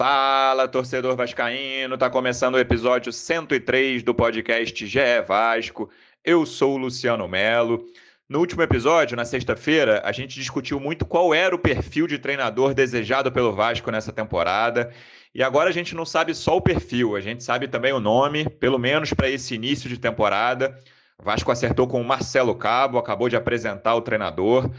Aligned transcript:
Fala, 0.00 0.66
torcedor 0.66 1.14
vascaíno! 1.14 1.98
Tá 1.98 2.08
começando 2.08 2.54
o 2.54 2.58
episódio 2.58 3.12
103 3.12 4.02
do 4.02 4.14
podcast 4.14 4.86
GE 4.86 5.20
Vasco. 5.28 5.90
Eu 6.24 6.46
sou 6.46 6.72
o 6.72 6.78
Luciano 6.78 7.28
Melo. 7.28 7.84
No 8.26 8.38
último 8.38 8.62
episódio, 8.62 9.14
na 9.14 9.26
sexta-feira, 9.26 10.00
a 10.02 10.10
gente 10.10 10.36
discutiu 10.36 10.80
muito 10.80 11.04
qual 11.04 11.34
era 11.34 11.54
o 11.54 11.58
perfil 11.58 12.06
de 12.06 12.18
treinador 12.18 12.72
desejado 12.72 13.30
pelo 13.30 13.52
Vasco 13.52 13.90
nessa 13.90 14.10
temporada. 14.10 14.90
E 15.34 15.42
agora 15.42 15.68
a 15.68 15.72
gente 15.72 15.94
não 15.94 16.06
sabe 16.06 16.34
só 16.34 16.56
o 16.56 16.62
perfil, 16.62 17.14
a 17.14 17.20
gente 17.20 17.44
sabe 17.44 17.68
também 17.68 17.92
o 17.92 18.00
nome, 18.00 18.48
pelo 18.48 18.78
menos 18.78 19.12
para 19.12 19.28
esse 19.28 19.54
início 19.54 19.86
de 19.86 19.98
temporada. 19.98 20.78
O 21.18 21.22
Vasco 21.22 21.52
acertou 21.52 21.86
com 21.86 22.00
o 22.00 22.04
Marcelo 22.04 22.54
Cabo, 22.54 22.96
acabou 22.96 23.28
de 23.28 23.36
apresentar 23.36 23.94
o 23.94 24.00
treinador. 24.00 24.70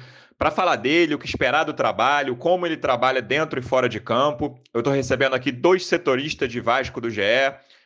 Para 0.42 0.50
falar 0.50 0.76
dele, 0.76 1.14
o 1.14 1.20
que 1.20 1.28
esperar 1.28 1.66
do 1.66 1.72
trabalho, 1.72 2.36
como 2.36 2.66
ele 2.66 2.76
trabalha 2.76 3.22
dentro 3.22 3.60
e 3.60 3.62
fora 3.62 3.88
de 3.88 4.00
campo, 4.00 4.60
eu 4.74 4.80
estou 4.80 4.92
recebendo 4.92 5.36
aqui 5.36 5.52
dois 5.52 5.86
setoristas 5.86 6.52
de 6.52 6.60
Vasco 6.60 7.00
do 7.00 7.12
GE. 7.12 7.22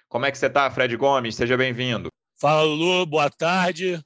Como 0.08 0.26
é 0.26 0.32
que 0.32 0.38
você 0.38 0.46
está, 0.46 0.72
Fred 0.72 0.96
Gomes? 0.96 1.36
Seja 1.36 1.58
bem-vindo. 1.58 2.08
Fala, 2.40 2.64
Lu, 2.64 3.06
boa 3.06 3.30
tarde. 3.30 4.02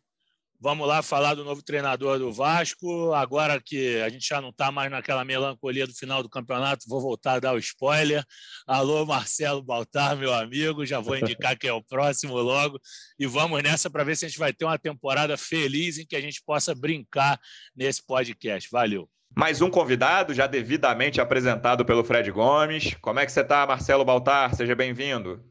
Vamos 0.61 0.85
lá 0.85 1.01
falar 1.01 1.35
do 1.35 1.45
novo 1.45 1.63
treinador 1.63 2.19
do 2.19 2.33
Vasco. 2.33 3.13
Agora 3.13 3.61
que 3.63 4.01
a 4.01 4.09
gente 4.09 4.27
já 4.27 4.41
não 4.41 4.49
está 4.49 4.69
mais 4.69 4.91
naquela 4.91 5.23
melancolia 5.23 5.87
do 5.87 5.93
final 5.93 6.21
do 6.21 6.27
campeonato, 6.27 6.83
vou 6.85 6.99
voltar 6.99 7.35
a 7.35 7.39
dar 7.39 7.53
o 7.53 7.57
spoiler. 7.57 8.25
Alô, 8.67 9.05
Marcelo 9.05 9.63
Baltar, 9.63 10.17
meu 10.17 10.33
amigo, 10.33 10.85
já 10.85 10.99
vou 10.99 11.15
indicar 11.15 11.57
quem 11.57 11.69
é 11.69 11.73
o 11.73 11.81
próximo 11.81 12.35
logo. 12.35 12.77
E 13.17 13.25
vamos 13.25 13.63
nessa 13.63 13.89
para 13.89 14.03
ver 14.03 14.17
se 14.17 14.25
a 14.25 14.27
gente 14.27 14.37
vai 14.37 14.51
ter 14.51 14.65
uma 14.65 14.77
temporada 14.77 15.37
feliz 15.37 15.97
em 15.97 16.05
que 16.05 16.15
a 16.17 16.21
gente 16.21 16.43
possa 16.45 16.75
brincar 16.75 17.39
nesse 17.73 18.05
podcast. 18.05 18.67
Valeu. 18.69 19.09
Mais 19.33 19.61
um 19.61 19.69
convidado, 19.69 20.33
já 20.33 20.45
devidamente 20.45 21.21
apresentado 21.21 21.85
pelo 21.85 22.03
Fred 22.03 22.29
Gomes. 22.31 22.95
Como 23.01 23.17
é 23.17 23.25
que 23.25 23.31
você 23.31 23.41
está, 23.41 23.65
Marcelo 23.65 24.03
Baltar? 24.03 24.53
Seja 24.53 24.75
bem-vindo. 24.75 25.41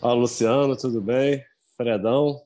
Fala, 0.00 0.14
Luciano, 0.14 0.76
tudo 0.76 1.00
bem? 1.00 1.44
Fredão, 1.76 2.40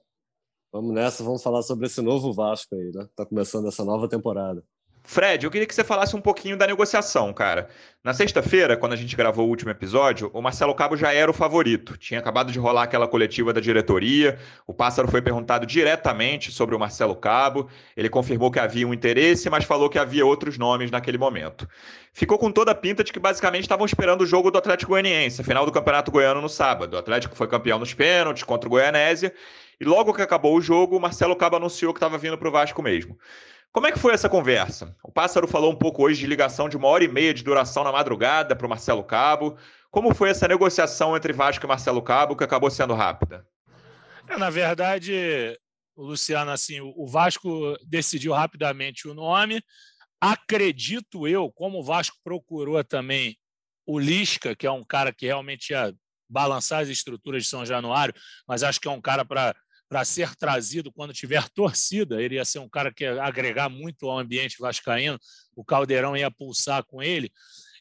Vamos 0.72 0.94
nessa, 0.94 1.24
vamos 1.24 1.42
falar 1.42 1.62
sobre 1.62 1.86
esse 1.86 2.00
novo 2.00 2.32
Vasco 2.32 2.74
aí, 2.74 2.92
né? 2.94 3.08
Tá 3.16 3.26
começando 3.26 3.66
essa 3.66 3.84
nova 3.84 4.08
temporada. 4.08 4.62
Fred, 5.02 5.44
eu 5.44 5.50
queria 5.50 5.66
que 5.66 5.74
você 5.74 5.82
falasse 5.82 6.14
um 6.14 6.20
pouquinho 6.20 6.56
da 6.56 6.66
negociação, 6.66 7.32
cara. 7.32 7.68
Na 8.04 8.14
sexta-feira, 8.14 8.76
quando 8.76 8.92
a 8.92 8.96
gente 8.96 9.16
gravou 9.16 9.46
o 9.46 9.48
último 9.48 9.70
episódio, 9.70 10.30
o 10.32 10.40
Marcelo 10.40 10.74
Cabo 10.74 10.96
já 10.96 11.12
era 11.12 11.30
o 11.30 11.34
favorito. 11.34 11.96
Tinha 11.96 12.20
acabado 12.20 12.52
de 12.52 12.58
rolar 12.58 12.84
aquela 12.84 13.08
coletiva 13.08 13.52
da 13.52 13.60
diretoria. 13.60 14.38
O 14.66 14.72
Pássaro 14.72 15.08
foi 15.08 15.20
perguntado 15.20 15.66
diretamente 15.66 16.52
sobre 16.52 16.76
o 16.76 16.78
Marcelo 16.78 17.16
Cabo. 17.16 17.68
Ele 17.96 18.08
confirmou 18.08 18.50
que 18.50 18.60
havia 18.60 18.86
um 18.86 18.94
interesse, 18.94 19.50
mas 19.50 19.64
falou 19.64 19.88
que 19.88 19.98
havia 19.98 20.24
outros 20.24 20.56
nomes 20.56 20.90
naquele 20.90 21.18
momento. 21.18 21.66
Ficou 22.12 22.38
com 22.38 22.52
toda 22.52 22.70
a 22.70 22.74
pinta 22.74 23.02
de 23.02 23.12
que 23.12 23.18
basicamente 23.18 23.62
estavam 23.62 23.86
esperando 23.86 24.20
o 24.20 24.26
jogo 24.26 24.50
do 24.50 24.58
Atlético 24.58 24.92
Goianiense, 24.92 25.42
final 25.42 25.66
do 25.66 25.72
Campeonato 25.72 26.10
Goiano 26.12 26.40
no 26.40 26.48
sábado. 26.48 26.94
O 26.94 26.98
Atlético 26.98 27.34
foi 27.34 27.48
campeão 27.48 27.78
nos 27.78 27.94
pênaltis 27.94 28.44
contra 28.44 28.68
o 28.68 28.70
Goianésia 28.70 29.32
e 29.80 29.84
logo 29.84 30.12
que 30.12 30.20
acabou 30.20 30.56
o 30.56 30.60
jogo, 30.60 30.96
o 30.96 31.00
Marcelo 31.00 31.34
Cabo 31.34 31.56
anunciou 31.56 31.94
que 31.94 31.98
estava 31.98 32.18
vindo 32.18 32.36
para 32.36 32.48
o 32.48 32.52
Vasco 32.52 32.82
mesmo. 32.82 33.18
Como 33.72 33.86
é 33.86 33.92
que 33.92 33.98
foi 33.98 34.12
essa 34.12 34.28
conversa? 34.28 34.96
O 35.02 35.12
Pássaro 35.12 35.46
falou 35.46 35.72
um 35.72 35.76
pouco 35.76 36.02
hoje 36.02 36.20
de 36.20 36.26
ligação 36.26 36.68
de 36.68 36.76
uma 36.76 36.88
hora 36.88 37.04
e 37.04 37.08
meia 37.08 37.32
de 37.32 37.42
duração 37.42 37.84
na 37.84 37.92
madrugada 37.92 38.54
para 38.54 38.66
o 38.66 38.70
Marcelo 38.70 39.02
Cabo. 39.02 39.56
Como 39.90 40.14
foi 40.14 40.30
essa 40.30 40.46
negociação 40.46 41.16
entre 41.16 41.32
Vasco 41.32 41.64
e 41.64 41.68
Marcelo 41.68 42.02
Cabo, 42.02 42.36
que 42.36 42.44
acabou 42.44 42.70
sendo 42.70 42.94
rápida? 42.94 43.46
É, 44.28 44.36
na 44.36 44.50
verdade, 44.50 45.58
Luciano, 45.96 46.50
assim, 46.50 46.80
o 46.80 47.06
Vasco 47.06 47.76
decidiu 47.86 48.32
rapidamente 48.32 49.08
o 49.08 49.14
nome. 49.14 49.62
Acredito 50.20 51.26
eu, 51.26 51.50
como 51.50 51.78
o 51.78 51.84
Vasco 51.84 52.16
procurou 52.22 52.82
também 52.84 53.36
o 53.86 53.98
Lisca, 53.98 54.54
que 54.54 54.66
é 54.66 54.70
um 54.70 54.84
cara 54.84 55.12
que 55.12 55.26
realmente 55.26 55.70
ia 55.70 55.94
balançar 56.28 56.82
as 56.82 56.88
estruturas 56.88 57.44
de 57.44 57.48
São 57.48 57.64
Januário, 57.66 58.14
mas 58.46 58.62
acho 58.62 58.80
que 58.80 58.86
é 58.86 58.90
um 58.90 59.00
cara 59.00 59.24
para 59.24 59.54
para 59.90 60.04
ser 60.04 60.36
trazido 60.36 60.92
quando 60.92 61.12
tiver 61.12 61.48
torcida. 61.48 62.22
Ele 62.22 62.36
ia 62.36 62.44
ser 62.44 62.60
um 62.60 62.68
cara 62.68 62.92
que 62.94 63.02
ia 63.02 63.20
agregar 63.20 63.68
muito 63.68 64.08
ao 64.08 64.20
ambiente 64.20 64.56
vascaíno. 64.60 65.18
O 65.54 65.64
Caldeirão 65.64 66.16
ia 66.16 66.30
pulsar 66.30 66.84
com 66.84 67.02
ele. 67.02 67.32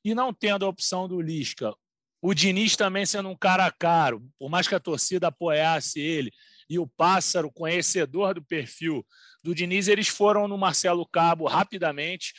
E 0.04 0.16
não 0.16 0.34
tendo 0.34 0.66
a 0.66 0.68
opção 0.68 1.08
do 1.08 1.22
Lisca, 1.22 1.72
o 2.20 2.34
Diniz 2.34 2.76
também 2.76 3.06
sendo 3.06 3.30
um 3.30 3.36
cara 3.36 3.72
caro, 3.72 4.28
por 4.40 4.50
mais 4.50 4.68
que 4.68 4.74
a 4.74 4.80
torcida 4.80 5.28
apoiasse 5.28 6.00
ele, 6.00 6.32
e 6.68 6.80
o 6.80 6.88
Pássaro, 6.88 7.52
conhecedor 7.52 8.34
do 8.34 8.44
perfil 8.44 9.06
do 9.44 9.54
Diniz, 9.54 9.88
eles 9.88 10.08
foram 10.08 10.48
no 10.48 10.58
Marcelo 10.58 11.06
Cabo 11.06 11.48
rapidamente. 11.48 12.34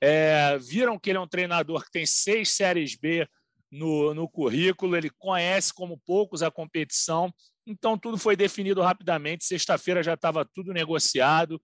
É, 0.00 0.56
viram 0.58 0.98
que 0.98 1.10
ele 1.10 1.18
é 1.18 1.20
um 1.20 1.26
treinador 1.26 1.84
que 1.84 1.90
tem 1.90 2.06
seis 2.06 2.50
séries 2.50 2.94
B 2.94 3.28
no, 3.70 4.14
no 4.14 4.28
currículo, 4.28 4.96
ele 4.96 5.10
conhece 5.10 5.74
como 5.74 5.98
poucos 5.98 6.42
a 6.42 6.50
competição, 6.50 7.32
então 7.66 7.98
tudo 7.98 8.16
foi 8.16 8.36
definido 8.36 8.80
rapidamente. 8.80 9.44
Sexta-feira 9.44 10.02
já 10.02 10.14
estava 10.14 10.44
tudo 10.44 10.72
negociado. 10.72 11.60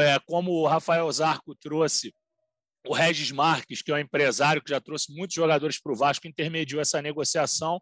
É, 0.00 0.18
como 0.26 0.50
o 0.50 0.66
Rafael 0.66 1.10
Zarco 1.12 1.54
trouxe, 1.54 2.12
o 2.86 2.92
Regis 2.92 3.30
Marques, 3.30 3.82
que 3.82 3.90
é 3.90 3.94
um 3.94 3.98
empresário 3.98 4.62
que 4.62 4.70
já 4.70 4.80
trouxe 4.80 5.12
muitos 5.14 5.34
jogadores 5.34 5.80
para 5.80 5.92
o 5.92 5.96
Vasco, 5.96 6.26
intermediou 6.26 6.80
essa 6.80 7.00
negociação. 7.00 7.80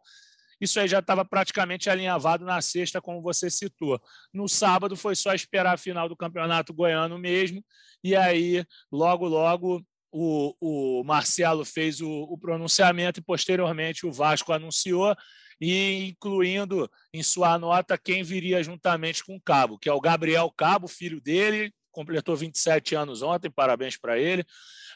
Isso 0.61 0.79
aí 0.79 0.89
já 0.89 1.01
estava 1.01 1.25
praticamente 1.25 1.91
alinhavado 1.91 2.45
na 2.45 2.61
sexta, 2.61 3.01
como 3.01 3.23
você 3.23 3.51
citou. 3.51 4.01
No 4.33 4.49
sábado 4.49 4.97
foi 4.97 5.15
só 5.15 5.35
esperar 5.35 5.75
a 5.75 5.79
final 5.79 6.09
do 6.09 6.17
Campeonato 6.17 6.73
Goiano 6.73 7.19
mesmo, 7.19 7.65
e 8.03 8.15
aí, 8.15 8.65
logo, 8.93 9.27
logo, 9.27 9.85
o, 10.13 10.55
o 11.01 11.05
Marcelo 11.05 11.65
fez 11.65 12.01
o, 12.01 12.09
o, 12.09 12.39
pronunciamento 12.39 13.19
e 13.19 13.23
posteriormente 13.23 14.07
o 14.07 14.13
Vasco 14.13 14.53
anunciou 14.53 15.15
e 15.61 16.09
incluindo 16.09 16.91
em 17.13 17.23
sua 17.23 17.59
nota 17.59 17.99
quem 17.99 18.23
viria 18.23 18.63
juntamente 18.63 19.25
com 19.25 19.37
o 19.37 19.41
Cabo, 19.41 19.79
que 19.79 19.89
é 19.89 19.93
o 19.93 20.01
Gabriel 20.01 20.53
Cabo, 20.57 20.89
filho 20.89 21.21
dele, 21.21 21.73
completou 21.95 22.37
27 22.37 22.95
anos 22.95 23.23
ontem, 23.23 23.51
parabéns 23.51 23.97
para 23.97 24.19
ele. 24.19 24.45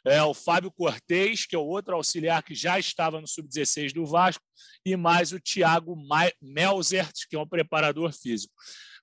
É 0.05 0.23
o 0.23 0.35
Fábio 0.35 0.71
Cortez, 0.71 1.47
que 1.47 1.57
é 1.57 1.59
o 1.59 1.67
outro 1.67 1.95
auxiliar 1.95 2.43
que 2.43 2.55
já 2.55 2.79
estava 2.79 3.21
no 3.21 3.27
sub-16 3.27 3.93
do 3.93 4.05
Vasco, 4.05 4.45
e 4.85 4.97
mais 4.97 5.33
o 5.33 5.41
Thiago 5.41 5.97
Melzert, 6.41 7.27
que 7.29 7.37
é 7.37 7.39
um 7.39 7.49
preparador 7.49 8.13
físico. 8.13 8.53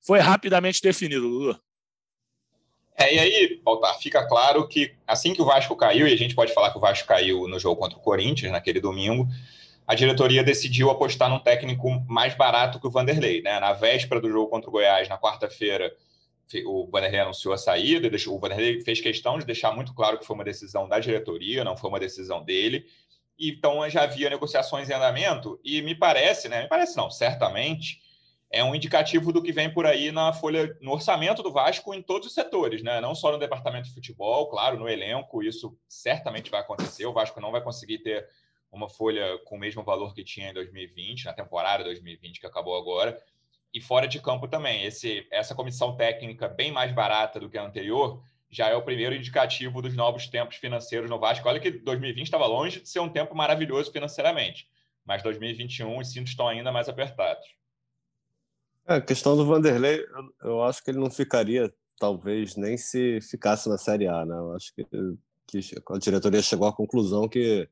Foi 0.05 0.19
rapidamente 0.19 0.81
definido, 0.81 1.27
Lulu. 1.27 1.59
É, 2.97 3.13
e 3.13 3.19
aí, 3.19 3.61
Baltar, 3.61 3.99
fica 3.99 4.25
claro 4.25 4.67
que 4.67 4.95
assim 5.05 5.33
que 5.33 5.41
o 5.41 5.45
Vasco 5.45 5.75
caiu, 5.75 6.07
e 6.07 6.13
a 6.13 6.17
gente 6.17 6.33
pode 6.33 6.53
falar 6.53 6.72
que 6.72 6.77
o 6.77 6.81
Vasco 6.81 7.07
caiu 7.07 7.47
no 7.47 7.59
jogo 7.59 7.81
contra 7.81 7.97
o 7.97 8.01
Corinthians, 8.01 8.53
naquele 8.53 8.79
domingo, 8.79 9.27
a 9.88 9.94
diretoria 9.94 10.44
decidiu 10.44 10.90
apostar 10.90 11.29
num 11.29 11.40
técnico 11.40 11.90
mais 12.07 12.35
barato 12.35 12.79
que 12.79 12.88
o 12.88 12.91
Vanderlei. 12.91 13.41
Né? 13.41 13.59
Na 13.59 13.73
véspera 13.73 14.19
do 14.19 14.29
jogo 14.29 14.50
contra 14.50 14.69
o 14.69 14.72
Goiás, 14.72 15.07
na 15.07 15.18
quarta-feira, 15.18 15.94
o 16.66 16.88
Vanderlei 16.91 17.19
anunciou 17.19 17.53
a 17.53 17.57
saída, 17.57 18.09
deixou, 18.09 18.35
o 18.35 18.40
Vanderlei 18.40 18.81
fez 18.81 19.00
questão 19.01 19.38
de 19.38 19.46
deixar 19.46 19.72
muito 19.72 19.94
claro 19.94 20.18
que 20.18 20.25
foi 20.25 20.35
uma 20.35 20.44
decisão 20.44 20.88
da 20.88 21.00
diretoria, 21.00 21.63
não 21.63 21.78
foi 21.78 21.90
uma 21.90 22.00
decisão 22.00 22.44
dele. 22.44 22.85
Então 23.38 23.88
já 23.90 24.03
havia 24.03 24.29
negociações 24.29 24.90
em 24.90 24.94
andamento, 24.94 25.59
e 25.63 25.81
me 25.81 25.94
parece, 25.94 26.47
né? 26.47 26.63
Me 26.63 26.69
parece 26.69 26.96
não, 26.96 27.12
certamente 27.12 28.00
é 28.52 28.63
um 28.63 28.73
indicativo 28.73 29.34
do 29.34 29.41
que 29.41 29.52
vem 29.52 29.70
por 29.70 29.85
aí 29.85 30.11
na 30.11 30.31
folha, 30.31 30.78
no 30.79 30.93
orçamento 30.93 31.43
do 31.43 31.52
Vasco 31.52 31.93
em 31.93 32.02
todos 32.02 32.28
os 32.28 32.34
setores, 32.34 32.81
né? 32.81 33.02
Não 33.02 33.14
só 33.14 33.31
no 33.31 33.38
departamento 33.38 33.90
de 33.90 33.93
futebol, 33.93 34.47
claro, 34.47 34.79
no 34.79 34.88
elenco, 34.88 35.43
isso 35.43 35.78
certamente 35.90 36.49
vai 36.49 36.61
acontecer. 36.61 37.05
O 37.05 37.11
Vasco 37.11 37.41
não 37.41 37.52
vai 37.52 37.61
conseguir 37.61 37.99
ter 37.99 38.26
uma 38.75 38.89
folha 38.89 39.37
com 39.45 39.55
o 39.55 39.59
mesmo 39.59 39.83
valor 39.83 40.13
que 40.13 40.23
tinha 40.23 40.49
em 40.49 40.53
2020, 40.53 41.25
na 41.25 41.33
temporada 41.33 41.83
2020 41.83 42.39
que 42.39 42.45
acabou 42.45 42.77
agora, 42.77 43.22
e 43.73 43.81
fora 43.81 44.07
de 44.07 44.22
campo 44.22 44.47
também. 44.47 44.83
Esse, 44.85 45.27
essa 45.31 45.53
comissão 45.55 45.95
técnica 45.95 46.47
bem 46.47 46.72
mais 46.72 46.91
barata 46.93 47.39
do 47.39 47.49
que 47.49 47.57
a 47.57 47.66
anterior 47.66 48.23
já 48.49 48.69
é 48.69 48.75
o 48.75 48.81
primeiro 48.81 49.13
indicativo 49.13 49.81
dos 49.81 49.95
novos 49.95 50.27
tempos 50.27 50.55
financeiros 50.55 51.09
no 51.09 51.19
Vasco. 51.19 51.47
Olha 51.47 51.59
que 51.59 51.72
2020 51.72 52.25
estava 52.25 52.45
longe 52.45 52.79
de 52.81 52.87
ser 52.87 52.99
um 52.99 53.09
tempo 53.09 53.35
maravilhoso 53.35 53.91
financeiramente, 53.91 54.69
mas 55.03 55.21
2021 55.23 55.99
os 55.99 56.11
cintos 56.11 56.31
estão 56.31 56.47
ainda 56.47 56.71
mais 56.71 56.87
apertados. 56.87 57.45
É, 58.87 58.95
a 58.95 59.01
questão 59.01 59.35
do 59.35 59.45
Vanderlei, 59.45 59.99
eu, 59.99 60.49
eu, 60.49 60.63
acho 60.63 60.83
que 60.83 60.91
ele 60.91 60.99
não 60.99 61.09
ficaria, 61.09 61.73
talvez, 61.99 62.55
nem 62.55 62.78
se 62.78 63.19
ficasse 63.21 63.67
na 63.67 63.78
Série 63.78 64.07
A, 64.07 64.25
né? 64.25 64.35
Eu 64.35 64.55
acho 64.55 64.73
que, 64.73 64.85
que 65.47 65.59
a 65.89 65.97
diretoria 65.97 66.41
chegou 66.41 66.67
à 66.67 66.73
conclusão 66.73 67.28
que 67.28 67.67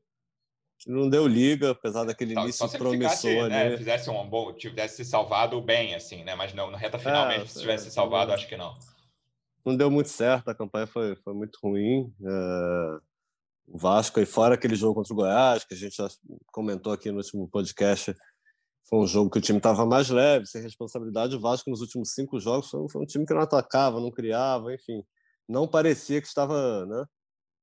não 0.86 1.08
deu 1.08 1.26
liga, 1.26 1.70
apesar 1.70 2.04
daquele 2.04 2.32
início 2.32 2.52
só 2.54 2.68
se 2.68 2.78
promissor 2.78 3.48
né, 3.48 3.66
ali. 3.66 3.78
Fizesse 3.78 4.10
um 4.10 4.28
bom, 4.28 4.52
tivesse 4.52 4.96
se 4.96 5.04
salvado 5.04 5.60
bem, 5.60 5.94
assim, 5.94 6.22
né? 6.24 6.34
Mas 6.34 6.52
não, 6.52 6.70
na 6.70 6.76
reta 6.78 6.98
final 6.98 7.26
é, 7.26 7.38
mesmo, 7.38 7.48
se 7.48 7.60
tivesse 7.60 7.88
é, 7.88 7.90
salvado, 7.90 8.32
acho 8.32 8.48
que 8.48 8.56
não. 8.56 8.76
Não 9.64 9.76
deu 9.76 9.90
muito 9.90 10.10
certo, 10.10 10.48
a 10.48 10.54
campanha 10.54 10.86
foi, 10.86 11.16
foi 11.16 11.32
muito 11.32 11.58
ruim. 11.62 12.12
É, 12.22 12.98
o 13.66 13.78
Vasco, 13.78 14.20
aí 14.20 14.26
fora 14.26 14.54
aquele 14.54 14.76
jogo 14.76 14.94
contra 14.94 15.12
o 15.12 15.16
Goiás, 15.16 15.64
que 15.64 15.74
a 15.74 15.76
gente 15.76 15.96
já 15.96 16.08
comentou 16.52 16.92
aqui 16.92 17.10
no 17.10 17.16
último 17.18 17.48
podcast, 17.48 18.14
foi 18.88 18.98
um 18.98 19.06
jogo 19.06 19.30
que 19.30 19.38
o 19.38 19.42
time 19.42 19.58
estava 19.58 19.86
mais 19.86 20.10
leve, 20.10 20.46
sem 20.46 20.60
responsabilidade. 20.60 21.36
O 21.36 21.40
Vasco, 21.40 21.70
nos 21.70 21.80
últimos 21.80 22.12
cinco 22.12 22.38
jogos, 22.38 22.68
foi 22.68 22.80
um, 22.80 22.88
foi 22.88 23.02
um 23.02 23.06
time 23.06 23.24
que 23.24 23.32
não 23.32 23.40
atacava, 23.40 24.00
não 24.00 24.10
criava, 24.10 24.74
enfim. 24.74 25.02
Não 25.48 25.66
parecia 25.66 26.20
que 26.20 26.26
estava 26.26 26.84
né, 26.84 27.04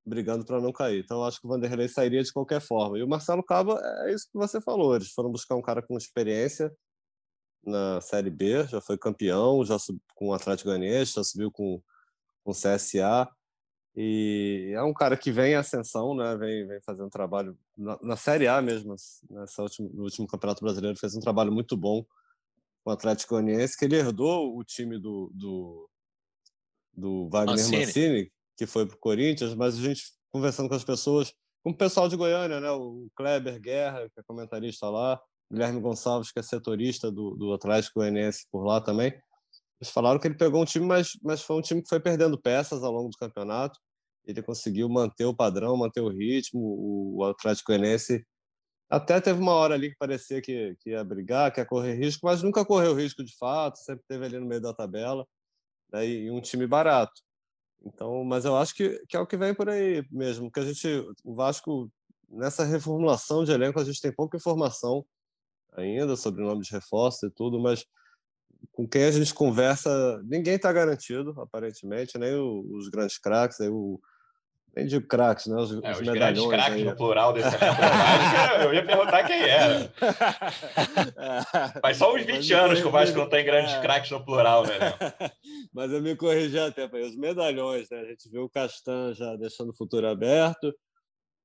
brigando 0.06 0.46
para 0.46 0.60
não 0.60 0.72
cair. 0.72 1.04
Então, 1.04 1.24
acho 1.24 1.40
que 1.40 1.46
o 1.46 1.50
Vanderlei 1.50 1.88
sairia 1.88 2.24
de 2.24 2.34
qualquer 2.34 2.60
forma. 2.60 2.98
E 2.98 3.04
o 3.04 3.08
Marcelo 3.08 3.44
Cabo 3.44 3.78
é 3.78 4.14
isso 4.14 4.28
que 4.32 4.38
você 4.38 4.60
falou. 4.60 4.96
Eles 4.96 5.12
foram 5.12 5.32
buscar 5.32 5.56
um 5.56 5.62
cara 5.62 5.82
com 5.82 5.98
experiência 5.98 6.72
na 7.64 8.02
Série 8.02 8.32
B, 8.32 8.66
já 8.68 8.82
foi 8.82 8.98
campeão, 8.98 9.64
já 9.64 9.78
subiu 9.78 10.02
com 10.16 10.30
o 10.30 10.34
Atlético 10.34 10.70
Goianiense, 10.70 11.14
já 11.14 11.24
subiu 11.24 11.52
com, 11.52 11.82
o 12.44 12.52
CSA. 12.54 13.30
E 13.96 14.72
é 14.74 14.82
um 14.82 14.94
cara 14.94 15.16
que 15.16 15.32
vem 15.32 15.52
em 15.52 15.56
ascensão, 15.56 16.16
né? 16.16 16.36
vem, 16.38 16.66
vem 16.66 16.82
fazendo 16.82 17.10
trabalho 17.10 17.58
na, 17.78 18.00
na 18.02 18.16
Série 18.16 18.48
A 18.48 18.62
mesmo, 18.62 18.96
nessa 19.30 19.62
última, 19.62 19.90
no 19.94 20.04
último 20.04 20.26
Campeonato 20.26 20.64
Brasileiro, 20.64 20.98
fez 20.98 21.16
um 21.16 21.20
trabalho 21.20 21.52
muito 21.52 21.78
bom 21.78 22.04
com 22.84 22.90
o 22.90 22.94
Atlético 22.94 23.36
Goianiense, 23.36 23.78
que 23.78 23.86
ele 23.86 23.98
herdou 23.98 24.58
o 24.58 24.64
time 24.64 24.98
do, 24.98 25.30
do, 25.36 25.90
do 26.94 27.30
Wagner 27.30 27.58
Mancini, 27.58 27.86
Mancini 27.86 28.32
que 28.62 28.68
foi 28.68 28.86
para 28.86 28.96
o 28.96 29.00
Corinthians, 29.00 29.56
mas 29.56 29.76
a 29.76 29.82
gente 29.82 30.04
conversando 30.32 30.70
com 30.70 30.76
as 30.76 30.84
pessoas, 30.84 31.34
com 31.64 31.72
o 31.72 31.76
pessoal 31.76 32.08
de 32.08 32.16
Goiânia, 32.16 32.60
né? 32.60 32.70
o 32.70 33.08
Kleber 33.16 33.60
Guerra, 33.60 34.08
que 34.08 34.20
é 34.20 34.24
comentarista 34.24 34.88
lá, 34.88 35.20
Guilherme 35.52 35.82
Gonçalves, 35.82 36.32
que 36.32 36.38
é 36.38 36.44
setorista 36.44 37.12
do, 37.12 37.32
do 37.32 37.54
Atlético 37.54 38.00
Goianiense 38.00 38.46
por 38.52 38.64
lá 38.64 38.80
também. 38.80 39.20
Eles 39.82 39.92
falaram 39.92 40.20
que 40.20 40.28
ele 40.28 40.38
pegou 40.38 40.62
um 40.62 40.66
time, 40.66 40.86
mas, 40.86 41.14
mas 41.24 41.42
foi 41.42 41.56
um 41.56 41.62
time 41.62 41.82
que 41.82 41.90
foi 41.90 42.00
perdendo 42.00 42.40
peças 42.40 42.84
ao 42.84 42.92
longo 42.92 43.10
do 43.10 43.18
campeonato. 43.18 43.80
Ele 44.28 44.44
conseguiu 44.44 44.88
manter 44.88 45.26
o 45.26 45.36
padrão, 45.36 45.76
manter 45.76 46.02
o 46.02 46.10
ritmo. 46.10 46.62
O, 46.62 47.24
Atlético 47.24 47.72
Goianiense 47.72 48.24
até 48.92 49.20
teve 49.20 49.40
uma 49.40 49.54
hora 49.54 49.74
ali 49.74 49.90
que 49.90 49.98
parecia 49.98 50.40
que, 50.40 50.76
que 50.82 50.92
ia 50.92 51.04
brigar, 51.04 51.52
que 51.52 51.60
ia 51.60 51.66
correr 51.66 51.96
risco, 51.96 52.28
mas 52.28 52.44
nunca 52.44 52.64
correu 52.64 52.94
risco 52.94 53.24
de 53.24 53.36
fato, 53.38 53.80
sempre 53.80 54.04
teve 54.08 54.24
ali 54.24 54.38
no 54.38 54.46
meio 54.46 54.62
da 54.62 54.72
tabela. 54.72 55.26
Né? 55.92 56.08
E 56.08 56.30
um 56.30 56.40
time 56.40 56.68
barato. 56.68 57.20
Então, 57.84 58.24
mas 58.24 58.46
eu 58.46 58.56
acho 58.56 58.76
que, 58.76 59.04
que 59.08 59.18
é 59.18 59.20
o 59.20 59.26
que 59.26 59.38
vem 59.38 59.54
por 59.54 59.70
aí 59.70 60.06
mesmo, 60.12 60.52
que 60.52 60.60
a 60.60 60.66
gente, 60.66 60.88
o 61.24 61.34
Vasco, 61.34 61.92
nessa 62.30 62.64
reformulação 62.64 63.44
de 63.44 63.52
elenco, 63.52 63.80
a 63.80 63.84
gente 63.84 64.02
tem 64.02 64.14
pouca 64.14 64.38
informação 64.38 65.06
ainda 65.74 66.16
sobre 66.16 66.44
nome 66.44 66.62
de 66.62 66.72
reforço 66.72 67.26
e 67.26 67.32
tudo, 67.32 67.60
mas 67.60 67.86
com 68.72 68.88
quem 68.88 69.06
a 69.06 69.12
gente 69.12 69.34
conversa, 69.34 70.22
ninguém 70.24 70.56
está 70.56 70.72
garantido, 70.72 71.34
aparentemente, 71.42 72.18
nem 72.18 72.36
os 72.36 72.90
grandes 72.90 73.18
craques, 73.18 73.60
aí 73.60 73.70
o, 73.70 74.00
nem 74.76 74.86
de 74.86 75.02
craques, 75.02 75.48
né? 75.48 75.56
Os, 75.58 75.72
é, 75.72 75.92
os, 75.92 76.00
os 76.00 76.08
grandes 76.08 76.46
craques 76.46 76.84
no 76.84 76.96
plural 76.96 77.34
desse 77.34 77.50
eu 78.64 78.74
ia 78.74 78.86
perguntar 78.86 79.24
quem 79.26 79.42
era. 79.42 79.92
Faz 81.82 81.98
só 81.98 82.16
uns 82.16 82.24
20 82.24 82.54
anos 82.54 82.80
que 82.80 82.88
o 82.88 82.92
Vasco 82.92 83.18
não 83.18 83.28
tem 83.28 83.44
grandes 83.44 83.74
é. 83.74 83.82
craques 83.82 84.10
no 84.12 84.24
plural, 84.24 84.64
velho. 84.66 84.82
Mas 85.74 85.92
eu 85.92 86.02
me 86.02 86.16
corrigi 86.16 86.58
até 86.58 86.88
para 86.88 87.02
os 87.02 87.16
medalhões, 87.18 87.90
né? 87.90 88.00
A 88.00 88.06
gente 88.06 88.30
viu 88.30 88.44
o 88.44 88.50
Castan 88.50 89.14
já 89.14 89.36
deixando 89.36 89.70
o 89.72 89.76
futuro 89.76 90.08
aberto. 90.08 90.74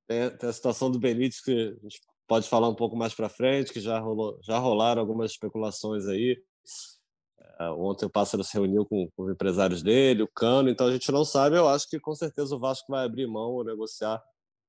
Tem, 0.06 0.30
tem, 0.30 0.48
a 0.48 0.52
situação 0.52 0.88
do 0.90 1.00
Benítez, 1.00 1.40
que 1.40 1.50
a 1.50 1.82
gente 1.82 2.00
pode 2.28 2.48
falar 2.48 2.68
um 2.68 2.76
pouco 2.76 2.96
mais 2.96 3.12
para 3.12 3.28
frente, 3.28 3.72
que 3.72 3.80
já, 3.80 3.98
rolou, 3.98 4.38
já 4.44 4.56
rolaram 4.58 5.00
algumas 5.00 5.32
especulações 5.32 6.06
aí. 6.06 6.36
É, 7.58 7.70
ontem 7.70 8.04
o 8.06 8.10
Pássaro 8.10 8.44
se 8.44 8.52
reuniu 8.54 8.84
com, 8.84 9.08
com, 9.16 9.24
os 9.24 9.32
empresários 9.32 9.82
dele, 9.82 10.22
o 10.22 10.28
Cano, 10.28 10.68
então 10.68 10.86
a 10.86 10.92
gente 10.92 11.10
não 11.10 11.24
sabe. 11.24 11.56
Eu 11.56 11.68
acho 11.68 11.88
que 11.88 11.98
com 11.98 12.14
certeza 12.14 12.54
o 12.54 12.58
Vasco 12.58 12.86
vai 12.90 13.04
abrir 13.04 13.26
mão 13.26 13.52
ou 13.52 13.64
negociar 13.64 14.22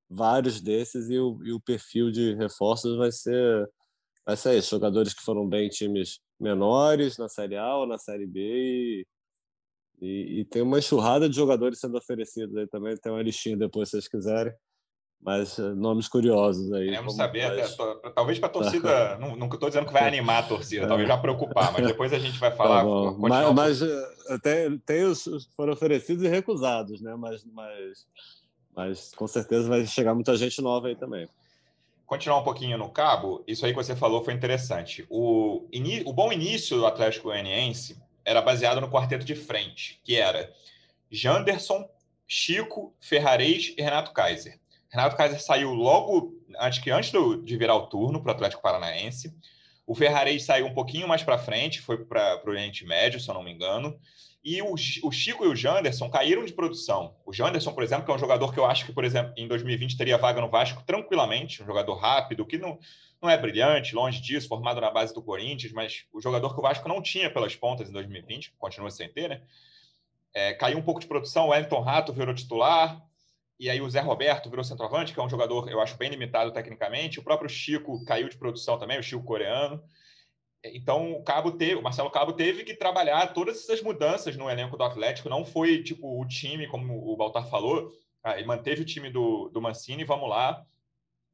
vários 0.09 0.61
desses 0.61 1.09
e 1.09 1.19
o, 1.19 1.39
e 1.43 1.51
o 1.51 1.59
perfil 1.59 2.11
de 2.11 2.33
reforços 2.35 2.97
vai 2.97 3.11
ser, 3.11 3.69
vai 4.25 4.37
ser 4.37 4.57
isso: 4.57 4.69
jogadores 4.71 5.13
que 5.13 5.23
foram 5.23 5.47
bem 5.47 5.67
em 5.67 5.69
times 5.69 6.19
menores 6.39 7.17
na 7.17 7.27
Série 7.27 7.57
A 7.57 7.75
ou 7.77 7.87
na 7.87 7.97
Série 7.97 8.27
B 8.27 8.39
e, 8.41 9.07
e, 10.01 10.39
e, 10.41 10.45
tem 10.45 10.61
uma 10.61 10.79
enxurrada 10.79 11.27
de 11.27 11.35
jogadores 11.35 11.79
sendo 11.79 11.97
oferecidos 11.97 12.55
aí 12.55 12.67
também. 12.67 12.95
Tem 12.97 13.11
uma 13.11 13.23
listinha 13.23 13.57
depois, 13.57 13.89
se 13.89 13.93
vocês 13.93 14.07
quiserem. 14.07 14.53
Mas 15.21 15.57
eh, 15.59 15.73
nomes 15.73 16.07
curiosos 16.07 16.71
aí. 16.71 16.85
Queremos 16.85 17.15
saber, 17.15 17.55
mais... 17.55 17.75
talvez 18.15 18.39
para 18.39 18.47
a 18.47 18.51
torcida, 18.51 19.17
não 19.19 19.47
estou 19.47 19.69
dizendo 19.69 19.87
que 19.87 19.93
vai 19.93 20.07
animar 20.07 20.43
a 20.43 20.47
torcida, 20.47 20.85
é. 20.85 20.87
talvez 20.87 21.07
já 21.07 21.17
preocupar, 21.17 21.73
mas 21.73 21.85
depois 21.85 22.13
a 22.13 22.19
gente 22.19 22.39
vai 22.39 22.51
tá 22.51 22.55
falar. 22.55 22.83
Tá 22.83 23.15
mas, 23.17 23.53
mas 23.53 23.81
eh, 23.81 24.37
tem, 24.41 24.77
tem 24.79 25.03
os, 25.03 25.25
os 25.27 25.45
foram 25.55 25.73
oferecidos 25.73 26.23
e 26.23 26.27
recusados, 26.27 27.01
né? 27.01 27.15
Mas, 27.15 27.43
mas, 27.45 28.07
mas 28.75 29.11
com 29.15 29.27
certeza 29.27 29.67
vai 29.67 29.85
chegar 29.85 30.13
muita 30.13 30.35
gente 30.37 30.61
nova 30.61 30.87
aí 30.87 30.95
também. 30.95 31.27
Continuar 32.05 32.39
um 32.39 32.43
pouquinho 32.43 32.77
no 32.77 32.89
cabo, 32.89 33.43
isso 33.45 33.65
aí 33.65 33.73
que 33.73 33.83
você 33.83 33.93
falou 33.93 34.23
foi 34.23 34.33
interessante. 34.33 35.05
O, 35.09 35.67
o 36.05 36.13
bom 36.13 36.31
início 36.31 36.77
do 36.77 36.85
Atlético 36.85 37.25
Goianiense 37.25 38.01
era 38.23 38.41
baseado 38.41 38.79
no 38.79 38.89
quarteto 38.89 39.25
de 39.25 39.35
frente, 39.35 39.99
que 40.05 40.15
era 40.15 40.49
Janderson, 41.11 41.85
Chico, 42.25 42.93
Ferrarez 42.99 43.73
e 43.77 43.81
Renato 43.81 44.11
Kaiser. 44.13 44.57
Renato 44.89 45.15
Kaiser 45.15 45.41
saiu 45.41 45.73
logo 45.73 46.33
antes 46.59 46.79
que 46.79 46.89
antes 46.89 47.11
do, 47.11 47.41
de 47.43 47.57
virar 47.57 47.75
o 47.75 47.87
turno 47.87 48.21
para 48.21 48.31
o 48.31 48.35
Atlético 48.35 48.61
Paranaense. 48.61 49.35
O 49.85 49.95
Ferrarese 49.95 50.45
saiu 50.45 50.65
um 50.65 50.73
pouquinho 50.73 51.07
mais 51.07 51.23
para 51.23 51.37
frente, 51.37 51.81
foi 51.81 52.03
para 52.03 52.41
o 52.45 52.49
Oriente 52.49 52.85
Médio, 52.85 53.19
se 53.19 53.29
eu 53.29 53.33
não 53.33 53.43
me 53.43 53.51
engano. 53.51 53.97
E 54.43 54.61
o, 54.61 54.73
o, 54.73 55.11
Chico 55.11 55.43
e 55.43 55.47
o 55.47 55.55
Janderson 55.55 56.09
caíram 56.09 56.45
de 56.45 56.53
produção. 56.53 57.15
O 57.25 57.33
Janderson, 57.33 57.73
por 57.73 57.83
exemplo, 57.83 58.05
que 58.05 58.11
é 58.11 58.15
um 58.15 58.19
jogador 58.19 58.53
que 58.53 58.59
eu 58.59 58.65
acho 58.65 58.85
que, 58.85 58.93
por 58.93 59.03
exemplo, 59.03 59.33
em 59.35 59.47
2020 59.47 59.97
teria 59.97 60.17
vaga 60.17 60.39
no 60.39 60.49
Vasco 60.49 60.83
tranquilamente, 60.85 61.61
um 61.61 61.65
jogador 61.65 61.95
rápido, 61.95 62.45
que 62.45 62.57
não, 62.57 62.79
não 63.21 63.29
é 63.29 63.37
brilhante, 63.37 63.95
longe 63.95 64.21
disso, 64.21 64.47
formado 64.47 64.79
na 64.79 64.91
base 64.91 65.13
do 65.13 65.21
Corinthians, 65.21 65.73
mas 65.73 66.05
o 66.13 66.21
jogador 66.21 66.53
que 66.53 66.59
o 66.59 66.63
Vasco 66.63 66.87
não 66.87 67.01
tinha 67.01 67.29
pelas 67.29 67.55
pontas 67.55 67.89
em 67.89 67.93
2020, 67.93 68.53
continua 68.57 68.91
sem 68.91 69.09
ter, 69.09 69.29
né? 69.29 69.41
É, 70.33 70.53
caiu 70.53 70.77
um 70.77 70.83
pouco 70.83 70.99
de 70.99 71.07
produção, 71.07 71.47
o 71.47 71.49
Wellington 71.49 71.81
Rato 71.81 72.13
virou 72.13 72.33
titular, 72.35 73.01
e 73.59 73.69
aí 73.69 73.81
o 73.81 73.89
Zé 73.89 73.99
Roberto 73.99 74.49
virou 74.49 74.63
centroavante, 74.63 75.13
que 75.13 75.19
é 75.19 75.23
um 75.23 75.29
jogador, 75.29 75.69
eu 75.69 75.81
acho, 75.81 75.97
bem 75.97 76.09
limitado 76.09 76.51
tecnicamente. 76.51 77.19
O 77.19 77.23
próprio 77.23 77.49
Chico 77.49 78.03
caiu 78.05 78.29
de 78.29 78.37
produção 78.37 78.77
também, 78.77 78.99
o 78.99 79.03
Chico 79.03 79.23
coreano. 79.23 79.83
Então, 80.63 81.13
o 81.13 81.23
Cabo 81.23 81.51
teve, 81.51 81.75
o 81.75 81.81
Marcelo 81.81 82.11
Cabo 82.11 82.33
teve 82.33 82.63
que 82.63 82.75
trabalhar 82.75 83.33
todas 83.33 83.57
essas 83.57 83.81
mudanças 83.81 84.35
no 84.35 84.49
elenco 84.49 84.77
do 84.77 84.83
Atlético. 84.83 85.29
Não 85.29 85.45
foi 85.45 85.81
tipo 85.81 86.19
o 86.19 86.27
time, 86.27 86.67
como 86.67 87.11
o 87.11 87.15
Baltar 87.15 87.49
falou, 87.49 87.91
ah, 88.23 88.37
ele 88.37 88.47
manteve 88.47 88.81
o 88.81 88.85
time 88.85 89.09
do, 89.09 89.49
do 89.49 89.61
Mancini, 89.61 90.03
vamos 90.03 90.29
lá. 90.29 90.65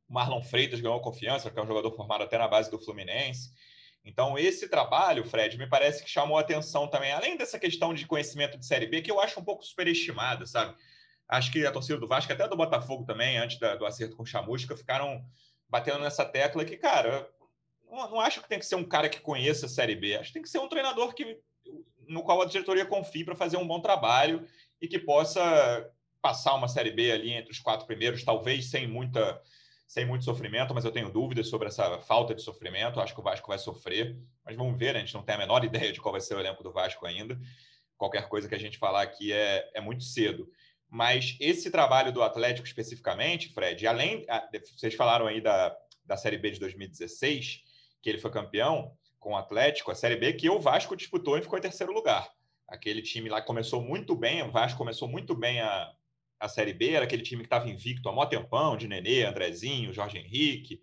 Marlon 0.08 0.42
Freitas 0.42 0.80
ganhou 0.80 1.00
confiança, 1.02 1.50
que 1.50 1.58
é 1.58 1.64
um 1.64 1.68
jogador 1.68 1.92
formado 1.92 2.24
até 2.24 2.38
na 2.38 2.48
base 2.48 2.70
do 2.70 2.78
Fluminense. 2.78 3.52
Então, 4.06 4.38
esse 4.38 4.68
trabalho, 4.68 5.24
Fred, 5.24 5.58
me 5.58 5.68
parece 5.68 6.04
que 6.04 6.10
chamou 6.10 6.38
atenção 6.38 6.88
também, 6.88 7.12
além 7.14 7.38
dessa 7.38 7.58
questão 7.58 7.94
de 7.94 8.06
conhecimento 8.06 8.58
de 8.58 8.66
Série 8.66 8.86
B, 8.86 9.02
que 9.02 9.10
eu 9.10 9.20
acho 9.20 9.40
um 9.40 9.44
pouco 9.44 9.66
superestimada, 9.66 10.46
sabe? 10.46 10.76
Acho 11.34 11.52
que 11.52 11.66
a 11.66 11.72
torcida 11.72 12.00
do 12.00 12.08
Vasco, 12.08 12.32
até 12.32 12.48
do 12.48 12.56
Botafogo 12.56 13.06
também, 13.06 13.38
antes 13.40 13.58
da, 13.58 13.76
do 13.76 13.88
acerto 13.88 14.16
com 14.16 14.22
o 14.22 14.26
Chamusca, 14.26 14.78
ficaram 14.78 15.26
batendo 15.68 15.98
nessa 15.98 16.24
tecla 16.24 16.64
que, 16.64 16.78
cara, 16.78 17.28
não, 17.90 18.12
não, 18.12 18.20
acho 18.20 18.40
que 18.40 18.48
tem 18.48 18.60
que 18.60 18.66
ser 18.68 18.76
um 18.76 18.84
cara 18.84 19.10
que 19.10 19.20
conheça 19.20 19.66
a 19.66 19.70
Série 19.70 19.96
B. 19.96 20.16
Acho 20.16 20.28
que 20.28 20.34
tem 20.34 20.44
que 20.44 20.50
ser 20.50 20.60
um 20.60 20.70
treinador 20.70 21.16
que, 21.16 21.40
no 22.08 22.22
qual 22.22 22.40
a 22.40 22.46
diretoria 22.46 22.86
confie 22.86 23.26
para 23.26 23.36
fazer 23.36 23.58
um 23.58 23.68
bom 23.68 23.80
trabalho 23.80 24.48
e 24.80 24.88
que 24.88 25.00
possa 25.00 25.90
passar 26.22 26.54
uma 26.54 26.68
Série 26.68 26.92
B 26.92 27.12
ali 27.12 27.32
entre 27.32 27.52
os 27.52 27.60
quatro 27.60 27.88
primeiros, 27.88 28.24
talvez 28.24 28.70
sem 28.70 28.88
muita 28.88 29.42
sem 29.88 30.06
muito 30.06 30.26
sofrimento, 30.26 30.74
mas 30.74 30.86
eu 30.86 30.92
tenho 30.92 31.12
dúvidas 31.12 31.50
sobre 31.50 31.68
essa 31.68 32.00
falta 32.00 32.34
de 32.34 32.42
sofrimento. 32.42 33.00
Acho 33.00 33.14
que 33.14 33.20
o 33.20 33.24
Vasco 33.24 33.48
vai 33.48 33.60
sofrer, 33.60 34.18
mas 34.44 34.56
vamos 34.56 34.76
ver. 34.78 34.94
Né? 34.94 35.00
A 35.00 35.04
gente 35.04 35.14
não 35.14 35.22
tem 35.22 35.36
a 35.36 35.38
menor 35.38 35.64
ideia 35.66 35.92
de 35.92 36.02
qual 36.02 36.12
vai 36.12 36.22
ser 36.22 36.36
o 36.36 36.40
elenco 36.40 36.64
do 36.64 36.72
Vasco 36.72 37.06
ainda. 37.06 37.40
Qualquer 37.96 38.28
coisa 38.28 38.48
que 38.50 38.56
a 38.56 38.60
gente 38.60 38.80
falar 38.80 39.04
aqui 39.04 39.32
é, 39.32 39.70
é 39.74 39.82
muito 39.82 40.04
cedo. 40.04 40.50
Mas 40.94 41.36
esse 41.40 41.72
trabalho 41.72 42.12
do 42.12 42.22
Atlético 42.22 42.68
especificamente, 42.68 43.52
Fred, 43.52 43.88
além. 43.88 44.28
Vocês 44.78 44.94
falaram 44.94 45.26
aí 45.26 45.42
da, 45.42 45.76
da 46.06 46.16
Série 46.16 46.38
B 46.38 46.52
de 46.52 46.60
2016, 46.60 47.64
que 48.00 48.08
ele 48.12 48.20
foi 48.20 48.30
campeão 48.30 48.96
com 49.20 49.32
o 49.32 49.36
Atlético, 49.36 49.90
a 49.90 49.96
Série 49.96 50.18
B 50.18 50.34
que 50.34 50.48
o 50.52 50.60
Vasco 50.60 50.96
disputou 50.96 51.36
e 51.36 51.42
ficou 51.42 51.58
em 51.58 51.64
terceiro 51.64 51.92
lugar. 51.92 52.30
Aquele 52.68 53.02
time 53.02 53.28
lá 53.28 53.42
começou 53.42 53.82
muito 53.82 54.16
bem, 54.16 54.44
o 54.44 54.52
Vasco 54.52 54.78
começou 54.78 55.08
muito 55.08 55.34
bem 55.34 55.62
a, 55.62 55.92
a 56.40 56.48
Série 56.48 56.74
B, 56.74 56.92
era 56.92 57.06
aquele 57.06 57.24
time 57.24 57.42
que 57.42 57.48
estava 57.48 57.68
invicto 57.68 58.08
há 58.08 58.12
mó 58.12 58.28
tempão, 58.28 58.78
de 58.78 58.88
Nenê, 58.88 59.24
Andrezinho, 59.24 59.92
Jorge 59.92 60.20
Henrique. 60.20 60.80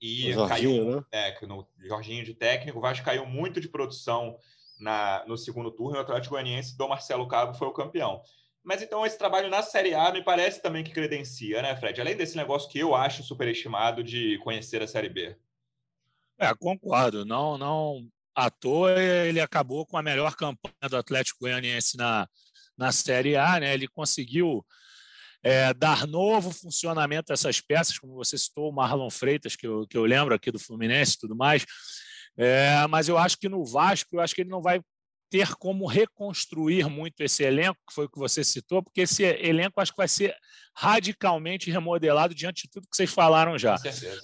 E 0.00 0.32
Jorginho, 0.32 0.48
caiu, 0.48 0.96
né? 0.96 1.04
É, 1.12 1.46
no 1.46 1.68
Jorginho 1.80 2.24
de 2.24 2.32
técnico, 2.32 2.78
o 2.78 2.80
Vasco 2.80 3.04
caiu 3.04 3.26
muito 3.26 3.60
de 3.60 3.68
produção 3.68 4.38
na, 4.80 5.22
no 5.26 5.36
segundo 5.36 5.70
turno 5.70 5.96
e 5.96 5.98
o 5.98 6.02
Atlético 6.02 6.32
Goianiense 6.32 6.78
do 6.78 6.88
Marcelo 6.88 7.28
Cabo 7.28 7.52
foi 7.52 7.68
o 7.68 7.74
campeão. 7.74 8.22
Mas 8.64 8.80
então 8.80 9.04
esse 9.04 9.18
trabalho 9.18 9.50
na 9.50 9.62
Série 9.62 9.94
A 9.94 10.10
me 10.10 10.24
parece 10.24 10.62
também 10.62 10.82
que 10.82 10.90
credencia, 10.90 11.60
né, 11.60 11.76
Fred? 11.76 12.00
Além 12.00 12.16
desse 12.16 12.34
negócio 12.34 12.70
que 12.70 12.78
eu 12.78 12.94
acho 12.94 13.22
superestimado 13.22 14.02
de 14.02 14.38
conhecer 14.38 14.82
a 14.82 14.88
Série 14.88 15.10
B. 15.10 15.36
É, 16.38 16.52
concordo. 16.54 17.26
Não, 17.26 17.58
não 17.58 18.08
à 18.34 18.50
toa 18.50 18.98
ele 18.98 19.38
acabou 19.38 19.86
com 19.86 19.96
a 19.96 20.02
melhor 20.02 20.34
campanha 20.34 20.88
do 20.88 20.96
Atlético 20.96 21.40
Goianiense 21.40 21.96
na, 21.96 22.26
na 22.76 22.90
Série 22.90 23.36
A, 23.36 23.60
né? 23.60 23.74
Ele 23.74 23.86
conseguiu 23.86 24.64
é, 25.42 25.74
dar 25.74 26.06
novo 26.06 26.50
funcionamento 26.50 27.30
a 27.30 27.34
essas 27.34 27.60
peças, 27.60 27.98
como 27.98 28.14
você 28.14 28.38
citou, 28.38 28.70
o 28.70 28.72
Marlon 28.72 29.10
Freitas, 29.10 29.54
que 29.54 29.66
eu, 29.66 29.86
que 29.86 29.96
eu 29.96 30.04
lembro 30.04 30.34
aqui 30.34 30.50
do 30.50 30.58
Fluminense 30.58 31.16
e 31.16 31.18
tudo 31.18 31.36
mais. 31.36 31.66
É, 32.36 32.86
mas 32.88 33.08
eu 33.08 33.18
acho 33.18 33.36
que 33.38 33.48
no 33.48 33.64
Vasco, 33.64 34.16
eu 34.16 34.20
acho 34.20 34.34
que 34.34 34.40
ele 34.40 34.50
não 34.50 34.62
vai 34.62 34.80
ter 35.34 35.56
como 35.56 35.84
reconstruir 35.88 36.88
muito 36.88 37.20
esse 37.20 37.42
elenco, 37.42 37.80
que 37.88 37.92
foi 37.92 38.04
o 38.04 38.08
que 38.08 38.20
você 38.20 38.44
citou, 38.44 38.80
porque 38.80 39.00
esse 39.00 39.24
elenco 39.24 39.80
acho 39.80 39.90
que 39.90 39.96
vai 39.96 40.06
ser 40.06 40.32
radicalmente 40.76 41.72
remodelado 41.72 42.32
diante 42.32 42.62
de 42.62 42.70
tudo 42.70 42.86
que 42.88 42.96
vocês 42.96 43.12
falaram 43.12 43.58
já. 43.58 43.74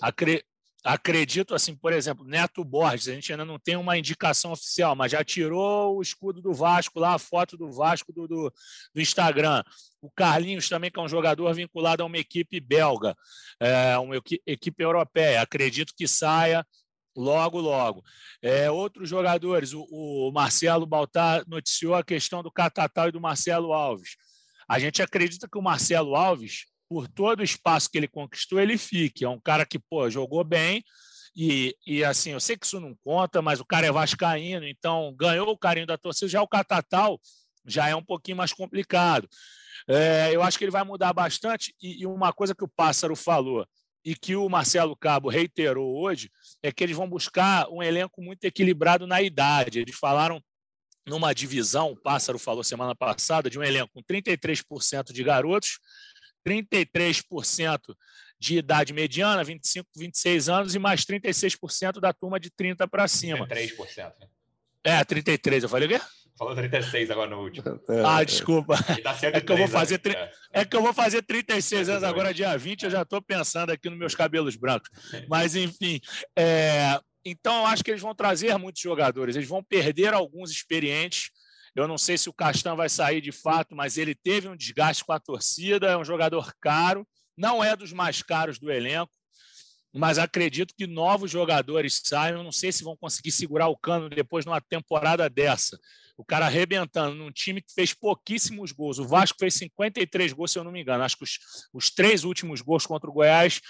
Acre 0.00 0.45
acredito 0.85 1.52
assim, 1.52 1.75
por 1.75 1.93
exemplo, 1.93 2.25
Neto 2.25 2.64
Borges, 2.64 3.09
a 3.09 3.12
gente 3.12 3.33
ainda 3.33 3.45
não 3.45 3.59
tem 3.59 3.75
uma 3.75 3.99
indicação 3.99 4.52
oficial, 4.52 4.95
mas 4.95 5.11
já 5.11 5.25
tirou 5.25 5.97
o 5.97 6.00
escudo 6.00 6.40
do 6.40 6.55
Vasco 6.55 7.00
lá, 7.00 7.14
a 7.14 7.19
foto 7.19 7.57
do 7.57 7.73
Vasco 7.73 8.12
do, 8.12 8.29
do, 8.29 8.55
do 8.95 9.00
Instagram. 9.00 9.64
O 10.00 10.09
Carlinhos 10.12 10.69
também, 10.69 10.93
que 10.93 10.99
é 11.00 11.02
um 11.02 11.09
jogador 11.09 11.52
vinculado 11.52 12.05
a 12.05 12.07
uma 12.07 12.19
equipe 12.19 12.61
belga, 12.61 13.17
é, 13.59 13.99
uma 13.99 14.14
equipe 14.47 14.83
europeia. 14.83 15.43
Acredito 15.43 15.93
que 15.95 16.07
saia 16.07 16.64
logo, 17.17 17.61
logo. 17.61 18.02
É, 18.43 18.71
outros 18.71 19.09
jogadores, 19.09 19.73
o, 19.73 19.87
o 19.90 20.31
Marcelo 20.33 20.87
Baltar 20.87 21.45
noticiou 21.47 21.95
a 21.95 22.05
questão 22.05 22.43
do 22.43 22.50
Catatal 22.50 23.09
e 23.09 23.12
do 23.12 23.21
Marcelo 23.21 23.73
Alves. 23.73 24.17
A 24.69 24.79
gente 24.79 25.02
acredita 25.02 25.49
que 25.49 25.59
o 25.59 25.62
Marcelo 25.62 26.14
Alves 26.14 26.67
por 26.90 27.07
todo 27.07 27.38
o 27.38 27.45
espaço 27.45 27.88
que 27.88 27.97
ele 27.97 28.09
conquistou, 28.09 28.59
ele 28.59 28.76
fique. 28.76 29.25
É 29.25 29.29
um 29.29 29.40
cara 29.40 29.64
que, 29.64 29.79
pô, 29.79 30.11
jogou 30.11 30.43
bem. 30.43 30.83
E, 31.37 31.76
e 31.87 32.02
assim, 32.02 32.31
eu 32.33 32.40
sei 32.40 32.57
que 32.57 32.67
isso 32.67 32.81
não 32.81 32.97
conta, 33.05 33.40
mas 33.40 33.61
o 33.61 33.64
cara 33.64 33.87
é 33.87 33.93
vascaíno, 33.93 34.67
então 34.67 35.14
ganhou 35.17 35.49
o 35.49 35.57
carinho 35.57 35.87
da 35.87 35.97
torcida. 35.97 36.29
Já 36.29 36.43
o 36.43 36.49
Catatal 36.49 37.21
já 37.64 37.88
é 37.88 37.95
um 37.95 38.05
pouquinho 38.05 38.37
mais 38.37 38.52
complicado. 38.52 39.29
É, 39.88 40.35
eu 40.35 40.43
acho 40.43 40.59
que 40.59 40.64
ele 40.64 40.73
vai 40.73 40.83
mudar 40.83 41.12
bastante. 41.12 41.73
E, 41.81 42.02
e 42.02 42.07
uma 42.07 42.33
coisa 42.33 42.57
que 42.57 42.64
o 42.64 42.69
Pássaro 42.69 43.14
falou 43.14 43.64
e 44.04 44.14
que 44.14 44.37
o 44.37 44.49
Marcelo 44.49 44.97
Cabo 44.97 45.28
reiterou 45.28 46.00
hoje 46.00 46.30
é 46.62 46.73
que 46.73 46.83
eles 46.83 46.97
vão 46.97 47.09
buscar 47.09 47.69
um 47.69 47.83
elenco 47.83 48.23
muito 48.23 48.45
equilibrado 48.45 49.07
na 49.07 49.21
idade. 49.21 49.80
Eles 49.80 49.97
falaram 49.97 50.42
numa 51.07 51.35
divisão, 51.35 51.92
o 51.92 51.97
Pássaro 51.97 52.38
falou 52.38 52.62
semana 52.62 52.95
passada, 52.95 53.50
de 53.50 53.59
um 53.59 53.62
elenco 53.62 53.90
com 53.92 54.02
33% 54.02 55.12
de 55.12 55.25
garotos 55.25 55.78
33% 56.47 57.95
de 58.38 58.59
idade 58.59 58.92
mediana, 58.92 59.45
25, 59.45 59.88
26 59.97 60.49
anos, 60.49 60.75
e 60.75 60.78
mais 60.78 61.04
36% 61.04 62.00
da 62.00 62.12
turma 62.12 62.40
de 62.40 62.50
30 62.50 62.88
para 62.88 63.07
cima. 63.07 63.47
33%. 63.47 64.14
Né? 64.19 64.28
É, 64.83 65.04
33, 65.04 65.62
eu 65.62 65.69
falei 65.69 65.87
o 65.87 65.90
quê? 65.90 66.00
Falou 66.40 66.54
36 66.54 67.11
agora 67.11 67.28
no 67.28 67.42
último. 67.42 67.78
É, 67.87 68.02
ah, 68.02 68.25
desculpa. 68.25 68.75
Tá 69.02 69.14
é, 69.25 69.42
que 69.42 69.52
eu 69.52 69.59
vou 69.59 69.68
fazer 69.68 69.99
tri... 69.99 70.14
é. 70.14 70.32
é 70.54 70.64
que 70.64 70.75
eu 70.75 70.80
vou 70.80 70.94
fazer 70.94 71.20
36 71.20 71.90
anos 71.90 72.02
agora, 72.02 72.32
dia 72.32 72.56
20, 72.56 72.85
eu 72.85 72.90
já 72.90 73.02
estou 73.02 73.20
pensando 73.20 73.68
aqui 73.68 73.90
nos 73.90 73.99
meus 73.99 74.14
cabelos 74.14 74.56
brancos. 74.56 74.88
Mas, 75.28 75.54
enfim, 75.54 76.00
é... 76.35 76.99
então 77.26 77.54
eu 77.59 77.66
acho 77.66 77.85
que 77.85 77.90
eles 77.90 78.00
vão 78.00 78.14
trazer 78.14 78.56
muitos 78.56 78.80
jogadores, 78.80 79.37
eles 79.37 79.47
vão 79.50 79.62
perder 79.62 80.14
alguns 80.14 80.50
experientes, 80.50 81.30
eu 81.76 81.87
não 81.87 81.99
sei 81.99 82.16
se 82.16 82.30
o 82.30 82.32
Castan 82.32 82.75
vai 82.75 82.88
sair 82.88 83.20
de 83.20 83.32
fato, 83.32 83.76
mas 83.76 83.99
ele 83.99 84.14
teve 84.14 84.49
um 84.49 84.56
desgaste 84.56 85.04
com 85.04 85.12
a 85.12 85.20
torcida, 85.20 85.88
é 85.88 85.97
um 85.97 86.04
jogador 86.04 86.54
caro, 86.59 87.06
não 87.37 87.62
é 87.62 87.76
dos 87.76 87.92
mais 87.92 88.23
caros 88.23 88.59
do 88.59 88.73
elenco, 88.73 89.12
mas 89.92 90.18
acredito 90.18 90.75
que 90.76 90.87
novos 90.87 91.30
jogadores 91.30 92.00
saiam. 92.04 92.44
Não 92.44 92.52
sei 92.52 92.70
se 92.70 92.85
vão 92.85 92.97
conseguir 92.97 93.32
segurar 93.32 93.68
o 93.68 93.76
cano 93.76 94.09
depois 94.09 94.44
numa 94.44 94.61
temporada 94.61 95.28
dessa. 95.28 95.78
O 96.16 96.25
cara 96.25 96.47
arrebentando 96.47 97.16
num 97.16 97.30
time 97.30 97.62
que 97.62 97.73
fez 97.73 97.94
pouquíssimos 97.94 98.73
gols. 98.73 98.99
O 98.99 99.06
Vasco 99.06 99.38
fez 99.38 99.54
53 99.54 100.32
gols, 100.32 100.52
se 100.52 100.59
eu 100.59 100.64
não 100.64 100.70
me 100.70 100.82
engano. 100.82 101.02
Acho 101.02 101.16
que 101.16 101.25
os, 101.25 101.38
os 101.73 101.90
três 101.90 102.25
últimos 102.25 102.61
gols 102.61 102.87
contra 102.87 103.09
o 103.09 103.12
Goiás 103.12 103.61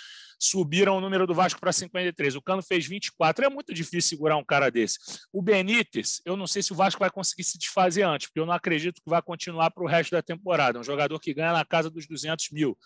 subiram 0.41 0.97
o 0.97 1.01
número 1.01 1.27
do 1.27 1.35
Vasco 1.35 1.61
para 1.61 1.71
53. 1.71 2.35
O 2.35 2.43
Cano 2.43 2.63
fez 2.63 2.87
24. 2.87 3.45
É 3.45 3.49
muito 3.49 3.75
difícil 3.75 4.11
segurar 4.11 4.37
um 4.37 4.45
cara 4.45 4.71
desse. 4.71 4.99
O 5.31 5.43
Benítez, 5.43 6.23
eu 6.25 6.37
não 6.37 6.47
sei 6.47 6.63
se 6.63 6.73
o 6.73 6.75
Vasco 6.75 6.99
vai 6.99 7.11
conseguir 7.11 7.45
se 7.45 7.59
desfazer 7.59 8.03
antes, 8.03 8.27
porque 8.27 8.41
eu 8.41 8.47
não 8.47 8.55
acredito 8.55 9.03
que 9.03 9.11
vai 9.11 9.21
continuar 9.21 9.71
para 9.71 9.85
o 9.85 9.87
resto 9.87 10.13
da 10.13 10.23
temporada. 10.23 10.79
É 10.79 10.81
um 10.81 10.85
jogador 10.85 11.21
que 11.21 11.35
ganha 11.35 11.53
na 11.53 11.65
casa 11.65 11.91
dos 11.91 12.07
200 12.07 12.51
mil. 12.51 12.77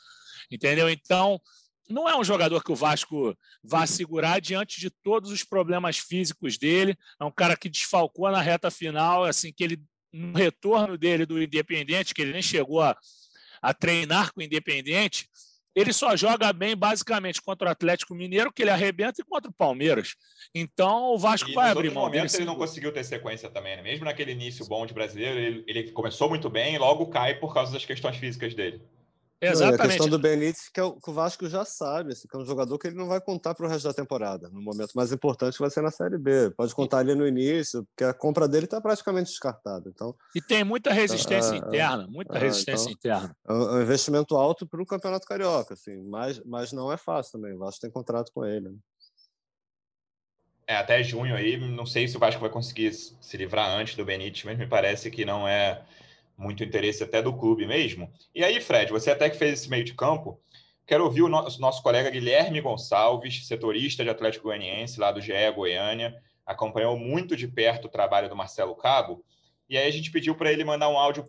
Entendeu? 0.50 0.90
Então, 0.90 1.40
não 1.88 2.08
é 2.08 2.16
um 2.16 2.24
jogador 2.24 2.62
que 2.64 2.72
o 2.72 2.76
Vasco 2.76 3.36
vá 3.62 3.86
segurar 3.86 4.40
diante 4.40 4.80
de 4.80 4.90
todos 4.90 5.30
os 5.30 5.44
problemas 5.44 5.98
físicos 5.98 6.56
dele. 6.56 6.96
É 7.20 7.24
um 7.24 7.30
cara 7.30 7.56
que 7.56 7.68
desfalcou 7.68 8.30
na 8.30 8.40
reta 8.40 8.70
final, 8.70 9.24
assim, 9.24 9.52
que 9.52 9.64
ele, 9.64 9.82
no 10.12 10.36
retorno 10.36 10.96
dele 10.96 11.26
do 11.26 11.42
Independente, 11.42 12.14
que 12.14 12.22
ele 12.22 12.32
nem 12.32 12.42
chegou 12.42 12.80
a, 12.80 12.96
a 13.60 13.74
treinar 13.74 14.32
com 14.32 14.40
o 14.40 14.42
Independente, 14.42 15.28
ele 15.74 15.92
só 15.92 16.16
joga 16.16 16.52
bem 16.52 16.76
basicamente 16.76 17.42
contra 17.42 17.68
o 17.68 17.70
Atlético 17.70 18.14
Mineiro, 18.14 18.52
que 18.52 18.62
ele 18.62 18.70
arrebenta, 18.70 19.20
e 19.20 19.24
contra 19.24 19.50
o 19.50 19.54
Palmeiras. 19.54 20.14
Então 20.54 21.12
o 21.12 21.18
Vasco 21.18 21.50
e 21.50 21.54
vai 21.54 21.70
abrir 21.70 21.90
mão 21.90 22.08
dele. 22.08 22.28
ele 22.32 22.44
não 22.44 22.54
conseguiu 22.54 22.92
ter 22.92 23.04
sequência 23.04 23.50
também, 23.50 23.76
né? 23.76 23.82
Mesmo 23.82 24.04
naquele 24.04 24.32
início 24.32 24.64
bom 24.66 24.86
de 24.86 24.94
brasileiro, 24.94 25.38
ele, 25.38 25.64
ele 25.66 25.90
começou 25.90 26.28
muito 26.28 26.48
bem 26.48 26.76
e 26.76 26.78
logo 26.78 27.06
cai 27.06 27.34
por 27.34 27.52
causa 27.52 27.72
das 27.72 27.84
questões 27.84 28.16
físicas 28.16 28.54
dele. 28.54 28.80
Exatamente. 29.40 29.78
Não, 29.78 29.84
a 29.84 29.88
questão 29.88 30.08
do 30.08 30.18
Benítez, 30.18 30.68
que, 30.68 30.80
é 30.80 30.82
o, 30.82 30.92
que 30.94 31.10
o 31.10 31.12
Vasco 31.12 31.48
já 31.48 31.64
sabe, 31.64 32.12
assim, 32.12 32.26
que 32.28 32.36
é 32.36 32.40
um 32.40 32.46
jogador 32.46 32.78
que 32.78 32.86
ele 32.86 32.96
não 32.96 33.06
vai 33.06 33.20
contar 33.20 33.54
para 33.54 33.66
o 33.66 33.68
resto 33.68 33.84
da 33.84 33.92
temporada. 33.92 34.48
No 34.48 34.62
momento 34.62 34.92
mais 34.94 35.12
importante 35.12 35.58
vai 35.58 35.70
ser 35.70 35.82
na 35.82 35.90
Série 35.90 36.18
B. 36.18 36.50
Pode 36.56 36.74
contar 36.74 36.98
ali 36.98 37.14
no 37.14 37.26
início, 37.26 37.84
porque 37.84 38.04
a 38.04 38.14
compra 38.14 38.48
dele 38.48 38.64
está 38.64 38.80
praticamente 38.80 39.30
descartada. 39.30 39.88
Então, 39.88 40.14
e 40.34 40.40
tem 40.40 40.64
muita 40.64 40.92
resistência 40.92 41.54
é, 41.54 41.58
interna, 41.58 42.06
muita 42.08 42.36
é, 42.36 42.40
resistência 42.40 42.90
então, 42.90 43.12
interna. 43.12 43.36
É 43.46 43.52
um 43.52 43.82
investimento 43.82 44.36
alto 44.36 44.66
para 44.66 44.82
o 44.82 44.86
Campeonato 44.86 45.26
Carioca, 45.26 45.74
assim, 45.74 46.02
mas, 46.04 46.40
mas 46.44 46.72
não 46.72 46.92
é 46.92 46.96
fácil 46.96 47.32
também. 47.32 47.54
O 47.54 47.58
Vasco 47.58 47.80
tem 47.80 47.90
contrato 47.90 48.30
com 48.32 48.44
ele. 48.44 48.68
Né? 48.68 48.76
É, 50.66 50.76
até 50.76 51.02
junho 51.02 51.34
aí, 51.34 51.58
não 51.58 51.84
sei 51.84 52.08
se 52.08 52.16
o 52.16 52.20
Vasco 52.20 52.40
vai 52.40 52.48
conseguir 52.48 52.92
se 52.94 53.36
livrar 53.36 53.68
antes 53.68 53.96
do 53.96 54.04
Benítez, 54.04 54.44
mas 54.44 54.58
me 54.58 54.66
parece 54.66 55.10
que 55.10 55.24
não 55.24 55.46
é 55.46 55.82
muito 56.36 56.64
interesse 56.64 57.02
até 57.02 57.22
do 57.22 57.32
clube 57.32 57.66
mesmo. 57.66 58.12
E 58.34 58.44
aí, 58.44 58.60
Fred, 58.60 58.90
você 58.90 59.10
até 59.10 59.30
que 59.30 59.36
fez 59.36 59.60
esse 59.60 59.70
meio 59.70 59.84
de 59.84 59.94
campo, 59.94 60.40
quero 60.86 61.04
ouvir 61.04 61.22
o 61.22 61.28
nosso, 61.28 61.60
nosso 61.60 61.82
colega 61.82 62.10
Guilherme 62.10 62.60
Gonçalves, 62.60 63.46
setorista 63.46 64.02
de 64.02 64.10
Atlético 64.10 64.44
Goianiense, 64.44 65.00
lá 65.00 65.12
do 65.12 65.20
GE 65.20 65.32
Goiânia, 65.54 66.20
acompanhou 66.44 66.98
muito 66.98 67.36
de 67.36 67.48
perto 67.48 67.86
o 67.86 67.90
trabalho 67.90 68.28
do 68.28 68.36
Marcelo 68.36 68.74
Cabo, 68.74 69.24
e 69.68 69.78
aí 69.78 69.88
a 69.88 69.92
gente 69.92 70.10
pediu 70.10 70.34
para 70.34 70.52
ele 70.52 70.64
mandar 70.64 70.88
um 70.88 70.98
áudio 70.98 71.24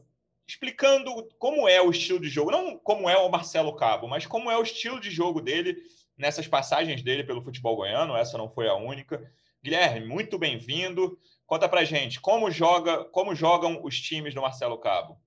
explicando 0.47 1.27
como 1.39 1.67
é 1.67 1.81
o 1.81 1.89
estilo 1.89 2.19
de 2.19 2.29
jogo, 2.29 2.51
não 2.51 2.77
como 2.77 3.09
é 3.09 3.17
o 3.17 3.29
Marcelo 3.29 3.75
Cabo, 3.75 4.07
mas 4.07 4.25
como 4.25 4.51
é 4.51 4.57
o 4.57 4.63
estilo 4.63 4.99
de 4.99 5.09
jogo 5.09 5.41
dele 5.41 5.77
nessas 6.17 6.47
passagens 6.47 7.01
dele 7.01 7.23
pelo 7.23 7.41
futebol 7.41 7.75
goiano, 7.75 8.15
essa 8.15 8.37
não 8.37 8.49
foi 8.49 8.67
a 8.67 8.75
única. 8.75 9.31
Guilherme, 9.63 10.05
muito 10.05 10.37
bem-vindo. 10.37 11.17
Conta 11.47 11.69
pra 11.69 11.83
gente, 11.83 12.19
como 12.19 12.49
joga, 12.49 13.05
como 13.05 13.35
jogam 13.35 13.79
os 13.83 14.01
times 14.01 14.33
do 14.33 14.41
Marcelo 14.41 14.79
Cabo? 14.79 15.19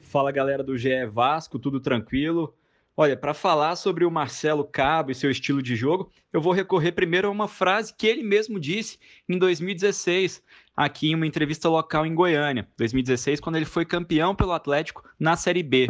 Fala 0.00 0.32
galera 0.32 0.64
do 0.64 0.76
GE 0.76 1.06
Vasco, 1.06 1.60
tudo 1.60 1.78
tranquilo? 1.78 2.56
Olha, 2.96 3.16
para 3.16 3.32
falar 3.34 3.76
sobre 3.76 4.04
o 4.04 4.10
Marcelo 4.10 4.64
Cabo 4.64 5.12
e 5.12 5.14
seu 5.14 5.30
estilo 5.30 5.62
de 5.62 5.76
jogo, 5.76 6.10
eu 6.32 6.40
vou 6.40 6.52
recorrer 6.52 6.90
primeiro 6.90 7.28
a 7.28 7.30
uma 7.30 7.46
frase 7.46 7.94
que 7.96 8.06
ele 8.06 8.24
mesmo 8.24 8.58
disse 8.58 8.98
em 9.28 9.38
2016, 9.38 10.42
aqui 10.76 11.10
em 11.10 11.14
uma 11.14 11.26
entrevista 11.26 11.68
local 11.68 12.04
em 12.04 12.14
Goiânia, 12.14 12.68
2016, 12.76 13.38
quando 13.38 13.56
ele 13.56 13.64
foi 13.64 13.84
campeão 13.84 14.34
pelo 14.34 14.52
Atlético 14.52 15.04
na 15.18 15.36
Série 15.36 15.62
B. 15.62 15.88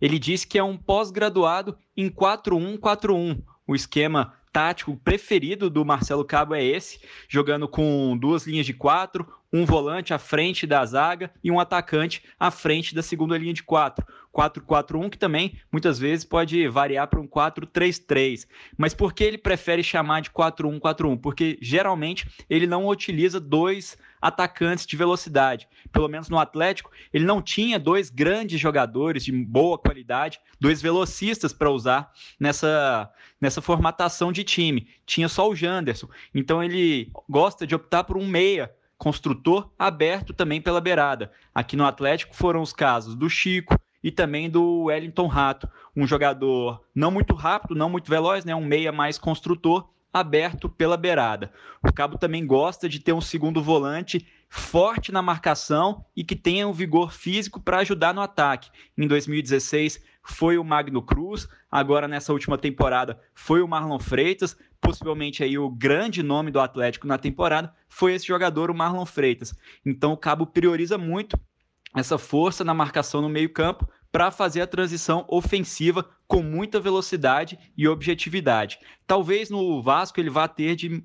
Ele 0.00 0.20
disse 0.20 0.46
que 0.46 0.58
é 0.58 0.62
um 0.62 0.76
pós-graduado 0.76 1.76
em 1.96 2.08
4-1-4-1, 2.08 3.42
o 3.66 3.74
esquema 3.74 4.39
tático 4.52 4.96
preferido 4.96 5.70
do 5.70 5.84
Marcelo 5.84 6.24
Cabo 6.24 6.54
é 6.54 6.64
esse, 6.64 7.00
jogando 7.28 7.68
com 7.68 8.16
duas 8.16 8.46
linhas 8.46 8.66
de 8.66 8.74
quatro, 8.74 9.26
um 9.52 9.64
volante 9.64 10.14
à 10.14 10.18
frente 10.18 10.66
da 10.66 10.84
zaga 10.84 11.30
e 11.42 11.50
um 11.50 11.58
atacante 11.58 12.22
à 12.38 12.50
frente 12.50 12.94
da 12.94 13.02
segunda 13.02 13.36
linha 13.36 13.52
de 13.52 13.62
quatro. 13.62 14.06
4-4-1, 14.32 15.10
que 15.10 15.18
também 15.18 15.58
muitas 15.72 15.98
vezes 15.98 16.24
pode 16.24 16.68
variar 16.68 17.08
para 17.08 17.20
um 17.20 17.26
4-3-3. 17.26 18.46
Mas 18.76 18.94
por 18.94 19.12
que 19.12 19.24
ele 19.24 19.38
prefere 19.38 19.82
chamar 19.82 20.20
de 20.20 20.30
4-1-4-1? 20.30 21.20
Porque 21.20 21.58
geralmente 21.60 22.28
ele 22.48 22.66
não 22.66 22.86
utiliza 22.86 23.40
dois 23.40 23.98
atacantes 24.20 24.86
de 24.86 24.96
velocidade. 24.96 25.68
Pelo 25.92 26.08
menos 26.08 26.28
no 26.28 26.38
Atlético, 26.38 26.90
ele 27.12 27.24
não 27.24 27.40
tinha 27.40 27.78
dois 27.78 28.10
grandes 28.10 28.60
jogadores 28.60 29.24
de 29.24 29.32
boa 29.32 29.78
qualidade, 29.78 30.40
dois 30.60 30.82
velocistas 30.82 31.52
para 31.52 31.70
usar 31.70 32.12
nessa, 32.38 33.10
nessa 33.40 33.62
formatação 33.62 34.32
de 34.32 34.44
time. 34.44 34.88
Tinha 35.06 35.28
só 35.28 35.48
o 35.48 35.54
Janderson. 35.54 36.08
Então 36.34 36.62
ele 36.62 37.10
gosta 37.28 37.66
de 37.66 37.74
optar 37.74 38.04
por 38.04 38.16
um 38.16 38.26
meia 38.26 38.70
construtor 38.98 39.70
aberto 39.78 40.34
também 40.34 40.60
pela 40.60 40.80
beirada. 40.80 41.32
Aqui 41.54 41.74
no 41.74 41.86
Atlético 41.86 42.36
foram 42.36 42.60
os 42.60 42.72
casos 42.72 43.14
do 43.14 43.30
Chico 43.30 43.74
e 44.02 44.10
também 44.10 44.48
do 44.48 44.84
Wellington 44.84 45.26
Rato, 45.26 45.68
um 45.96 46.06
jogador 46.06 46.82
não 46.94 47.10
muito 47.10 47.34
rápido, 47.34 47.74
não 47.74 47.90
muito 47.90 48.10
veloz, 48.10 48.44
né, 48.44 48.54
um 48.54 48.64
meia 48.64 48.92
mais 48.92 49.18
construtor, 49.18 49.88
aberto 50.12 50.68
pela 50.68 50.96
beirada. 50.96 51.52
O 51.86 51.92
Cabo 51.92 52.18
também 52.18 52.46
gosta 52.46 52.88
de 52.88 52.98
ter 52.98 53.12
um 53.12 53.20
segundo 53.20 53.62
volante 53.62 54.26
forte 54.48 55.12
na 55.12 55.22
marcação 55.22 56.04
e 56.16 56.24
que 56.24 56.34
tenha 56.34 56.66
um 56.66 56.72
vigor 56.72 57.12
físico 57.12 57.60
para 57.60 57.78
ajudar 57.78 58.12
no 58.12 58.20
ataque. 58.20 58.70
Em 58.98 59.06
2016 59.06 60.02
foi 60.22 60.58
o 60.58 60.64
Magno 60.64 61.00
Cruz, 61.00 61.48
agora 61.70 62.08
nessa 62.08 62.32
última 62.32 62.58
temporada 62.58 63.20
foi 63.32 63.62
o 63.62 63.68
Marlon 63.68 63.98
Freitas, 63.98 64.56
possivelmente 64.80 65.44
aí 65.44 65.56
o 65.56 65.70
grande 65.70 66.22
nome 66.22 66.50
do 66.50 66.60
Atlético 66.60 67.06
na 67.06 67.16
temporada 67.16 67.72
foi 67.88 68.14
esse 68.14 68.26
jogador, 68.26 68.70
o 68.70 68.74
Marlon 68.74 69.06
Freitas. 69.06 69.54
Então 69.86 70.12
o 70.12 70.16
Cabo 70.16 70.46
prioriza 70.46 70.98
muito 70.98 71.38
essa 71.94 72.18
força 72.18 72.64
na 72.64 72.74
marcação 72.74 73.22
no 73.22 73.28
meio-campo 73.28 73.88
para 74.12 74.30
fazer 74.30 74.60
a 74.60 74.66
transição 74.66 75.24
ofensiva 75.28 76.08
com 76.26 76.42
muita 76.42 76.80
velocidade 76.80 77.58
e 77.76 77.86
objetividade. 77.88 78.78
Talvez 79.06 79.50
no 79.50 79.82
Vasco 79.82 80.20
ele 80.20 80.30
vá 80.30 80.46
ter 80.48 80.76
de 80.76 81.02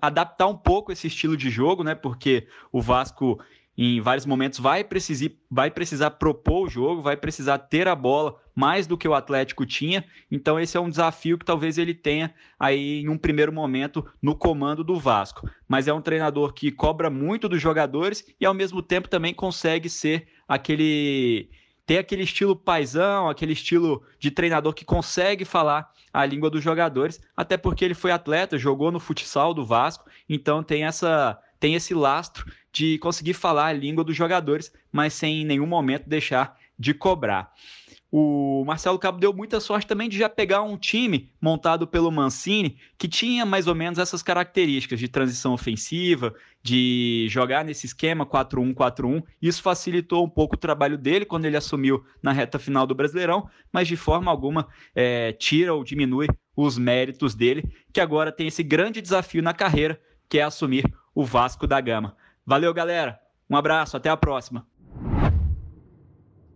adaptar 0.00 0.46
um 0.46 0.56
pouco 0.56 0.92
esse 0.92 1.06
estilo 1.06 1.36
de 1.36 1.50
jogo, 1.50 1.82
né? 1.82 1.94
Porque 1.94 2.46
o 2.70 2.80
Vasco 2.80 3.40
em 3.76 4.00
vários 4.00 4.26
momentos 4.26 4.58
vai 4.58 4.84
precisar, 4.84 5.30
vai 5.50 5.70
precisar 5.70 6.10
propor 6.12 6.66
o 6.66 6.68
jogo, 6.68 7.00
vai 7.00 7.16
precisar 7.16 7.58
ter 7.58 7.88
a 7.88 7.94
bola 7.94 8.36
mais 8.54 8.86
do 8.86 8.98
que 8.98 9.08
o 9.08 9.14
Atlético 9.14 9.64
tinha. 9.64 10.04
Então 10.30 10.60
esse 10.60 10.76
é 10.76 10.80
um 10.80 10.90
desafio 10.90 11.38
que 11.38 11.44
talvez 11.44 11.78
ele 11.78 11.94
tenha 11.94 12.34
aí 12.60 13.00
em 13.00 13.08
um 13.08 13.16
primeiro 13.16 13.52
momento 13.52 14.06
no 14.20 14.36
comando 14.36 14.84
do 14.84 14.98
Vasco. 14.98 15.48
Mas 15.66 15.88
é 15.88 15.92
um 15.92 16.02
treinador 16.02 16.52
que 16.52 16.70
cobra 16.70 17.08
muito 17.08 17.48
dos 17.48 17.62
jogadores 17.62 18.24
e 18.38 18.44
ao 18.44 18.54
mesmo 18.54 18.82
tempo 18.82 19.08
também 19.08 19.32
consegue 19.32 19.88
ser 19.88 20.28
aquele 20.46 21.48
ter 21.86 21.98
aquele 21.98 22.22
estilo 22.22 22.54
paisão, 22.54 23.28
aquele 23.28 23.52
estilo 23.52 24.02
de 24.18 24.30
treinador 24.30 24.72
que 24.72 24.84
consegue 24.84 25.44
falar 25.44 25.90
a 26.12 26.24
língua 26.24 26.50
dos 26.50 26.62
jogadores, 26.62 27.20
até 27.36 27.56
porque 27.56 27.84
ele 27.84 27.94
foi 27.94 28.10
atleta, 28.10 28.58
jogou 28.58 28.92
no 28.92 29.00
futsal 29.00 29.54
do 29.54 29.64
Vasco, 29.64 30.08
então 30.28 30.62
tem 30.62 30.84
essa 30.84 31.38
tem 31.58 31.74
esse 31.76 31.94
lastro 31.94 32.44
de 32.72 32.98
conseguir 32.98 33.34
falar 33.34 33.66
a 33.66 33.72
língua 33.72 34.02
dos 34.02 34.16
jogadores, 34.16 34.72
mas 34.90 35.12
sem 35.12 35.42
em 35.42 35.44
nenhum 35.44 35.66
momento 35.66 36.08
deixar 36.08 36.58
de 36.76 36.92
cobrar. 36.92 37.52
O 38.14 38.62
Marcelo 38.66 38.98
Cabo 38.98 39.18
deu 39.18 39.32
muita 39.32 39.58
sorte 39.58 39.86
também 39.86 40.06
de 40.06 40.18
já 40.18 40.28
pegar 40.28 40.60
um 40.60 40.76
time 40.76 41.30
montado 41.40 41.86
pelo 41.86 42.12
Mancini 42.12 42.76
que 42.98 43.08
tinha 43.08 43.46
mais 43.46 43.66
ou 43.66 43.74
menos 43.74 43.98
essas 43.98 44.22
características 44.22 45.00
de 45.00 45.08
transição 45.08 45.54
ofensiva, 45.54 46.34
de 46.62 47.26
jogar 47.30 47.64
nesse 47.64 47.86
esquema 47.86 48.26
4-1-4-1. 48.26 49.22
Isso 49.40 49.62
facilitou 49.62 50.26
um 50.26 50.28
pouco 50.28 50.56
o 50.56 50.58
trabalho 50.58 50.98
dele 50.98 51.24
quando 51.24 51.46
ele 51.46 51.56
assumiu 51.56 52.04
na 52.22 52.32
reta 52.32 52.58
final 52.58 52.86
do 52.86 52.94
Brasileirão, 52.94 53.48
mas 53.72 53.88
de 53.88 53.96
forma 53.96 54.30
alguma 54.30 54.68
é, 54.94 55.32
tira 55.32 55.72
ou 55.72 55.82
diminui 55.82 56.26
os 56.54 56.76
méritos 56.76 57.34
dele, 57.34 57.64
que 57.94 58.00
agora 58.00 58.30
tem 58.30 58.46
esse 58.46 58.62
grande 58.62 59.00
desafio 59.00 59.42
na 59.42 59.54
carreira, 59.54 59.98
que 60.28 60.38
é 60.38 60.42
assumir 60.42 60.84
o 61.14 61.24
Vasco 61.24 61.66
da 61.66 61.80
Gama. 61.80 62.14
Valeu, 62.44 62.74
galera. 62.74 63.18
Um 63.48 63.56
abraço, 63.56 63.96
até 63.96 64.10
a 64.10 64.16
próxima. 64.18 64.66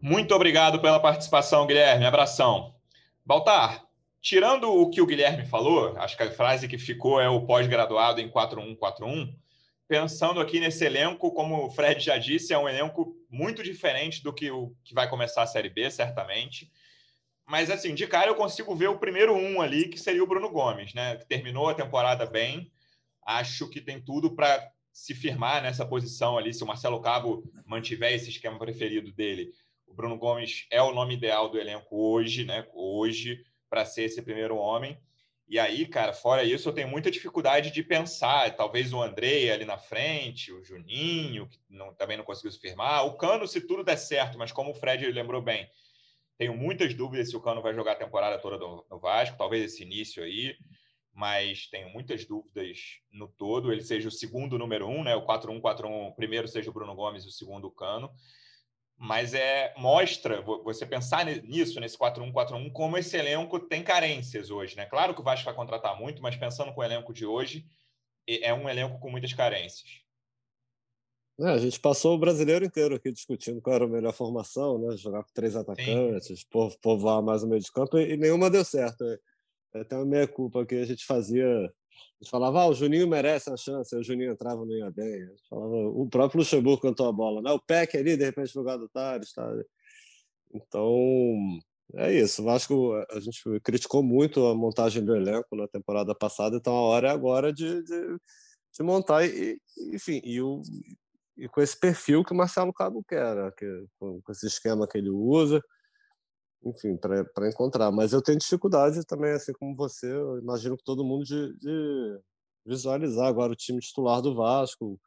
Muito 0.00 0.34
obrigado 0.34 0.80
pela 0.80 1.00
participação, 1.00 1.66
Guilherme. 1.66 2.04
Abração. 2.04 2.74
Baltar, 3.24 3.84
tirando 4.20 4.70
o 4.70 4.90
que 4.90 5.00
o 5.00 5.06
Guilherme 5.06 5.46
falou, 5.46 5.96
acho 5.98 6.16
que 6.16 6.22
a 6.22 6.30
frase 6.30 6.68
que 6.68 6.78
ficou 6.78 7.20
é 7.20 7.28
o 7.28 7.46
pós-graduado 7.46 8.20
em 8.20 8.28
4141. 8.28 9.34
Pensando 9.88 10.40
aqui 10.40 10.60
nesse 10.60 10.84
elenco, 10.84 11.32
como 11.32 11.66
o 11.66 11.70
Fred 11.70 12.04
já 12.04 12.18
disse, 12.18 12.52
é 12.52 12.58
um 12.58 12.68
elenco 12.68 13.16
muito 13.30 13.62
diferente 13.62 14.22
do 14.22 14.32
que 14.32 14.50
o 14.50 14.74
que 14.84 14.94
vai 14.94 15.08
começar 15.08 15.42
a 15.42 15.46
Série 15.46 15.70
B, 15.70 15.90
certamente. 15.90 16.70
Mas, 17.46 17.70
assim, 17.70 17.94
de 17.94 18.06
cara 18.06 18.28
eu 18.28 18.34
consigo 18.34 18.74
ver 18.74 18.88
o 18.88 18.98
primeiro 18.98 19.32
um 19.32 19.60
ali, 19.60 19.88
que 19.88 19.98
seria 19.98 20.22
o 20.22 20.26
Bruno 20.26 20.50
Gomes, 20.50 20.92
né? 20.92 21.16
Que 21.16 21.26
terminou 21.26 21.68
a 21.68 21.74
temporada 21.74 22.26
bem. 22.26 22.70
Acho 23.24 23.68
que 23.70 23.80
tem 23.80 24.00
tudo 24.00 24.34
para 24.34 24.72
se 24.92 25.14
firmar 25.14 25.62
nessa 25.62 25.86
posição 25.86 26.36
ali. 26.36 26.52
Se 26.52 26.64
o 26.64 26.66
Marcelo 26.66 27.00
Cabo 27.00 27.44
mantiver 27.64 28.12
esse 28.12 28.30
esquema 28.30 28.58
preferido 28.58 29.12
dele, 29.12 29.52
o 29.86 29.94
Bruno 29.94 30.18
Gomes 30.18 30.66
é 30.70 30.82
o 30.82 30.92
nome 30.92 31.14
ideal 31.14 31.48
do 31.48 31.58
elenco 31.58 31.96
hoje, 31.96 32.44
né? 32.44 32.66
Hoje, 32.74 33.44
para 33.68 33.84
ser 33.84 34.04
esse 34.04 34.20
primeiro 34.22 34.56
homem. 34.56 34.98
E 35.48 35.60
aí, 35.60 35.86
cara, 35.86 36.12
fora 36.12 36.42
isso, 36.42 36.68
eu 36.68 36.72
tenho 36.72 36.88
muita 36.88 37.10
dificuldade 37.10 37.70
de 37.70 37.82
pensar. 37.82 38.54
Talvez 38.56 38.92
o 38.92 39.00
André 39.00 39.50
ali 39.52 39.64
na 39.64 39.78
frente, 39.78 40.52
o 40.52 40.62
Juninho, 40.62 41.48
que 41.48 41.60
não, 41.70 41.94
também 41.94 42.16
não 42.16 42.24
conseguiu 42.24 42.50
se 42.50 42.58
firmar. 42.58 43.06
O 43.06 43.16
Cano, 43.16 43.46
se 43.46 43.60
tudo 43.60 43.84
der 43.84 43.96
certo, 43.96 44.36
mas 44.36 44.50
como 44.50 44.72
o 44.72 44.74
Fred 44.74 45.06
lembrou 45.12 45.40
bem, 45.40 45.70
tenho 46.36 46.56
muitas 46.56 46.94
dúvidas 46.94 47.30
se 47.30 47.36
o 47.36 47.40
Cano 47.40 47.62
vai 47.62 47.72
jogar 47.74 47.92
a 47.92 47.96
temporada 47.96 48.38
toda 48.40 48.58
no, 48.58 48.98
Vasco, 48.98 49.38
talvez 49.38 49.64
esse 49.64 49.84
início 49.84 50.22
aí, 50.22 50.56
mas 51.14 51.68
tenho 51.68 51.88
muitas 51.90 52.26
dúvidas 52.26 53.00
no 53.12 53.28
todo. 53.28 53.72
Ele 53.72 53.82
seja 53.82 54.08
o 54.08 54.12
segundo 54.12 54.58
número 54.58 54.88
um, 54.88 55.04
né? 55.04 55.14
O 55.14 55.24
4-1-4-1, 55.24 56.12
primeiro 56.16 56.48
seja 56.48 56.70
o 56.70 56.72
Bruno 56.72 56.94
Gomes 56.94 57.24
o 57.24 57.30
segundo 57.30 57.68
o 57.68 57.70
Cano 57.70 58.10
mas 58.98 59.34
é 59.34 59.74
mostra 59.76 60.40
você 60.40 60.86
pensar 60.86 61.24
nisso, 61.24 61.78
nesse 61.80 61.98
4-1-4-1, 61.98 62.72
como 62.72 62.96
esse 62.96 63.16
elenco 63.16 63.60
tem 63.60 63.82
carências 63.82 64.50
hoje. 64.50 64.76
Né? 64.76 64.86
Claro 64.86 65.14
que 65.14 65.20
o 65.20 65.24
Vasco 65.24 65.44
vai 65.44 65.54
contratar 65.54 65.98
muito, 65.98 66.22
mas 66.22 66.36
pensando 66.36 66.72
com 66.72 66.80
o 66.80 66.84
elenco 66.84 67.12
de 67.12 67.26
hoje, 67.26 67.66
é 68.26 68.52
um 68.54 68.68
elenco 68.68 68.98
com 68.98 69.10
muitas 69.10 69.32
carências. 69.32 70.06
É, 71.38 71.50
a 71.50 71.58
gente 71.58 71.78
passou 71.78 72.14
o 72.14 72.18
brasileiro 72.18 72.64
inteiro 72.64 72.94
aqui 72.94 73.12
discutindo 73.12 73.60
qual 73.60 73.76
era 73.76 73.84
a 73.84 73.88
melhor 73.88 74.14
formação, 74.14 74.78
né? 74.78 74.96
jogar 74.96 75.22
com 75.22 75.32
três 75.34 75.54
atacantes, 75.54 76.46
povoar 76.80 77.22
mais 77.22 77.42
o 77.42 77.46
meio 77.46 77.60
de 77.60 77.70
campo, 77.70 77.98
e 77.98 78.16
nenhuma 78.16 78.50
deu 78.50 78.64
certo. 78.64 79.04
É 79.74 79.80
até 79.80 79.94
uma 79.94 80.06
meia-culpa 80.06 80.64
que 80.64 80.74
a 80.76 80.86
gente 80.86 81.04
fazia 81.04 81.70
gente 82.20 82.30
falava, 82.30 82.62
ah, 82.62 82.66
o 82.68 82.74
Juninho 82.74 83.06
merece 83.06 83.50
a 83.50 83.56
chance, 83.56 83.94
o 83.94 84.02
Juninho 84.02 84.32
entrava 84.32 84.64
não 84.64 84.74
ia 84.74 84.90
bem. 84.90 85.26
Falava, 85.48 85.74
o 85.74 86.08
próprio 86.08 86.38
Luxemburgo 86.38 86.82
cantou 86.82 87.08
a 87.08 87.12
bola, 87.12 87.42
né? 87.42 87.52
O 87.52 87.60
Peck 87.60 87.96
ali, 87.96 88.16
de 88.16 88.24
repente, 88.24 88.54
no 88.54 88.62
lugar 88.62 88.78
do 88.78 88.88
Tales, 88.88 89.32
tá? 89.32 89.46
Então, 90.54 91.58
é 91.94 92.12
isso. 92.12 92.42
O 92.42 92.44
Vasco, 92.46 92.94
a 93.10 93.20
gente 93.20 93.42
criticou 93.60 94.02
muito 94.02 94.46
a 94.46 94.54
montagem 94.54 95.04
do 95.04 95.14
elenco 95.14 95.54
na 95.54 95.68
temporada 95.68 96.14
passada, 96.14 96.56
então 96.56 96.74
a 96.74 96.80
hora 96.80 97.08
é 97.08 97.10
agora 97.10 97.52
de, 97.52 97.82
de, 97.82 98.16
de 98.72 98.82
montar. 98.82 99.26
E, 99.26 99.60
enfim, 99.92 100.20
e, 100.24 100.40
o, 100.40 100.62
e 101.36 101.48
com 101.48 101.60
esse 101.60 101.78
perfil 101.78 102.24
que 102.24 102.32
o 102.32 102.36
Marcelo 102.36 102.72
Cabo 102.72 103.04
quer, 103.06 103.34
né? 103.36 103.50
que, 103.56 103.84
com, 103.98 104.20
com 104.22 104.32
esse 104.32 104.46
esquema 104.46 104.88
que 104.88 104.98
ele 104.98 105.10
usa 105.10 105.62
enfim, 106.64 106.96
para 106.96 107.48
encontrar. 107.48 107.90
Mas 107.92 108.12
eu 108.12 108.22
tenho 108.22 108.38
dificuldade 108.38 109.04
também, 109.04 109.32
assim 109.32 109.52
como 109.52 109.74
você, 109.76 110.10
eu 110.10 110.38
imagino 110.38 110.76
que 110.76 110.84
todo 110.84 111.04
mundo 111.04 111.24
de, 111.24 111.56
de, 111.58 112.20
visualizar 112.64 113.26
agora 113.26 113.52
o 113.52 113.56
time 113.56 113.80
titular 113.80 114.20
do 114.20 114.34
Vasco 114.34 115.00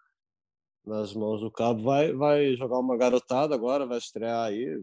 nas 0.86 1.14
mãos 1.14 1.42
do 1.42 1.52
Cabo. 1.52 1.84
Vai, 1.84 2.14
vai 2.14 2.56
jogar 2.56 2.80
uma 2.80 2.98
garotada 2.98 3.54
agora, 3.54 3.86
vai 3.86 3.98
estrear 3.98 4.48
aí. 4.48 4.82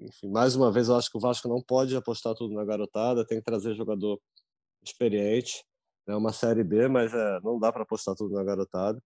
Enfim, 0.00 0.30
mais 0.30 0.56
uma 0.56 0.72
vez, 0.72 0.88
eu 0.88 0.96
acho 0.96 1.10
que 1.10 1.18
o 1.18 1.20
Vasco 1.20 1.48
não 1.48 1.62
pode 1.62 1.94
apostar 1.94 2.34
tudo 2.34 2.54
na 2.54 2.64
garotada, 2.64 3.26
tem 3.26 3.38
que 3.38 3.44
trazer 3.44 3.74
jogador 3.74 4.18
experiente. 4.82 5.64
É 6.06 6.14
uma 6.14 6.32
Série 6.32 6.64
B, 6.64 6.88
mas 6.88 7.12
é, 7.14 7.40
não 7.42 7.58
dá 7.58 7.72
para 7.72 7.82
apostar 7.82 8.14
tudo 8.14 8.34
na 8.34 8.44
garotada. 8.44 9.02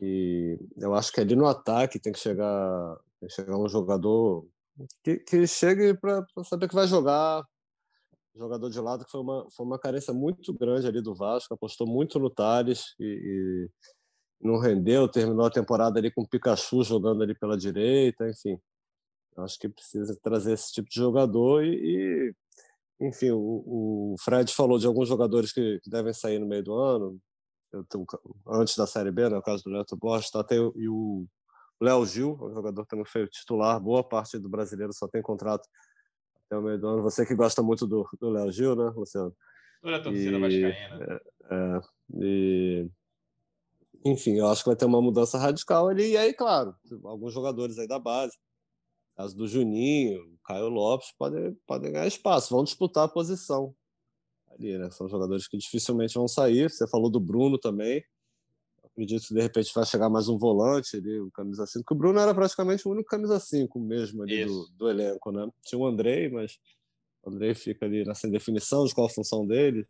E 0.00 0.58
eu 0.76 0.94
acho 0.94 1.12
que 1.12 1.20
ali 1.20 1.36
no 1.36 1.46
ataque 1.46 2.00
tem 2.00 2.12
que 2.12 2.18
chegar, 2.18 2.96
tem 3.20 3.28
que 3.28 3.34
chegar 3.34 3.56
um 3.56 3.68
jogador 3.68 4.46
que, 5.02 5.18
que 5.18 5.46
chegue 5.46 5.94
para 5.94 6.24
saber 6.44 6.68
que 6.68 6.74
vai 6.74 6.86
jogar. 6.86 7.44
Jogador 8.34 8.70
de 8.70 8.80
lado, 8.80 9.04
que 9.04 9.10
foi 9.10 9.20
uma, 9.20 9.46
foi 9.50 9.66
uma 9.66 9.78
carência 9.78 10.12
muito 10.14 10.54
grande 10.54 10.86
ali 10.86 11.02
do 11.02 11.14
Vasco, 11.14 11.52
apostou 11.52 11.86
muito 11.86 12.18
no 12.18 12.30
Thales 12.30 12.94
e, 12.98 13.04
e 13.04 13.70
não 14.40 14.58
rendeu, 14.58 15.06
terminou 15.06 15.44
a 15.44 15.50
temporada 15.50 15.98
ali 15.98 16.10
com 16.10 16.22
o 16.22 16.28
Pikachu 16.28 16.82
jogando 16.82 17.22
ali 17.22 17.34
pela 17.34 17.58
direita, 17.58 18.28
enfim. 18.28 18.58
Acho 19.36 19.58
que 19.58 19.68
precisa 19.68 20.18
trazer 20.22 20.54
esse 20.54 20.72
tipo 20.72 20.88
de 20.88 20.96
jogador 20.96 21.62
e, 21.64 21.74
e 21.74 23.06
enfim, 23.06 23.30
o, 23.32 24.14
o, 24.14 24.16
Fred 24.20 24.52
falou 24.54 24.78
de 24.78 24.86
alguns 24.86 25.08
jogadores 25.08 25.52
que, 25.52 25.80
que 25.80 25.90
devem 25.90 26.14
sair 26.14 26.38
no 26.38 26.46
meio 26.46 26.62
do 26.62 26.74
ano, 26.74 27.18
antes 28.46 28.76
da 28.76 28.86
Série 28.86 29.10
B, 29.10 29.28
no 29.28 29.36
né, 29.36 29.42
caso 29.42 29.64
do 29.64 29.70
Neto 29.70 29.96
Borges, 29.96 30.30
tá, 30.30 30.44
e 30.50 30.88
o 30.88 31.26
Léo 31.82 32.06
Gil, 32.06 32.38
um 32.40 32.54
jogador 32.54 32.82
que 32.84 32.90
também 32.90 33.04
foi 33.04 33.26
titular, 33.26 33.80
boa 33.80 34.04
parte 34.04 34.38
do 34.38 34.48
brasileiro 34.48 34.92
só 34.92 35.08
tem 35.08 35.20
contrato 35.20 35.68
até 36.46 36.56
o 36.56 36.62
meio 36.62 36.78
do 36.78 36.86
ano. 36.86 37.02
Você 37.02 37.26
que 37.26 37.34
gosta 37.34 37.62
muito 37.62 37.86
do 37.86 38.06
Léo 38.20 38.52
Gil, 38.52 38.76
né, 38.76 38.92
Luciano? 38.94 39.34
Toda 39.82 39.96
a 39.96 40.02
torcida 40.02 40.36
e, 40.36 40.40
vascaína. 40.40 41.22
É, 41.50 41.54
é, 41.54 41.80
e, 42.22 42.90
enfim, 44.04 44.38
eu 44.38 44.46
acho 44.46 44.62
que 44.62 44.68
vai 44.68 44.76
ter 44.76 44.84
uma 44.84 45.02
mudança 45.02 45.36
radical 45.38 45.88
ali. 45.88 46.12
E 46.12 46.16
aí, 46.16 46.32
claro, 46.32 46.74
alguns 47.04 47.32
jogadores 47.32 47.78
aí 47.78 47.88
da 47.88 47.98
base, 47.98 48.38
caso 49.16 49.36
do 49.36 49.48
Juninho, 49.48 50.38
Caio 50.44 50.68
Lopes, 50.68 51.12
podem, 51.18 51.56
podem 51.66 51.92
ganhar 51.92 52.06
espaço, 52.06 52.54
vão 52.54 52.62
disputar 52.62 53.06
a 53.06 53.12
posição 53.12 53.74
ali, 54.52 54.78
né? 54.78 54.88
São 54.90 55.08
jogadores 55.08 55.48
que 55.48 55.58
dificilmente 55.58 56.14
vão 56.14 56.28
sair. 56.28 56.70
Você 56.70 56.86
falou 56.86 57.10
do 57.10 57.18
Bruno 57.18 57.58
também 57.58 58.04
acredito 58.92 59.26
que 59.26 59.34
de 59.34 59.40
repente 59.40 59.72
vai 59.74 59.84
chegar 59.84 60.08
mais 60.08 60.28
um 60.28 60.38
volante 60.38 60.96
ali, 60.96 61.20
o 61.20 61.30
camisa 61.30 61.66
5, 61.66 61.84
que 61.84 61.94
o 61.94 61.96
Bruno 61.96 62.20
era 62.20 62.34
praticamente 62.34 62.86
o 62.86 62.90
único 62.90 63.08
camisa 63.08 63.40
5 63.40 63.80
mesmo 63.80 64.22
ali 64.22 64.44
do, 64.44 64.68
do, 64.76 64.90
elenco, 64.90 65.32
né? 65.32 65.48
Tinha 65.64 65.78
o 65.78 65.86
Andrei, 65.86 66.28
mas 66.28 66.58
o 67.22 67.30
Andrei 67.30 67.54
fica 67.54 67.86
ali 67.86 68.04
nessa 68.04 68.26
indefinição 68.26 68.84
de 68.84 68.94
qual 68.94 69.06
a 69.06 69.10
função 69.10 69.46
dele. 69.46 69.86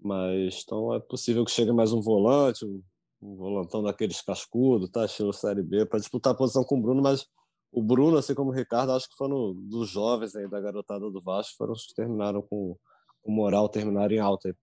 Mas 0.00 0.62
então 0.64 0.92
é 0.94 1.00
possível 1.00 1.44
que 1.44 1.50
chegue 1.50 1.72
mais 1.72 1.92
um 1.92 2.00
volante, 2.00 2.64
um, 2.64 2.82
um 3.22 3.36
volantão 3.36 3.82
daqueles 3.82 4.20
cascudo, 4.20 4.88
tá? 4.88 5.04
Estilo 5.04 5.32
Série 5.32 5.62
B, 5.62 5.86
para 5.86 6.00
disputar 6.00 6.32
a 6.32 6.36
posição 6.36 6.64
com 6.64 6.78
o 6.78 6.82
Bruno, 6.82 7.00
mas 7.00 7.26
o 7.72 7.82
Bruno, 7.82 8.18
assim 8.18 8.34
como 8.34 8.50
o 8.50 8.54
Ricardo, 8.54 8.92
acho 8.92 9.08
que 9.08 9.16
foram 9.16 9.54
dos 9.54 9.88
jovens 9.88 10.34
aí 10.36 10.48
da 10.48 10.60
garotada 10.60 11.10
do 11.10 11.20
Vasco, 11.20 11.56
foram 11.56 11.72
os 11.72 11.86
que 11.86 11.94
terminaram 11.94 12.42
com 12.42 12.76
o 13.22 13.32
moral, 13.32 13.68
terminaram 13.68 14.14
em 14.14 14.18
alta. 14.18 14.48
Aí. 14.48 14.54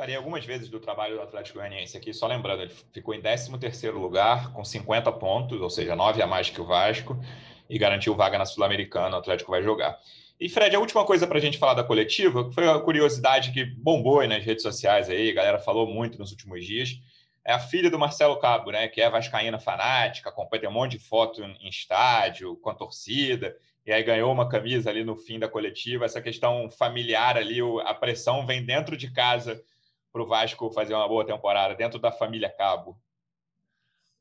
Falei 0.00 0.16
algumas 0.16 0.46
vezes 0.46 0.70
do 0.70 0.80
trabalho 0.80 1.16
do 1.16 1.20
Atlético 1.20 1.58
Goianiense 1.58 1.94
aqui, 1.94 2.14
só 2.14 2.26
lembrando, 2.26 2.62
ele 2.62 2.72
ficou 2.90 3.12
em 3.12 3.20
13º 3.20 3.92
lugar 3.92 4.50
com 4.54 4.64
50 4.64 5.12
pontos, 5.12 5.60
ou 5.60 5.68
seja, 5.68 5.94
9 5.94 6.22
a 6.22 6.26
mais 6.26 6.48
que 6.48 6.58
o 6.58 6.64
Vasco, 6.64 7.22
e 7.68 7.78
garantiu 7.78 8.16
vaga 8.16 8.38
na 8.38 8.46
Sul-Americana, 8.46 9.14
o 9.14 9.18
Atlético 9.18 9.50
vai 9.50 9.62
jogar. 9.62 9.98
E 10.40 10.48
Fred, 10.48 10.74
a 10.74 10.80
última 10.80 11.04
coisa 11.04 11.26
para 11.26 11.36
a 11.36 11.40
gente 11.40 11.58
falar 11.58 11.74
da 11.74 11.84
coletiva, 11.84 12.50
foi 12.50 12.66
a 12.66 12.78
curiosidade 12.78 13.52
que 13.52 13.62
bombou 13.62 14.26
nas 14.26 14.42
redes 14.42 14.62
sociais 14.62 15.10
aí, 15.10 15.28
a 15.28 15.34
galera 15.34 15.58
falou 15.58 15.86
muito 15.86 16.18
nos 16.18 16.30
últimos 16.30 16.64
dias, 16.64 16.98
é 17.44 17.52
a 17.52 17.58
filha 17.58 17.90
do 17.90 17.98
Marcelo 17.98 18.38
Cabo, 18.38 18.70
né, 18.70 18.88
que 18.88 19.02
é 19.02 19.10
vascaína 19.10 19.58
fanática, 19.58 20.30
acompanha 20.30 20.70
um 20.70 20.72
monte 20.72 20.92
de 20.92 20.98
foto 20.98 21.42
em 21.44 21.68
estádio, 21.68 22.56
com 22.56 22.70
a 22.70 22.74
torcida, 22.74 23.54
e 23.84 23.92
aí 23.92 24.02
ganhou 24.02 24.32
uma 24.32 24.48
camisa 24.48 24.88
ali 24.88 25.04
no 25.04 25.14
fim 25.14 25.38
da 25.38 25.46
coletiva. 25.46 26.06
Essa 26.06 26.22
questão 26.22 26.70
familiar 26.70 27.36
ali, 27.36 27.58
a 27.84 27.92
pressão 27.92 28.46
vem 28.46 28.64
dentro 28.64 28.96
de 28.96 29.10
casa 29.10 29.62
para 30.12 30.22
o 30.22 30.26
Vasco 30.26 30.72
fazer 30.72 30.94
uma 30.94 31.08
boa 31.08 31.24
temporada, 31.24 31.74
dentro 31.74 31.98
da 31.98 32.10
família 32.10 32.50
Cabo. 32.50 33.00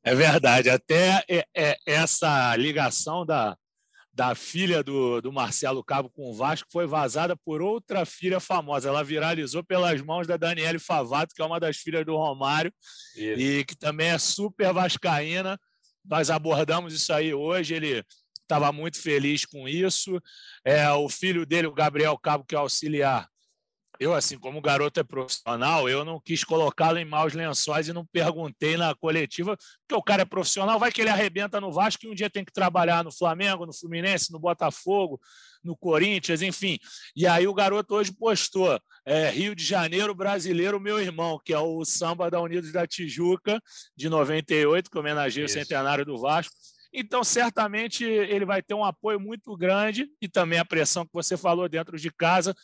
É 0.04 0.16
verdade, 0.16 0.70
até 0.70 1.24
essa 1.86 2.56
ligação 2.56 3.26
da, 3.26 3.58
da 4.14 4.34
filha 4.34 4.84
do, 4.84 5.22
do 5.22 5.32
Marcelo 5.32 5.84
Cabo 5.84 6.10
com 6.10 6.30
o 6.30 6.34
Vasco 6.34 6.68
foi 6.72 6.88
vazada 6.88 7.36
por 7.38 7.62
outra 7.62 8.06
filha 8.06 8.40
famosa. 8.40 8.90
Ela 8.90 9.04
viralizou 9.04 9.64
pelas 9.64 10.02
mãos 10.02 10.28
da 10.28 10.38
Daniele 10.38 10.80
Favato, 10.80 11.34
que 11.34 11.42
é 11.42 11.46
uma 11.46 11.60
das 11.60 11.78
filhas 11.78 12.06
do 12.06 12.16
Romário, 12.16 12.74
isso. 13.16 13.42
e 13.42 13.64
que 13.66 13.78
também 13.78 14.10
é 14.10 14.18
super 14.18 14.74
vascaína. 14.74 15.60
Nós 16.04 16.30
abordamos 16.30 16.94
isso 16.94 17.14
aí 17.14 17.34
hoje. 17.34 17.74
Ele 17.74 18.04
estava 18.42 18.72
muito 18.72 19.02
feliz 19.02 19.46
com 19.46 19.68
isso. 19.68 20.20
É, 20.66 20.90
o 20.92 21.08
filho 21.08 21.46
dele, 21.46 21.68
o 21.68 21.74
Gabriel 21.74 22.18
Cabo, 22.18 22.44
que 22.44 22.56
é 22.56 22.58
auxiliar, 22.58 23.30
eu, 24.00 24.14
assim, 24.14 24.40
como 24.40 24.60
o 24.60 24.62
garoto 24.62 24.98
é 24.98 25.04
profissional, 25.04 25.90
eu 25.90 26.06
não 26.06 26.22
quis 26.22 26.46
colocá-lo 26.46 26.98
em 26.98 27.04
maus 27.04 27.34
lençóis 27.34 27.90
e 27.90 27.94
não 27.94 28.06
perguntei 28.06 28.78
na 28.78 28.96
coletiva, 28.96 29.58
porque 29.86 30.00
o 30.00 30.02
cara 30.02 30.22
é 30.22 30.26
profissional, 30.26 30.80
vai 30.80 30.90
que 30.90 31.02
ele 31.02 31.10
arrebenta 31.10 31.60
no 31.60 31.70
Vasco 31.70 32.06
e 32.06 32.10
um 32.10 32.16
dia 32.16 32.30
tem 32.30 32.46
que 32.46 32.54
trabalhar 32.54 33.04
no 33.04 33.12
Flamengo, 33.12 33.66
no 33.66 33.74
Fluminense, 33.74 34.32
no 34.32 34.40
Botafogo, 34.40 35.20
no 35.62 35.76
Corinthians, 35.76 36.42
enfim. 36.42 36.80
E 37.14 37.28
aí 37.28 37.46
o 37.46 37.54
garoto 37.54 37.94
hoje 37.94 38.14
postou 38.14 38.80
é, 39.06 39.32
Rio 39.32 39.54
de 39.54 39.66
Janeiro 39.66 40.16
brasileiro, 40.16 40.80
meu 40.80 40.98
irmão, 40.98 41.38
que 41.44 41.54
é 41.54 41.60
o 41.60 41.84
samba 41.84 42.32
da 42.32 42.40
Unidos 42.40 42.72
da 42.72 42.88
Tijuca, 42.88 43.62
de 43.98 44.08
98, 44.08 44.90
que 44.90 44.98
homenageia 44.98 45.46
Isso. 45.46 45.58
o 45.58 45.60
centenário 45.60 46.06
do 46.06 46.18
Vasco. 46.18 46.56
Então, 46.94 47.22
certamente, 47.24 48.04
ele 48.04 48.46
vai 48.46 48.64
ter 48.64 48.74
um 48.74 48.84
apoio 48.84 49.20
muito 49.20 49.56
grande 49.58 50.08
e 50.22 50.28
também 50.28 50.58
a 50.58 50.66
pressão 50.66 51.06
que 51.06 51.14
você 51.14 51.36
falou 51.36 51.68
dentro 51.68 51.98
de 51.98 52.10
casa 52.10 52.56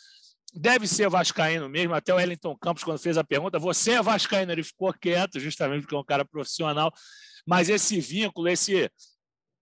deve 0.56 0.88
ser 0.88 1.10
vascaíno 1.10 1.68
mesmo. 1.68 1.94
Até 1.94 2.14
o 2.14 2.18
Wellington 2.18 2.56
Campos, 2.58 2.84
quando 2.84 3.00
fez 3.00 3.18
a 3.18 3.24
pergunta, 3.24 3.60
você 3.60 3.92
é 3.94 4.02
vascaíno? 4.02 4.52
Ele 4.52 4.64
ficou 4.64 4.94
quieto, 4.94 5.40
justamente 5.40 5.82
porque 5.82 5.96
é 5.96 6.00
um 6.00 6.04
cara 6.04 6.24
profissional. 6.24 6.92
Mas 7.46 7.70
esse 7.70 8.00
vínculo, 8.00 8.48
esse, 8.48 8.90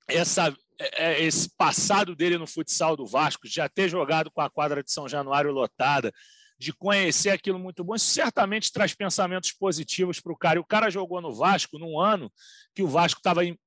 essa, 0.07 0.55
é, 0.79 1.05
é, 1.05 1.23
esse 1.23 1.49
passado 1.57 2.15
dele 2.15 2.37
no 2.37 2.47
futsal 2.47 2.95
do 2.95 3.05
Vasco, 3.05 3.47
de 3.47 3.55
já 3.55 3.67
ter 3.67 3.89
jogado 3.89 4.31
com 4.31 4.41
a 4.41 4.49
quadra 4.49 4.83
de 4.83 4.91
São 4.91 5.09
Januário 5.09 5.51
lotada, 5.51 6.13
de 6.57 6.71
conhecer 6.71 7.31
aquilo 7.31 7.59
muito 7.59 7.83
bom, 7.83 7.95
isso 7.95 8.05
certamente 8.05 8.71
traz 8.71 8.93
pensamentos 8.93 9.51
positivos 9.51 10.21
para 10.21 10.31
o 10.31 10.37
cara. 10.37 10.57
E 10.57 10.61
o 10.61 10.65
cara 10.65 10.89
jogou 10.89 11.19
no 11.19 11.33
Vasco 11.33 11.77
num 11.77 11.99
ano 11.99 12.31
que 12.73 12.83
o 12.83 12.87
Vasco 12.87 13.19
estava 13.19 13.43
em 13.43 13.57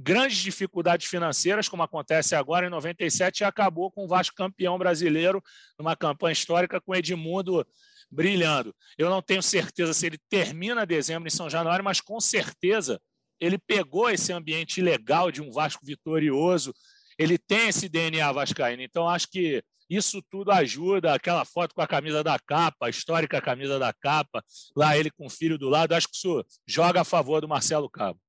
grandes 0.00 0.38
dificuldades 0.38 1.08
financeiras, 1.08 1.68
como 1.68 1.82
acontece 1.82 2.34
agora 2.36 2.66
em 2.66 2.70
97, 2.70 3.40
e 3.40 3.44
acabou 3.44 3.90
com 3.90 4.04
o 4.04 4.08
Vasco 4.08 4.36
campeão 4.36 4.78
brasileiro 4.78 5.42
numa 5.76 5.96
campanha 5.96 6.32
histórica 6.32 6.80
com 6.80 6.94
Edmundo 6.94 7.66
brilhando. 8.10 8.74
Eu 8.96 9.10
não 9.10 9.20
tenho 9.20 9.42
certeza 9.42 9.92
se 9.92 10.06
ele 10.06 10.18
termina 10.28 10.86
dezembro 10.86 11.26
em 11.26 11.32
São 11.32 11.50
Januário, 11.50 11.84
mas 11.84 12.00
com 12.00 12.20
certeza 12.20 13.00
ele 13.40 13.58
pegou 13.58 14.08
esse 14.08 14.32
ambiente 14.32 14.80
legal 14.80 15.30
de 15.32 15.42
um 15.42 15.50
Vasco 15.50 15.84
vitorioso, 15.84 16.72
ele 17.18 17.36
tem 17.36 17.68
esse 17.68 17.88
DNA 17.88 18.30
vascaíno. 18.32 18.82
Então 18.82 19.08
acho 19.08 19.28
que 19.28 19.62
isso 19.90 20.22
tudo 20.30 20.52
ajuda, 20.52 21.14
aquela 21.14 21.44
foto 21.44 21.74
com 21.74 21.82
a 21.82 21.86
camisa 21.86 22.22
da 22.22 22.38
capa, 22.38 22.86
a 22.86 22.90
histórica 22.90 23.40
camisa 23.40 23.78
da 23.78 23.92
capa, 23.92 24.44
lá 24.76 24.96
ele 24.96 25.10
com 25.10 25.26
o 25.26 25.30
filho 25.30 25.58
do 25.58 25.68
lado, 25.68 25.92
acho 25.92 26.08
que 26.08 26.16
isso 26.16 26.44
joga 26.66 27.00
a 27.00 27.04
favor 27.04 27.40
do 27.40 27.48
Marcelo 27.48 27.90
Cabo. 27.90 28.20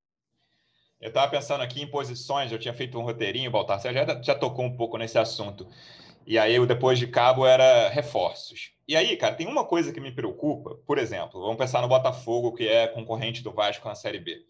Eu 1.00 1.08
estava 1.08 1.32
pensando 1.32 1.62
aqui 1.62 1.82
em 1.82 1.88
posições, 1.88 2.52
eu 2.52 2.60
tinha 2.60 2.74
feito 2.74 3.00
um 3.00 3.04
roteirinho, 3.04 3.50
Baltar, 3.50 3.80
você 3.80 3.94
já, 3.94 4.22
já 4.22 4.36
tocou 4.36 4.66
um 4.66 4.76
pouco 4.76 4.98
nesse 4.98 5.18
assunto. 5.18 5.66
E 6.26 6.38
aí, 6.38 6.60
o 6.60 6.66
depois 6.66 7.00
de 7.00 7.08
cabo 7.08 7.46
era 7.46 7.88
reforços. 7.90 8.74
E 8.88 8.96
aí, 8.96 9.16
cara, 9.16 9.34
tem 9.34 9.48
uma 9.48 9.66
coisa 9.66 9.94
que 9.94 10.02
me 10.02 10.12
preocupa. 10.12 10.76
Por 10.86 10.98
exemplo, 10.98 11.40
vamos 11.40 11.58
pensar 11.58 11.82
no 11.82 11.88
Botafogo, 11.88 12.54
que 12.54 12.68
é 12.68 12.88
concorrente 12.88 13.42
do 13.42 13.52
Vasco 13.52 13.88
na 13.88 13.96
Série 13.96 14.20
B. 14.20 14.46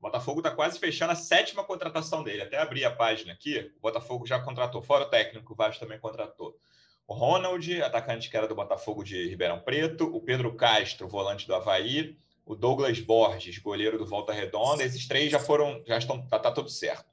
O 0.00 0.02
Botafogo 0.02 0.40
está 0.40 0.50
quase 0.50 0.78
fechando 0.78 1.12
a 1.12 1.16
sétima 1.16 1.62
contratação 1.62 2.22
dele. 2.22 2.42
Até 2.42 2.58
abri 2.58 2.84
a 2.84 2.90
página 2.90 3.32
aqui, 3.32 3.72
o 3.78 3.80
Botafogo 3.80 4.26
já 4.26 4.40
contratou, 4.40 4.82
fora 4.82 5.04
o 5.04 5.08
técnico, 5.08 5.52
o 5.52 5.56
Vasco 5.56 5.80
também 5.80 5.98
contratou. 5.98 6.58
O 7.06 7.14
Ronald, 7.14 7.80
atacante 7.80 8.28
que 8.28 8.36
era 8.36 8.48
do 8.48 8.54
Botafogo 8.54 9.04
de 9.04 9.28
Ribeirão 9.28 9.60
Preto, 9.60 10.04
o 10.14 10.20
Pedro 10.20 10.54
Castro, 10.56 11.06
volante 11.08 11.46
do 11.46 11.54
Havaí, 11.54 12.18
o 12.46 12.54
Douglas 12.54 13.00
Borges, 13.00 13.58
goleiro 13.58 13.98
do 13.98 14.06
Volta 14.06 14.32
Redonda, 14.32 14.84
esses 14.84 15.06
três 15.08 15.32
já 15.32 15.40
foram, 15.40 15.82
já 15.84 15.98
estão, 15.98 16.24
tá, 16.28 16.38
tudo 16.52 16.70
certo. 16.70 17.04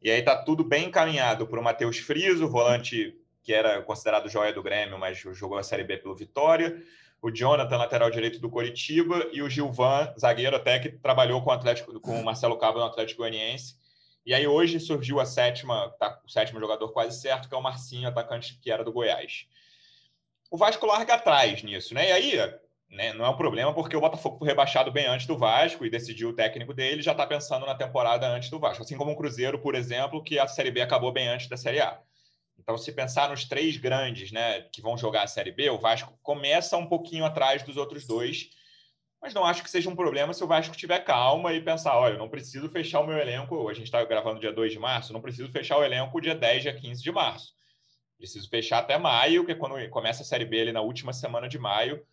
E 0.00 0.10
aí 0.10 0.22
tá 0.22 0.34
tudo 0.34 0.64
bem 0.64 0.86
encaminhado 0.86 1.46
para 1.46 1.60
o 1.60 1.62
Matheus 1.62 1.98
Friso, 1.98 2.48
volante 2.48 3.14
que 3.42 3.52
era 3.52 3.82
considerado 3.82 4.28
joia 4.28 4.52
do 4.52 4.62
Grêmio, 4.62 4.98
mas 4.98 5.18
jogou 5.18 5.58
a 5.58 5.62
Série 5.62 5.84
B 5.84 5.98
pelo 5.98 6.14
Vitória, 6.14 6.82
o 7.20 7.30
Jonathan, 7.30 7.76
lateral 7.76 8.10
direito 8.10 8.40
do 8.40 8.48
Coritiba, 8.48 9.28
e 9.32 9.42
o 9.42 9.50
Gilvan, 9.50 10.12
zagueiro 10.18 10.56
até 10.56 10.78
que 10.78 10.88
trabalhou 10.90 11.42
com 11.42 11.50
o, 11.50 11.52
Atlético, 11.52 12.00
com 12.00 12.20
o 12.20 12.24
Marcelo 12.24 12.56
Cabo 12.56 12.78
no 12.78 12.84
Atlético 12.84 13.22
Goianiense. 13.22 13.76
E 14.24 14.32
aí 14.32 14.46
hoje 14.46 14.78
surgiu 14.78 15.20
a 15.20 15.26
sétima, 15.26 15.90
tá, 15.98 16.20
o 16.24 16.30
sétimo 16.30 16.60
jogador 16.60 16.90
quase 16.92 17.20
certo, 17.20 17.48
que 17.48 17.54
é 17.54 17.58
o 17.58 17.62
Marcinho, 17.62 18.08
atacante 18.08 18.58
que 18.60 18.70
era 18.70 18.84
do 18.84 18.92
Goiás. 18.92 19.46
O 20.50 20.56
Vasco 20.56 20.86
larga 20.86 21.14
atrás 21.14 21.62
nisso, 21.62 21.92
né? 21.94 22.08
E 22.08 22.12
aí 22.12 22.58
né, 22.90 23.12
não 23.12 23.24
é 23.24 23.28
um 23.28 23.36
problema, 23.36 23.74
porque 23.74 23.96
o 23.96 24.00
Botafogo 24.00 24.38
foi 24.38 24.48
rebaixado 24.48 24.90
bem 24.90 25.06
antes 25.06 25.26
do 25.26 25.36
Vasco 25.36 25.84
e 25.84 25.90
decidiu 25.90 26.30
o 26.30 26.32
técnico 26.32 26.72
dele, 26.72 27.02
já 27.02 27.12
está 27.12 27.26
pensando 27.26 27.66
na 27.66 27.74
temporada 27.74 28.26
antes 28.26 28.48
do 28.48 28.58
Vasco. 28.58 28.82
Assim 28.82 28.96
como 28.96 29.12
o 29.12 29.16
Cruzeiro, 29.16 29.58
por 29.58 29.74
exemplo, 29.74 30.22
que 30.22 30.38
a 30.38 30.46
Série 30.48 30.70
B 30.70 30.80
acabou 30.80 31.12
bem 31.12 31.28
antes 31.28 31.48
da 31.48 31.56
Série 31.56 31.80
A. 31.80 32.00
Então, 32.58 32.76
se 32.78 32.90
pensar 32.92 33.28
nos 33.28 33.44
três 33.44 33.76
grandes 33.76 34.32
né, 34.32 34.62
que 34.72 34.80
vão 34.80 34.96
jogar 34.96 35.22
a 35.22 35.26
Série 35.26 35.52
B, 35.52 35.70
o 35.70 35.78
Vasco 35.78 36.18
começa 36.22 36.76
um 36.76 36.86
pouquinho 36.86 37.24
atrás 37.24 37.62
dos 37.62 37.76
outros 37.76 38.06
dois, 38.06 38.50
mas 39.20 39.34
não 39.34 39.44
acho 39.44 39.62
que 39.62 39.70
seja 39.70 39.90
um 39.90 39.96
problema 39.96 40.32
se 40.32 40.42
o 40.42 40.46
Vasco 40.46 40.76
tiver 40.76 41.00
calma 41.00 41.52
e 41.52 41.60
pensar: 41.60 41.96
olha, 41.96 42.14
eu 42.14 42.18
não 42.18 42.28
preciso 42.28 42.68
fechar 42.70 43.00
o 43.00 43.06
meu 43.06 43.18
elenco. 43.18 43.68
A 43.68 43.74
gente 43.74 43.86
está 43.86 44.02
gravando 44.04 44.40
dia 44.40 44.52
2 44.52 44.72
de 44.72 44.78
março, 44.78 45.12
não 45.12 45.20
preciso 45.20 45.50
fechar 45.50 45.76
o 45.76 45.84
elenco 45.84 46.20
dia 46.20 46.34
10, 46.34 46.62
dia 46.62 46.74
15 46.74 47.02
de 47.02 47.12
março. 47.12 47.52
Preciso 48.16 48.48
fechar 48.48 48.78
até 48.78 48.98
maio, 48.98 49.44
que 49.44 49.52
é 49.52 49.54
quando 49.54 49.88
começa 49.90 50.22
a 50.22 50.24
Série 50.24 50.44
B 50.44 50.60
ali 50.60 50.72
na 50.72 50.80
última 50.80 51.12
semana 51.12 51.48
de 51.48 51.58
maio 51.58 52.04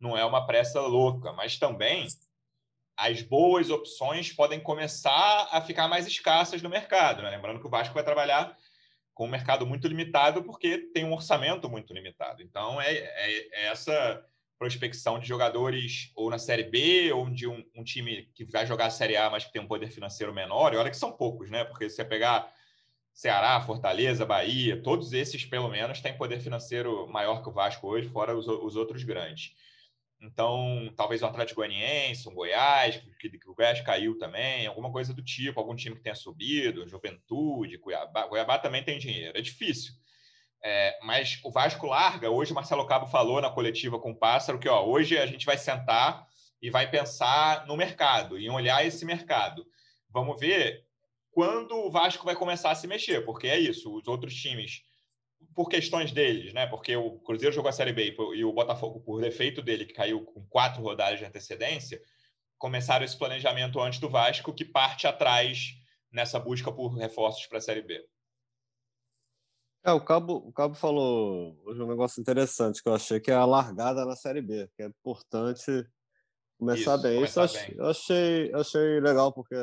não 0.00 0.16
é 0.16 0.24
uma 0.24 0.46
pressa 0.46 0.80
louca, 0.80 1.32
mas 1.32 1.58
também 1.58 2.06
as 2.96 3.20
boas 3.22 3.70
opções 3.70 4.32
podem 4.32 4.58
começar 4.58 5.48
a 5.50 5.60
ficar 5.60 5.86
mais 5.86 6.06
escassas 6.06 6.62
no 6.62 6.70
mercado. 6.70 7.22
Né? 7.22 7.30
Lembrando 7.30 7.60
que 7.60 7.66
o 7.66 7.70
Vasco 7.70 7.94
vai 7.94 8.02
trabalhar 8.02 8.56
com 9.12 9.26
um 9.26 9.30
mercado 9.30 9.66
muito 9.66 9.86
limitado 9.86 10.42
porque 10.42 10.78
tem 10.92 11.04
um 11.04 11.12
orçamento 11.12 11.68
muito 11.68 11.92
limitado. 11.92 12.42
Então, 12.42 12.80
é, 12.80 12.92
é, 12.92 13.48
é 13.52 13.66
essa 13.68 14.24
prospecção 14.58 15.18
de 15.18 15.28
jogadores 15.28 16.10
ou 16.14 16.30
na 16.30 16.38
Série 16.38 16.64
B 16.64 17.12
ou 17.12 17.28
de 17.28 17.46
um, 17.46 17.62
um, 17.74 17.84
time 17.84 18.30
que 18.34 18.44
vai 18.44 18.66
jogar 18.66 18.86
a 18.86 18.90
Série 18.90 19.16
A, 19.16 19.28
mas 19.28 19.44
que 19.44 19.52
tem 19.52 19.60
um 19.60 19.66
poder 19.66 19.90
financeiro 19.90 20.32
menor. 20.32 20.72
E 20.72 20.76
olha 20.78 20.90
que 20.90 20.96
são 20.96 21.12
poucos, 21.12 21.50
né? 21.50 21.64
Porque 21.64 21.90
se 21.90 21.96
você 21.96 22.04
pegar 22.04 22.50
Ceará, 23.12 23.60
Fortaleza, 23.60 24.24
Bahia, 24.24 24.80
todos 24.82 25.12
esses, 25.12 25.44
pelo 25.44 25.68
menos, 25.68 26.00
têm 26.00 26.16
poder 26.16 26.40
financeiro 26.40 27.06
maior 27.08 27.42
que 27.42 27.48
o 27.48 27.52
Vasco 27.52 27.86
hoje, 27.86 28.08
fora 28.08 28.36
os, 28.36 28.46
os 28.46 28.76
outros 28.76 29.02
grandes. 29.04 29.54
Então, 30.20 30.92
talvez 30.96 31.22
um 31.22 31.26
Atlético 31.26 31.60
Goianiense, 31.60 32.28
um 32.28 32.34
Goiás, 32.34 32.96
que, 33.20 33.28
que, 33.28 33.48
o 33.48 33.54
Goiás 33.54 33.80
caiu 33.82 34.18
também, 34.18 34.66
alguma 34.66 34.90
coisa 34.90 35.12
do 35.12 35.22
tipo, 35.22 35.60
algum 35.60 35.76
time 35.76 35.94
que 35.94 36.02
tenha 36.02 36.14
subido, 36.14 36.88
Juventude, 36.88 37.78
Cuiabá. 37.78 38.26
Cuiabá 38.26 38.58
também 38.58 38.82
tem 38.82 38.98
dinheiro, 38.98 39.36
é 39.36 39.42
difícil. 39.42 39.92
É, 40.64 40.98
mas 41.02 41.38
o 41.44 41.50
Vasco 41.50 41.86
larga. 41.86 42.30
Hoje 42.30 42.52
o 42.52 42.54
Marcelo 42.54 42.86
Cabo 42.86 43.06
falou 43.06 43.40
na 43.40 43.50
coletiva 43.50 44.00
com 44.00 44.12
o 44.12 44.18
Pássaro 44.18 44.58
que 44.58 44.68
ó, 44.68 44.84
hoje 44.84 45.16
a 45.18 45.26
gente 45.26 45.46
vai 45.46 45.58
sentar 45.58 46.26
e 46.60 46.70
vai 46.70 46.90
pensar 46.90 47.66
no 47.66 47.76
mercado, 47.76 48.38
em 48.38 48.50
olhar 48.50 48.84
esse 48.84 49.04
mercado. 49.04 49.66
Vamos 50.10 50.40
ver 50.40 50.84
quando 51.30 51.72
o 51.76 51.90
Vasco 51.90 52.24
vai 52.24 52.34
começar 52.34 52.70
a 52.70 52.74
se 52.74 52.86
mexer, 52.86 53.24
porque 53.24 53.46
é 53.46 53.58
isso, 53.58 53.94
os 53.94 54.08
outros 54.08 54.34
times, 54.34 54.82
por 55.54 55.68
questões 55.68 56.12
deles, 56.12 56.52
né? 56.52 56.66
Porque 56.66 56.94
o 56.96 57.18
Cruzeiro 57.20 57.54
jogou 57.54 57.68
a 57.68 57.72
Série 57.72 57.92
B 57.92 58.14
e 58.34 58.44
o 58.44 58.52
Botafogo, 58.52 59.00
por 59.00 59.20
defeito 59.20 59.62
dele, 59.62 59.86
que 59.86 59.94
caiu 59.94 60.24
com 60.24 60.44
quatro 60.46 60.82
rodadas 60.82 61.18
de 61.18 61.24
antecedência, 61.24 62.00
começaram 62.58 63.04
esse 63.04 63.18
planejamento 63.18 63.80
antes 63.80 63.98
do 63.98 64.10
Vasco, 64.10 64.52
que 64.52 64.64
parte 64.64 65.06
atrás 65.06 65.74
nessa 66.10 66.38
busca 66.38 66.72
por 66.72 66.88
reforços 66.94 67.46
para 67.46 67.58
a 67.58 67.60
Série 67.60 67.82
B. 67.82 68.06
É, 69.84 69.92
o 69.92 70.00
Cabo, 70.00 70.34
o 70.34 70.52
Cabo 70.52 70.74
falou 70.74 71.56
hoje 71.64 71.80
um 71.80 71.86
negócio 71.86 72.20
interessante 72.20 72.82
que 72.82 72.88
eu 72.88 72.94
achei 72.94 73.20
que 73.20 73.30
é 73.30 73.34
a 73.34 73.44
largada 73.44 74.04
na 74.04 74.16
Série 74.16 74.42
B, 74.42 74.68
que 74.74 74.82
é 74.82 74.86
importante 74.86 75.86
começar 76.58 76.94
Isso, 76.94 77.02
bem. 77.02 77.14
começar 77.14 77.44
Isso 77.44 77.54
bem. 77.54 77.76
eu 77.76 77.86
achei, 77.86 78.52
achei 78.52 79.00
legal, 79.00 79.32
porque, 79.32 79.54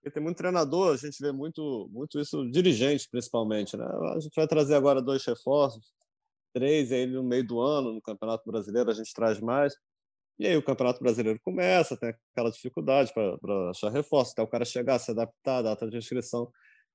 porque 0.00 0.10
tem 0.14 0.22
muito 0.22 0.36
treinador, 0.36 0.94
a 0.94 0.96
gente 0.96 1.20
vê 1.20 1.32
muito, 1.32 1.88
muito 1.92 2.20
isso, 2.20 2.48
dirigentes 2.50 3.06
principalmente. 3.06 3.76
Né? 3.76 3.84
A 4.14 4.20
gente 4.20 4.34
vai 4.34 4.46
trazer 4.46 4.74
agora 4.74 5.02
dois 5.02 5.24
reforços, 5.24 5.92
três 6.52 6.92
aí 6.92 7.06
no 7.06 7.22
meio 7.22 7.46
do 7.46 7.60
ano, 7.60 7.92
no 7.92 8.02
Campeonato 8.02 8.44
Brasileiro 8.46 8.90
a 8.90 8.94
gente 8.94 9.12
traz 9.12 9.40
mais. 9.40 9.74
E 10.38 10.46
aí 10.46 10.56
o 10.56 10.62
Campeonato 10.62 11.00
Brasileiro 11.02 11.40
começa, 11.44 11.96
tem 11.96 12.14
aquela 12.32 12.50
dificuldade 12.50 13.12
para 13.12 13.70
achar 13.70 13.90
reforço, 13.90 14.32
até 14.32 14.42
o 14.42 14.48
cara 14.48 14.64
chegar, 14.64 14.98
se 14.98 15.10
adaptar, 15.10 15.62
data 15.62 15.88
de 15.90 15.96
inscrição. 15.96 16.50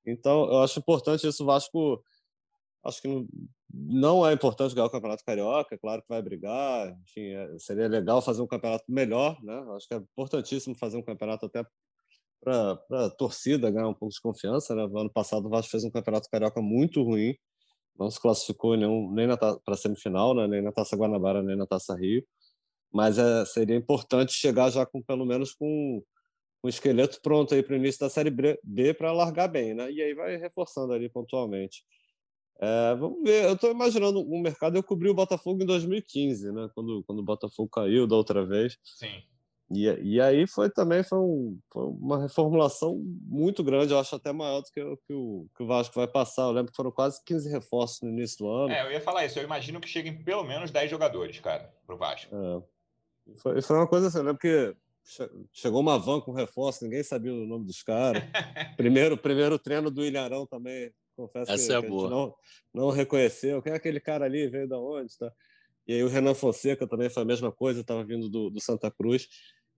Então, 0.05 0.45
eu 0.49 0.63
acho 0.63 0.79
importante 0.79 1.27
isso. 1.27 1.43
O 1.43 1.45
Vasco 1.45 2.03
Acho 2.83 3.01
que 3.01 3.07
não, 3.07 3.27
não 3.73 4.27
é 4.27 4.33
importante 4.33 4.75
ganhar 4.75 4.87
o 4.87 4.91
Campeonato 4.91 5.23
Carioca, 5.23 5.77
claro 5.77 6.01
que 6.01 6.09
vai 6.09 6.21
brigar, 6.21 6.91
enfim, 7.03 7.29
é, 7.29 7.57
seria 7.57 7.87
legal 7.87 8.21
fazer 8.21 8.41
um 8.41 8.47
campeonato 8.47 8.83
melhor, 8.89 9.41
né? 9.41 9.55
Acho 9.75 9.87
que 9.87 9.93
é 9.93 9.97
importantíssimo 9.97 10.75
fazer 10.75 10.97
um 10.97 11.01
campeonato 11.01 11.45
até 11.45 11.65
para 12.43 12.79
a 12.91 13.09
torcida 13.09 13.71
ganhar 13.71 13.87
um 13.87 13.93
pouco 13.93 14.13
de 14.13 14.21
confiança, 14.21 14.75
né? 14.75 14.83
ano 14.83 15.11
passado 15.11 15.45
o 15.45 15.49
Vasco 15.49 15.71
fez 15.71 15.83
um 15.83 15.91
Campeonato 15.91 16.29
Carioca 16.29 16.61
muito 16.61 17.01
ruim, 17.01 17.35
não 17.97 18.09
se 18.09 18.19
classificou 18.19 18.75
nenhum, 18.75 19.11
nem 19.11 19.27
para 19.37 19.59
a 19.67 19.77
semifinal, 19.77 20.35
né? 20.35 20.47
nem 20.47 20.61
na 20.61 20.71
Taça 20.71 20.95
Guanabara, 20.95 21.41
nem 21.41 21.55
na 21.55 21.65
Taça 21.65 21.95
Rio, 21.95 22.23
mas 22.91 23.17
é, 23.17 23.45
seria 23.45 23.75
importante 23.75 24.33
chegar 24.33 24.69
já 24.69 24.85
com 24.85 25.01
pelo 25.01 25.25
menos 25.25 25.53
com 25.53 26.03
um 26.63 26.69
esqueleto 26.69 27.19
pronto 27.21 27.53
aí 27.53 27.61
para 27.61 27.73
o 27.73 27.77
início 27.77 27.99
da 27.99 28.09
Série 28.09 28.31
B 28.63 28.93
para 28.93 29.11
largar 29.11 29.47
bem, 29.47 29.73
né? 29.73 29.91
E 29.91 30.01
aí 30.01 30.13
vai 30.13 30.37
reforçando 30.37 30.93
ali 30.93 31.09
pontualmente. 31.09 31.83
É, 32.61 32.95
vamos 32.95 33.21
ver, 33.23 33.45
eu 33.45 33.55
estou 33.55 33.69
imaginando 33.71 34.21
um 34.21 34.39
mercado. 34.39 34.77
Eu 34.77 34.83
cobri 34.83 35.09
o 35.09 35.13
Botafogo 35.13 35.61
em 35.61 35.65
2015, 35.65 36.51
né? 36.53 36.69
Quando, 36.73 37.03
quando 37.05 37.19
o 37.19 37.23
Botafogo 37.23 37.69
caiu 37.69 38.07
da 38.07 38.15
outra 38.15 38.45
vez. 38.45 38.77
Sim. 38.83 39.21
E, 39.71 39.87
e 40.01 40.21
aí 40.21 40.45
foi 40.45 40.69
também 40.69 41.03
foi, 41.03 41.17
um, 41.17 41.59
foi 41.71 41.83
uma 41.85 42.21
reformulação 42.21 43.01
muito 43.25 43.63
grande, 43.63 43.93
eu 43.93 43.99
acho 43.99 44.15
até 44.15 44.31
maior 44.31 44.61
do 44.61 44.65
que, 44.65 44.81
que, 45.07 45.13
o, 45.13 45.47
que 45.55 45.63
o 45.63 45.67
Vasco 45.67 45.95
vai 45.95 46.07
passar. 46.07 46.43
Eu 46.43 46.51
lembro 46.51 46.71
que 46.71 46.75
foram 46.75 46.91
quase 46.91 47.23
15 47.25 47.49
reforços 47.49 48.01
no 48.01 48.09
início 48.09 48.39
do 48.39 48.49
ano. 48.49 48.73
É, 48.73 48.85
eu 48.85 48.91
ia 48.91 49.01
falar 49.01 49.25
isso. 49.25 49.39
Eu 49.39 49.43
imagino 49.43 49.79
que 49.79 49.87
cheguem 49.87 50.23
pelo 50.23 50.43
menos 50.43 50.71
10 50.71 50.89
jogadores, 50.89 51.39
cara, 51.39 51.73
para 51.85 51.95
o 51.95 51.97
Vasco. 51.97 52.35
É. 52.35 53.33
Foi, 53.37 53.61
foi 53.61 53.75
uma 53.77 53.87
coisa 53.87 54.07
assim, 54.07 54.17
eu 54.17 54.23
lembro 54.23 54.39
que 54.39 54.75
chegou 55.51 55.81
uma 55.81 55.97
van 55.97 56.21
com 56.21 56.31
reforço, 56.31 56.83
ninguém 56.83 57.03
sabia 57.03 57.33
o 57.33 57.47
nome 57.47 57.65
dos 57.65 57.81
caras. 57.81 58.21
primeiro, 58.77 59.17
primeiro 59.17 59.57
treino 59.57 59.89
do 59.89 60.05
Ilharão 60.05 60.45
também 60.45 60.93
Confesso 61.15 61.51
Essa 61.51 61.67
que, 61.67 61.73
é 61.73 61.81
que 61.81 61.87
boa. 61.87 62.09
não, 62.09 62.35
não 62.73 62.89
reconheceu. 62.89 63.61
Quem 63.61 63.73
é 63.73 63.75
aquele 63.75 63.99
cara 63.99 64.25
ali? 64.25 64.47
Veio 64.47 64.67
da 64.67 64.79
onde? 64.79 65.17
Tá? 65.17 65.31
E 65.87 65.93
aí 65.93 66.03
o 66.03 66.07
Renan 66.07 66.33
Fonseca 66.33 66.87
também 66.87 67.09
foi 67.09 67.23
a 67.23 67.25
mesma 67.25 67.51
coisa, 67.51 67.81
estava 67.81 68.03
vindo 68.03 68.29
do, 68.29 68.49
do, 68.49 68.61
Santa 68.61 68.89
Cruz. 68.89 69.27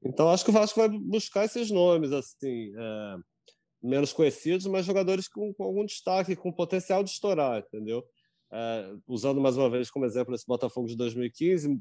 Então 0.04 0.30
acho 0.30 0.44
que 0.44 0.52
o 0.52 0.54
Vasco 0.54 0.80
vai 0.80 0.90
buscar 0.90 1.46
esses 1.46 1.72
nomes 1.72 2.12
assim 2.12 2.72
é, 2.78 3.18
menos 3.82 4.14
conhecidos, 4.14 4.66
mas 4.68 4.86
jogadores 4.86 5.28
com, 5.28 5.54
com, 5.54 5.64
algum 5.64 5.86
destaque, 5.86 6.36
com 6.36 6.52
potencial 6.52 7.04
de 7.04 7.10
estourar, 7.10 7.60
entendeu? 7.60 8.04
É, 8.52 8.94
usando 9.08 9.42
mais 9.42 9.58
uma 9.58 9.70
vez 9.70 9.90
como 9.90 10.06
exemplo 10.06 10.36
esse 10.36 10.46
Botafogo 10.46 10.88
de 10.88 10.96
2015, 10.96 11.80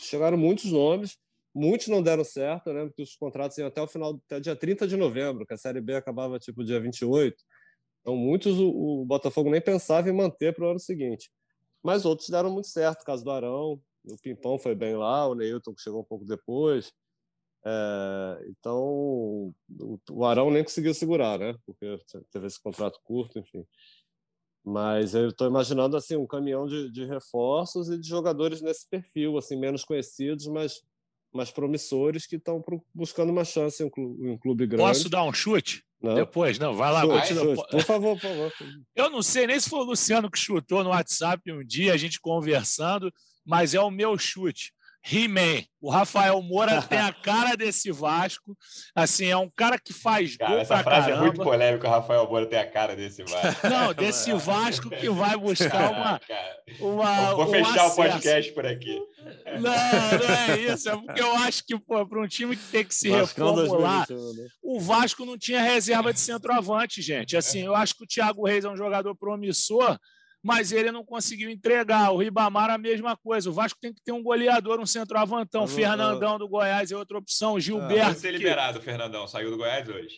chegaram 0.00 0.36
muitos 0.36 0.70
nomes, 0.70 1.16
muitos 1.54 1.88
não 1.88 2.02
deram 2.02 2.24
certo, 2.24 2.72
né? 2.72 2.84
Porque 2.84 3.02
os 3.02 3.16
contratos 3.16 3.56
iam 3.58 3.68
até 3.68 3.80
o 3.80 3.86
final, 3.86 4.20
até 4.26 4.40
dia 4.40 4.56
30 4.56 4.86
de 4.86 4.96
novembro, 4.96 5.46
que 5.46 5.54
a 5.54 5.58
Série 5.58 5.80
B 5.80 5.94
acabava 5.94 6.38
tipo 6.38 6.64
dia 6.64 6.80
28. 6.80 7.36
Então, 8.00 8.16
muitos 8.16 8.58
o, 8.58 8.68
o 8.68 9.04
Botafogo 9.06 9.50
nem 9.50 9.60
pensava 9.60 10.10
em 10.10 10.12
manter 10.12 10.54
para 10.54 10.64
o 10.64 10.70
ano 10.70 10.80
seguinte. 10.80 11.30
Mas 11.82 12.04
outros 12.04 12.28
deram 12.28 12.50
muito 12.50 12.68
certo, 12.68 13.02
o 13.02 13.04
caso 13.04 13.24
do 13.24 13.30
Arão, 13.30 13.80
o 14.04 14.16
Pimpão 14.20 14.58
foi 14.58 14.74
bem 14.74 14.96
lá, 14.96 15.26
o 15.26 15.34
Neilton 15.34 15.74
chegou 15.76 16.00
um 16.00 16.04
pouco 16.04 16.24
depois. 16.24 16.92
É, 17.64 18.44
então, 18.48 19.54
o, 20.10 20.24
Arão 20.24 20.50
nem 20.50 20.64
conseguiu 20.64 20.94
segurar, 20.94 21.38
né? 21.38 21.56
Porque 21.64 21.98
teve 22.30 22.46
esse 22.46 22.60
contrato 22.60 23.00
curto, 23.04 23.38
enfim. 23.38 23.64
Mas 24.64 25.14
eu 25.14 25.28
estou 25.28 25.48
imaginando 25.48 25.96
assim 25.96 26.16
um 26.16 26.26
caminhão 26.26 26.66
de, 26.66 26.90
de, 26.90 27.04
reforços 27.04 27.88
e 27.88 27.98
de 27.98 28.08
jogadores 28.08 28.60
nesse 28.60 28.88
perfil, 28.88 29.36
assim 29.36 29.56
menos 29.56 29.84
conhecidos, 29.84 30.46
mas 30.46 30.82
mais 31.32 31.50
promissores 31.50 32.26
que 32.26 32.36
estão 32.36 32.62
buscando 32.94 33.30
uma 33.30 33.44
chance 33.44 33.82
em 33.82 33.86
um 33.86 33.90
clube, 33.90 34.26
em 34.26 34.30
um 34.30 34.38
clube 34.38 34.66
grande. 34.66 34.88
Posso 34.88 35.08
dar 35.08 35.24
um 35.24 35.32
chute? 35.32 35.84
Não. 36.02 36.14
Depois, 36.14 36.58
não, 36.58 36.74
vai 36.74 36.92
lá. 36.92 37.02
Chute, 37.02 37.34
chute. 37.34 37.70
Por 37.70 37.82
favor, 37.82 38.18
por 38.18 38.28
favor. 38.28 38.52
Eu 38.96 39.08
não 39.08 39.22
sei 39.22 39.46
nem 39.46 39.60
se 39.60 39.70
foi 39.70 39.80
o 39.80 39.84
Luciano 39.84 40.30
que 40.30 40.38
chutou 40.38 40.82
no 40.82 40.90
WhatsApp 40.90 41.52
um 41.52 41.64
dia, 41.64 41.92
a 41.92 41.96
gente 41.96 42.20
conversando, 42.20 43.12
mas 43.46 43.72
é 43.72 43.80
o 43.80 43.90
meu 43.90 44.18
chute. 44.18 44.72
He-Man. 45.10 45.64
O 45.80 45.90
Rafael 45.90 46.40
Moura 46.40 46.80
tem 46.82 46.98
a 46.98 47.12
cara 47.12 47.56
desse 47.56 47.90
Vasco. 47.90 48.56
Assim, 48.94 49.26
é 49.26 49.36
um 49.36 49.50
cara 49.50 49.78
que 49.78 49.92
faz 49.92 50.36
cara, 50.36 50.52
gol 50.52 50.60
essa 50.60 50.74
pra 50.74 50.84
frase 50.84 51.08
caramba. 51.08 51.22
é 51.22 51.26
muito 51.26 51.42
polêmica. 51.42 51.88
O 51.88 51.90
Rafael 51.90 52.28
Moura 52.28 52.46
tem 52.46 52.58
a 52.58 52.70
cara 52.70 52.94
desse 52.94 53.24
Vasco. 53.24 53.66
Não, 53.68 53.92
desse 53.92 54.32
Vasco 54.32 54.90
que 54.90 55.10
vai 55.10 55.36
buscar 55.36 55.90
uma. 55.90 56.20
uma 56.80 57.34
Vou 57.34 57.46
um 57.46 57.50
fechar 57.50 57.86
acesso. 57.86 57.92
o 57.92 57.96
podcast 57.96 58.52
por 58.52 58.66
aqui. 58.66 59.00
Não, 59.60 59.60
não 59.60 60.34
é 60.34 60.58
isso. 60.72 60.88
É 60.88 60.96
porque 60.96 61.20
eu 61.20 61.34
acho 61.36 61.64
que, 61.64 61.78
para 61.78 62.20
um 62.20 62.28
time 62.28 62.56
que 62.56 62.64
tem 62.70 62.84
que 62.84 62.94
se 62.94 63.10
Vascão 63.10 63.54
reformular, 63.54 64.06
2021, 64.06 64.42
né? 64.42 64.48
o 64.62 64.80
Vasco 64.80 65.24
não 65.24 65.38
tinha 65.38 65.62
reserva 65.62 66.12
de 66.12 66.20
centroavante, 66.20 67.02
gente. 67.02 67.36
Assim, 67.36 67.64
eu 67.64 67.74
acho 67.74 67.94
que 67.96 68.04
o 68.04 68.06
Thiago 68.06 68.46
Reis 68.46 68.64
é 68.64 68.68
um 68.68 68.76
jogador 68.76 69.14
promissor, 69.14 69.98
mas 70.42 70.72
ele 70.72 70.90
não 70.90 71.04
conseguiu 71.04 71.48
entregar. 71.50 72.10
O 72.12 72.16
Ribamar 72.18 72.70
a 72.70 72.78
mesma 72.78 73.16
coisa. 73.16 73.48
O 73.48 73.52
Vasco 73.52 73.78
tem 73.80 73.92
que 73.94 74.02
ter 74.02 74.12
um 74.12 74.22
goleador, 74.22 74.80
um 74.80 74.86
centroavantão. 74.86 75.62
Mas, 75.62 75.72
Fernandão 75.72 76.38
do 76.38 76.48
Goiás 76.48 76.90
é 76.90 76.96
outra 76.96 77.18
opção. 77.18 77.52
Pode 77.52 77.64
Gilberto. 77.64 78.18
ser 78.20 78.32
que- 78.32 78.38
liberado, 78.38 78.78
o 78.78 78.82
Fernandão. 78.82 79.26
Saiu 79.28 79.50
do 79.50 79.56
Goiás 79.56 79.88
hoje. 79.88 80.16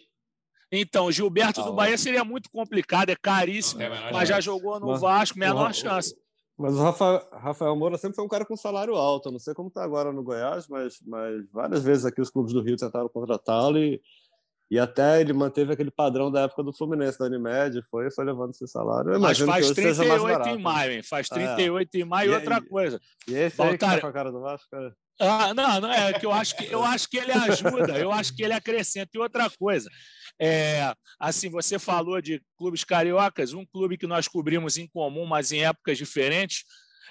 Então, 0.72 1.10
Gilberto 1.12 1.60
Ah, 1.60 1.64
do 1.64 1.70
ó. 1.70 1.74
Bahia 1.74 1.96
seria 1.98 2.24
muito 2.24 2.50
complicado, 2.50 3.10
é 3.10 3.14
caríssimo, 3.16 3.80
Não 3.80 3.90
menor 3.90 4.12
mas 4.12 4.28
já 4.28 4.40
jogou 4.40 4.80
no 4.80 4.88
Mas- 4.88 5.00
Vasco, 5.00 5.38
menor 5.38 5.70
o- 5.70 5.74
chance. 5.74 6.16
Mas 6.56 6.74
o 6.74 6.82
Rafael, 6.82 7.28
Rafael 7.32 7.76
Moura 7.76 7.98
sempre 7.98 8.14
foi 8.16 8.24
um 8.24 8.28
cara 8.28 8.44
com 8.44 8.56
salário 8.56 8.94
alto. 8.94 9.28
Eu 9.28 9.32
não 9.32 9.38
sei 9.40 9.52
como 9.54 9.68
está 9.68 9.82
agora 9.84 10.12
no 10.12 10.22
Goiás, 10.22 10.68
mas, 10.68 11.00
mas 11.04 11.44
várias 11.52 11.82
vezes 11.82 12.04
aqui 12.04 12.20
os 12.20 12.30
clubes 12.30 12.52
do 12.52 12.62
Rio 12.62 12.76
tentaram 12.76 13.08
contratá-lo 13.08 13.76
e, 13.78 14.00
e 14.74 14.78
até 14.78 15.20
ele 15.20 15.32
manteve 15.32 15.72
aquele 15.72 15.90
padrão 15.90 16.30
da 16.30 16.42
época 16.42 16.62
do 16.62 16.72
Fluminense, 16.72 17.18
da 17.18 17.26
Unimed, 17.26 17.80
foi, 17.90 18.10
foi 18.10 18.24
levando 18.24 18.50
esse 18.50 18.66
salário. 18.66 19.12
Eu 19.12 19.20
Mas 19.20 19.38
faz 19.38 19.66
que 19.66 19.72
hoje 19.72 19.74
seja 19.74 20.04
mais 20.04 20.20
38 20.20 20.32
barato. 20.32 20.48
em 20.50 20.56
né? 20.56 20.62
maio, 20.62 20.92
hein? 20.92 21.02
Faz 21.02 21.28
É. 21.30 21.34
38 21.34 21.94
em 21.96 22.04
maio. 22.04 22.30
E 22.30 22.32
E 22.32 22.34
outra 22.36 22.60
coisa, 22.60 23.00
E 23.28 23.34
esse 23.34 23.60
aí 23.62 23.70
que 23.72 23.78
tá 23.78 23.86
Baltar- 23.86 24.00
com 24.00 24.06
a 24.08 24.12
cara 24.12 24.32
do 24.32 24.40
Vasco, 24.40 24.68
cara. 24.70 24.94
Ah, 25.20 25.54
não, 25.54 25.80
não 25.82 25.92
é 25.92 26.12
que 26.14 26.26
eu 26.26 26.32
acho 26.32 26.56
que 26.56 26.64
eu 26.72 26.82
acho 26.82 27.08
que 27.08 27.16
ele 27.18 27.30
ajuda, 27.30 27.96
eu 27.98 28.10
acho 28.10 28.34
que 28.34 28.42
ele 28.42 28.52
acrescenta. 28.52 29.10
E 29.14 29.18
outra 29.18 29.48
coisa, 29.48 29.88
é, 30.40 30.92
assim, 31.20 31.48
você 31.48 31.78
falou 31.78 32.20
de 32.20 32.42
clubes 32.58 32.82
cariocas, 32.82 33.52
um 33.54 33.64
clube 33.64 33.96
que 33.96 34.08
nós 34.08 34.26
cobrimos 34.26 34.76
em 34.76 34.88
comum, 34.88 35.24
mas 35.24 35.52
em 35.52 35.64
épocas 35.64 35.96
diferentes. 35.98 36.64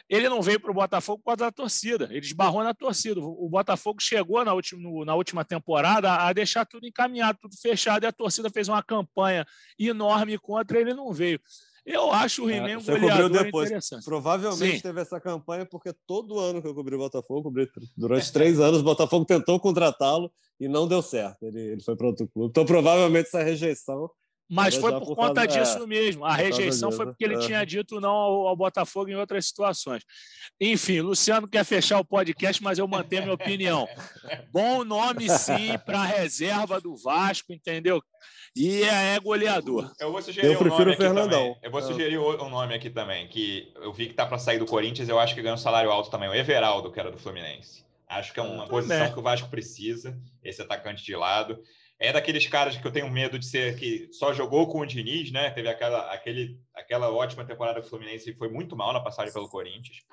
Ele 0.10 0.28
não 0.30 0.42
veio 0.42 0.60
para 0.60 0.70
o 0.70 0.74
Botafogo 0.74 1.20
por 1.20 1.32
causa 1.32 1.46
da 1.46 1.52
torcida, 1.52 2.06
ele 2.12 2.20
esbarrou 2.26 2.63
na 2.63 2.74
torcida. 2.74 3.20
O 3.22 3.48
Botafogo 3.50 4.02
chegou 4.02 4.44
na 4.44 4.54
última, 4.54 4.82
no- 4.82 5.06
na 5.06 5.16
última 5.16 5.44
temporada 5.46 6.13
a 6.13 6.34
deixar 6.34 6.66
tudo 6.66 6.86
encaminhado, 6.86 7.39
tudo 7.42 7.56
fechado, 7.58 8.04
e 8.04 8.08
a 8.08 8.12
torcida 8.12 8.50
fez 8.50 8.68
uma 8.68 8.84
campanha 8.84 9.46
enorme 9.80 10.38
contra 10.38 10.80
ele 10.80 10.94
não 10.94 11.12
veio. 11.13 11.39
Eu 11.86 12.13
acho 12.13 12.46
o 12.46 12.50
É, 12.50 12.56
He-Man 12.58 12.78
um 12.78 12.80
você 12.82 12.92
cobriu 12.94 13.10
goleador 13.10 13.44
depois. 13.44 13.70
interessante. 13.70 14.06
Provavelmente 14.06 14.76
Sim. 14.78 14.82
teve 14.82 15.02
essa 15.02 15.20
campanha 15.20 15.66
porque 15.66 15.94
todo 16.08 16.39
ano 16.39 16.62
que 16.62 16.68
eu 16.68 16.74
cobri 16.74 16.96
o 16.96 17.00
Botafogo, 17.00 17.44
cobri 17.44 17.70
durante 17.98 18.32
três 18.32 18.58
anos, 18.60 18.80
o 18.80 18.84
Botafogo 18.84 19.26
tentou 19.26 19.60
contratá-lo 19.60 20.32
e 20.60 20.68
não 20.70 20.88
deu 20.88 21.02
certo. 21.02 21.44
Ele, 21.44 21.60
ele 21.60 21.84
foi 21.84 21.96
para 21.98 22.08
outro 22.08 22.26
clube. 22.28 22.50
Então, 22.52 22.66
provavelmente, 22.66 23.28
essa 23.28 23.44
rejeição 23.44 24.10
Mas 24.50 24.76
foi 24.76 24.92
por 24.92 25.02
por 25.08 25.16
conta 25.16 25.48
causa- 25.48 25.60
disso 25.60 25.88
mesmo. 25.88 26.26
A 26.26 26.34
rejeição 26.34 26.92
foi 26.92 27.06
porque 27.08 27.24
ele 27.24 27.36
é. 27.36 27.40
tinha 27.40 27.66
dito 27.66 28.00
não 28.00 28.12
ao, 28.12 28.48
ao 28.48 28.56
Botafogo 28.56 29.10
em 29.10 29.16
outras 29.16 29.48
situações. 29.48 30.04
Enfim, 30.60 31.00
Luciano 31.02 31.48
quer 31.48 31.64
fechar 31.64 32.00
o 32.00 32.06
podcast, 32.06 32.62
mas 32.62 32.78
eu 32.78 32.88
mantenho 32.88 33.24
minha 33.24 33.34
opinião. 33.34 33.88
Bom 34.52 34.84
nome, 34.84 35.30
sim, 35.30 35.78
para 35.86 36.00
a 36.02 36.06
reserva 36.06 36.80
do 36.80 36.96
Vasco, 36.96 37.52
entendeu? 37.54 38.02
E 38.56 38.84
é, 38.84 39.16
é 39.16 39.20
goleador. 39.20 39.92
Eu 40.00 40.12
vou 40.12 40.22
sugerir 40.22 40.48
Eu 40.48 40.54
um 40.54 40.58
prefiro 40.58 40.78
nome 40.80 40.92
o 40.92 40.94
aqui 40.94 41.02
Fernandão. 41.02 41.40
também. 41.40 41.58
Eu 41.64 41.72
vou 41.72 41.80
Ah. 41.80 41.84
sugerir 41.84 42.18
um 42.20 42.50
nome 42.50 42.76
aqui 42.76 42.90
também, 42.90 43.28
que 43.28 43.72
eu 43.76 43.92
vi 43.92 44.08
que 44.08 44.14
tá 44.14 44.26
para 44.26 44.38
sair 44.38 44.60
do 44.60 44.66
Corinthians, 44.66 45.10
eu 45.10 45.20
acho 45.20 45.34
que 45.34 45.42
ganha 45.42 45.56
um 45.56 45.58
salário 45.58 45.90
alto 45.90 46.12
também. 46.12 46.30
O 46.30 46.34
Everaldo, 46.36 46.92
que 46.92 47.00
era 47.00 47.10
do 47.12 47.18
Fluminense. 47.18 47.84
Acho 48.08 48.32
que 48.32 48.40
é 48.40 48.44
uma 48.44 48.68
posição 48.68 49.12
que 49.12 49.20
o 49.20 49.24
Vasco 49.24 49.50
precisa, 49.50 50.16
esse 50.44 50.62
atacante 50.62 51.04
de 51.04 51.16
lado. 51.16 51.60
É 52.04 52.12
daqueles 52.12 52.46
caras 52.48 52.76
que 52.76 52.86
eu 52.86 52.92
tenho 52.92 53.10
medo 53.10 53.39
de 53.39 53.46
ser 53.46 53.78
que 53.78 54.10
só 54.12 54.34
jogou 54.34 54.68
com 54.68 54.82
o 54.82 54.86
Diniz, 54.86 55.32
né? 55.32 55.50
Teve 55.52 55.70
aquela, 55.70 56.12
aquele, 56.12 56.60
aquela 56.76 57.10
ótima 57.10 57.46
temporada 57.46 57.80
do 57.80 57.88
Fluminense 57.88 58.30
e 58.30 58.36
foi 58.36 58.50
muito 58.50 58.76
mal 58.76 58.92
na 58.92 59.00
passagem 59.00 59.32
pelo 59.32 59.48
Corinthians. 59.48 60.04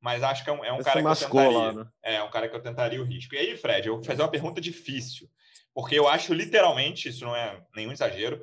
Mas 0.00 0.22
acho 0.22 0.44
que 0.44 0.50
é 0.50 0.52
um, 0.52 0.64
é 0.64 0.72
um 0.72 0.80
cara 0.80 1.02
que 1.02 1.08
eu 1.08 1.16
tentaria. 1.16 1.58
Lá, 1.58 1.72
né? 1.72 1.86
É 2.04 2.22
um 2.22 2.30
cara 2.30 2.48
que 2.48 2.54
eu 2.54 2.62
tentaria 2.62 3.02
o 3.02 3.04
risco. 3.04 3.34
E 3.34 3.38
aí, 3.38 3.56
Fred, 3.56 3.88
eu 3.88 3.96
vou 3.96 4.04
fazer 4.04 4.22
uma 4.22 4.30
pergunta 4.30 4.60
difícil, 4.60 5.28
porque 5.74 5.98
eu 5.98 6.06
acho 6.06 6.32
literalmente, 6.32 7.08
isso 7.08 7.24
não 7.24 7.34
é 7.34 7.60
nenhum 7.74 7.90
exagero, 7.90 8.40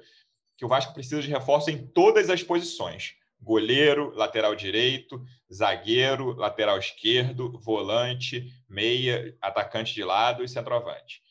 que 0.57 0.65
o 0.65 0.67
Vasco 0.67 0.93
precisa 0.93 1.21
de 1.21 1.29
reforço 1.29 1.71
em 1.71 1.87
todas 1.87 2.29
as 2.29 2.43
posições 2.43 3.15
goleiro, 3.41 4.13
lateral 4.15 4.55
direito, 4.55 5.23
zagueiro, 5.51 6.33
lateral 6.33 6.77
esquerdo, 6.77 7.59
volante, 7.59 8.53
meia, 8.69 9.35
atacante 9.41 9.93
de 9.93 10.03
lado 10.03 10.43
e 10.43 10.47
centroavante. 10.47 11.21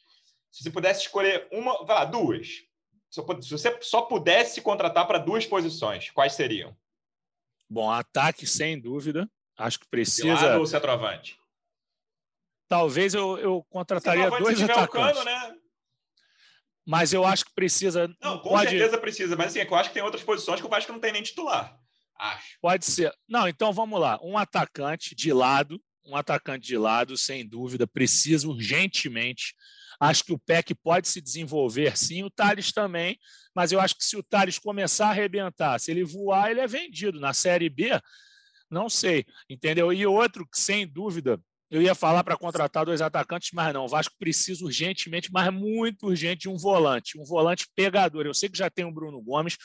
Se 0.50 0.62
você 0.62 0.70
pudesse 0.70 1.02
escolher 1.02 1.48
uma, 1.52 1.84
vai 1.84 1.96
lá, 1.96 2.04
duas. 2.04 2.64
Se 3.08 3.20
você 3.50 3.78
só 3.80 4.02
pudesse 4.02 4.60
contratar 4.60 5.06
para 5.06 5.18
duas 5.18 5.46
posições, 5.46 6.10
quais 6.10 6.34
seriam? 6.34 6.76
Bom, 7.68 7.90
ataque, 7.90 8.46
sem 8.46 8.80
dúvida. 8.80 9.30
Acho 9.56 9.80
que 9.80 9.88
precisa. 9.88 10.34
Lado 10.34 10.60
ou 10.60 10.66
centroavante? 10.66 11.38
Talvez 12.68 13.14
eu, 13.14 13.36
eu 13.38 13.66
contrataria 13.68 14.30
dois 14.30 14.62
atacantes. 14.62 15.18
Cano, 15.18 15.24
né? 15.24 15.56
Mas 16.86 17.12
eu 17.12 17.24
acho 17.24 17.44
que 17.44 17.52
precisa. 17.52 18.08
Não, 18.20 18.38
com 18.38 18.50
pode... 18.50 18.70
certeza 18.70 18.98
precisa. 18.98 19.36
Mas 19.36 19.48
assim, 19.48 19.60
é 19.60 19.66
eu 19.66 19.74
acho 19.74 19.90
que 19.90 19.94
tem 19.94 20.02
outras 20.02 20.22
posições 20.22 20.60
que 20.60 20.66
o 20.66 20.70
Vasco 20.70 20.92
não 20.92 21.00
tem 21.00 21.12
nem 21.12 21.22
titular. 21.22 21.78
Acho. 22.18 22.58
Pode 22.60 22.84
ser. 22.84 23.12
Não, 23.28 23.48
então 23.48 23.72
vamos 23.72 24.00
lá. 24.00 24.18
Um 24.22 24.36
atacante 24.36 25.14
de 25.14 25.32
lado, 25.32 25.80
um 26.04 26.16
atacante 26.16 26.66
de 26.66 26.76
lado, 26.76 27.16
sem 27.16 27.46
dúvida, 27.46 27.86
precisa 27.86 28.48
urgentemente. 28.48 29.54
Acho 30.00 30.24
que 30.24 30.32
o 30.32 30.38
PEC 30.38 30.74
pode 30.74 31.08
se 31.08 31.20
desenvolver 31.20 31.96
sim, 31.96 32.22
o 32.24 32.30
Thales 32.30 32.72
também, 32.72 33.18
mas 33.54 33.70
eu 33.70 33.78
acho 33.78 33.94
que 33.94 34.04
se 34.04 34.16
o 34.16 34.22
Thales 34.22 34.58
começar 34.58 35.08
a 35.08 35.10
arrebentar, 35.10 35.78
se 35.78 35.90
ele 35.90 36.02
voar, 36.04 36.50
ele 36.50 36.60
é 36.60 36.66
vendido. 36.66 37.20
Na 37.20 37.34
Série 37.34 37.68
B, 37.68 37.90
não 38.70 38.88
sei, 38.88 39.26
entendeu? 39.48 39.92
E 39.92 40.06
outro, 40.06 40.48
sem 40.54 40.86
dúvida, 40.86 41.38
eu 41.70 41.82
ia 41.82 41.94
falar 41.94 42.24
para 42.24 42.36
contratar 42.36 42.84
dois 42.84 43.00
atacantes, 43.00 43.50
mas 43.52 43.72
não. 43.72 43.84
O 43.84 43.88
Vasco 43.88 44.14
precisa 44.18 44.64
urgentemente, 44.64 45.30
mas 45.30 45.52
muito 45.52 46.06
urgente, 46.06 46.42
de 46.42 46.48
um 46.48 46.56
volante, 46.56 47.18
um 47.18 47.24
volante 47.24 47.68
pegador. 47.76 48.26
Eu 48.26 48.34
sei 48.34 48.48
que 48.48 48.58
já 48.58 48.68
tem 48.68 48.84
o 48.84 48.92
Bruno 48.92 49.20
Gomes, 49.20 49.56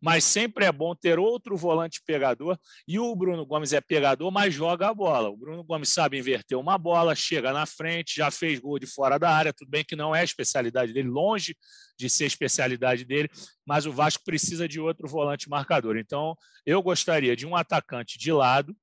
mas 0.00 0.24
sempre 0.24 0.64
é 0.64 0.72
bom 0.72 0.94
ter 0.94 1.18
outro 1.18 1.56
volante 1.56 2.00
pegador. 2.06 2.58
E 2.88 2.98
o 2.98 3.14
Bruno 3.14 3.44
Gomes 3.44 3.72
é 3.72 3.80
pegador, 3.80 4.30
mas 4.30 4.54
joga 4.54 4.88
a 4.88 4.94
bola. 4.94 5.28
O 5.28 5.36
Bruno 5.36 5.62
Gomes 5.62 5.90
sabe 5.90 6.18
inverter 6.18 6.58
uma 6.58 6.78
bola, 6.78 7.14
chega 7.14 7.52
na 7.52 7.66
frente, 7.66 8.16
já 8.16 8.30
fez 8.30 8.58
gol 8.58 8.78
de 8.78 8.86
fora 8.86 9.18
da 9.18 9.30
área. 9.30 9.52
Tudo 9.52 9.68
bem 9.68 9.84
que 9.84 9.94
não 9.94 10.14
é 10.14 10.20
a 10.20 10.24
especialidade 10.24 10.92
dele, 10.92 11.08
longe 11.08 11.54
de 11.98 12.08
ser 12.08 12.24
a 12.24 12.28
especialidade 12.28 13.04
dele, 13.04 13.28
mas 13.66 13.84
o 13.84 13.92
Vasco 13.92 14.24
precisa 14.24 14.66
de 14.66 14.80
outro 14.80 15.06
volante 15.06 15.50
marcador. 15.50 15.98
Então, 15.98 16.34
eu 16.64 16.82
gostaria 16.82 17.36
de 17.36 17.46
um 17.46 17.54
atacante 17.54 18.18
de 18.18 18.32
lado, 18.32 18.74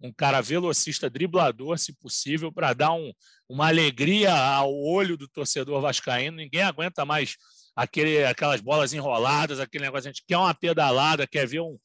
um 0.00 0.12
cara 0.12 0.42
velocista, 0.42 1.08
driblador, 1.08 1.78
se 1.78 1.94
possível, 1.94 2.52
para 2.52 2.74
dar 2.74 2.92
um, 2.92 3.12
uma 3.48 3.68
alegria 3.68 4.34
ao 4.34 4.74
olho 4.74 5.16
do 5.16 5.26
torcedor 5.26 5.80
vascaíno. 5.80 6.36
Ninguém 6.36 6.62
aguenta 6.62 7.04
mais 7.04 7.36
aquele, 7.76 8.24
aquelas 8.24 8.62
bolas 8.62 8.94
enroladas, 8.94 9.60
aquele 9.60 9.84
negócio. 9.84 10.08
A 10.08 10.12
gente 10.12 10.24
quer 10.26 10.38
uma 10.38 10.54
pedalada, 10.54 11.26
quer 11.26 11.46
ver 11.46 11.60
um, 11.60 11.78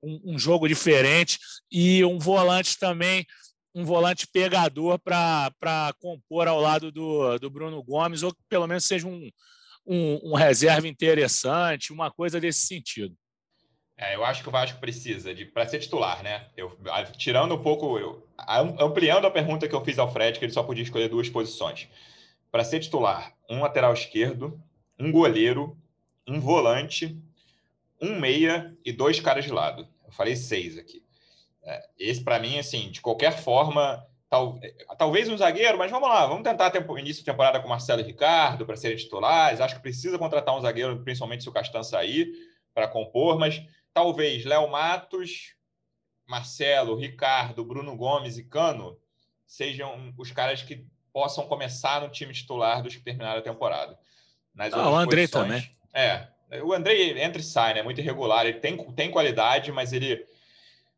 um, 0.00 0.34
um 0.34 0.38
jogo 0.38 0.68
diferente 0.68 1.38
e 1.70 2.04
um 2.04 2.18
volante 2.18 2.78
também, 2.78 3.26
um 3.74 3.84
volante 3.84 4.26
pegador 4.26 4.98
para 5.00 5.92
compor 6.00 6.46
ao 6.46 6.60
lado 6.60 6.92
do, 6.92 7.38
do 7.38 7.50
Bruno 7.50 7.82
Gomes, 7.82 8.22
ou 8.22 8.32
que 8.32 8.40
pelo 8.48 8.68
menos 8.68 8.84
seja 8.84 9.08
um, 9.08 9.28
um, 9.84 10.32
um 10.32 10.34
reserva 10.34 10.86
interessante, 10.86 11.92
uma 11.92 12.10
coisa 12.10 12.40
desse 12.40 12.66
sentido. 12.66 13.16
É, 13.96 14.16
eu 14.16 14.24
acho 14.24 14.42
que 14.42 14.48
o 14.48 14.52
Vasco 14.52 14.80
precisa 14.80 15.34
de 15.34 15.44
para 15.44 15.68
ser 15.68 15.78
titular, 15.78 16.22
né? 16.22 16.48
Eu, 16.56 16.76
tirando 17.16 17.54
um 17.54 17.62
pouco, 17.62 17.98
eu, 17.98 18.26
ampliando 18.80 19.26
a 19.26 19.30
pergunta 19.30 19.68
que 19.68 19.74
eu 19.74 19.84
fiz 19.84 19.98
ao 19.98 20.12
Fred, 20.12 20.38
que 20.38 20.44
ele 20.44 20.52
só 20.52 20.62
podia 20.62 20.82
escolher 20.82 21.08
duas 21.08 21.28
posições. 21.28 21.88
Para 22.50 22.64
ser 22.64 22.80
titular, 22.80 23.32
um 23.48 23.60
lateral 23.60 23.92
esquerdo 23.92 24.60
um 25.02 25.10
goleiro, 25.10 25.76
um 26.28 26.40
volante, 26.40 27.20
um 28.00 28.18
meia 28.20 28.76
e 28.84 28.92
dois 28.92 29.18
caras 29.18 29.44
de 29.44 29.50
lado. 29.50 29.88
Eu 30.06 30.12
falei 30.12 30.36
seis 30.36 30.78
aqui. 30.78 31.04
É, 31.64 31.88
esse, 31.98 32.22
para 32.22 32.38
mim, 32.38 32.56
assim, 32.56 32.88
de 32.88 33.00
qualquer 33.00 33.36
forma, 33.36 34.06
tal, 34.30 34.60
talvez 34.96 35.28
um 35.28 35.36
zagueiro, 35.36 35.76
mas 35.76 35.90
vamos 35.90 36.08
lá, 36.08 36.24
vamos 36.26 36.44
tentar 36.44 36.70
ter 36.70 36.88
início 36.98 37.22
de 37.22 37.24
temporada 37.24 37.58
com 37.60 37.68
Marcelo 37.68 38.00
e 38.00 38.04
Ricardo 38.04 38.64
para 38.64 38.76
serem 38.76 38.96
titulares. 38.96 39.60
Acho 39.60 39.74
que 39.74 39.82
precisa 39.82 40.18
contratar 40.18 40.56
um 40.56 40.60
zagueiro, 40.60 41.02
principalmente 41.02 41.42
se 41.42 41.48
o 41.48 41.52
Castan 41.52 41.82
sair, 41.82 42.32
para 42.72 42.86
compor, 42.86 43.38
mas 43.38 43.60
talvez 43.92 44.44
Léo 44.44 44.70
Matos, 44.70 45.56
Marcelo, 46.26 46.94
Ricardo, 46.94 47.64
Bruno 47.64 47.96
Gomes 47.96 48.38
e 48.38 48.44
Cano 48.44 48.96
sejam 49.46 50.14
os 50.16 50.30
caras 50.30 50.62
que 50.62 50.86
possam 51.12 51.46
começar 51.46 52.00
no 52.00 52.08
time 52.08 52.32
titular 52.32 52.82
dos 52.82 52.94
que 52.94 53.02
terminaram 53.02 53.40
a 53.40 53.42
temporada. 53.42 53.98
Nas 54.54 54.72
ah, 54.72 54.90
o 54.90 54.96
André 54.96 55.22
posições. 55.22 55.46
também. 55.46 55.70
É, 55.94 56.28
o 56.62 56.72
André 56.72 57.22
entra 57.22 57.40
e 57.40 57.44
sai, 57.44 57.74
né? 57.74 57.82
Muito 57.82 58.00
irregular. 58.00 58.46
Ele 58.46 58.58
tem, 58.58 58.76
tem 58.92 59.10
qualidade, 59.10 59.72
mas 59.72 59.92
ele 59.92 60.26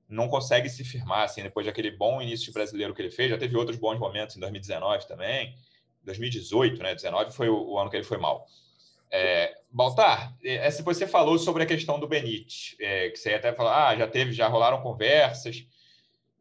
não 0.09 0.29
consegue 0.29 0.69
se 0.69 0.85
firmar, 0.85 1.25
assim, 1.25 1.43
depois 1.43 1.67
daquele 1.67 1.91
bom 1.91 2.21
início 2.21 2.47
de 2.47 2.53
brasileiro 2.53 2.95
que 2.95 3.03
ele 3.03 3.11
fez. 3.11 3.31
Já 3.31 3.39
teve 3.39 3.57
outros 3.57 3.79
bons 3.79 3.99
momentos 3.99 4.37
em 4.37 4.41
2019 4.41 5.07
também. 5.07 5.57
2018, 6.03 6.83
né? 6.83 6.95
19 6.95 7.33
foi 7.33 7.49
o, 7.49 7.71
o 7.71 7.79
ano 7.79 7.91
que 7.91 7.97
ele 7.97 8.05
foi 8.05 8.19
mal. 8.19 8.47
É, 9.11 9.57
Baltar, 9.71 10.35
é, 10.45 10.69
se 10.71 10.83
você 10.83 11.07
falou 11.07 11.39
sobre 11.39 11.63
a 11.63 11.67
questão 11.67 12.01
do 12.01 12.09
Benítez, 12.09 12.75
é, 12.81 13.11
que 13.11 13.17
você 13.17 13.35
até 13.35 13.53
falou, 13.53 13.73
ah, 13.73 13.95
já 13.97 14.09
teve, 14.09 14.33
já 14.33 14.49
rolaram 14.49 14.83
conversas. 14.83 15.65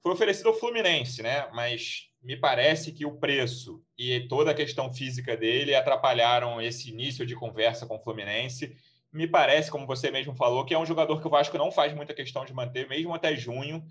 Foi 0.02 0.12
oferecido 0.12 0.50
ao 0.50 0.56
Fluminense, 0.56 1.22
né? 1.22 1.48
Mas 1.54 2.10
me 2.24 2.38
parece 2.38 2.94
que 2.94 3.06
o 3.06 3.18
preço 3.18 3.84
e 3.98 4.28
toda 4.28 4.52
a 4.52 4.56
questão 4.56 4.92
física 4.94 5.36
dele 5.36 5.76
atrapalharam 5.76 6.62
esse 6.62 6.90
início 6.90 7.26
de 7.26 7.36
conversa 7.36 7.86
com 7.86 7.98
o 7.98 8.00
Fluminense. 8.00 8.76
Me 9.12 9.28
parece, 9.28 9.70
como 9.70 9.86
você 9.86 10.10
mesmo 10.10 10.34
falou, 10.34 10.66
que 10.66 10.74
é 10.74 10.80
um 10.80 10.86
jogador 10.86 11.20
que 11.20 11.28
o 11.28 11.30
Vasco 11.30 11.58
não 11.58 11.72
faz 11.72 11.94
muita 11.94 12.14
questão 12.14 12.46
de 12.46 12.54
manter, 12.54 12.88
mesmo 12.88 13.14
até 13.14 13.36
junho, 13.36 13.84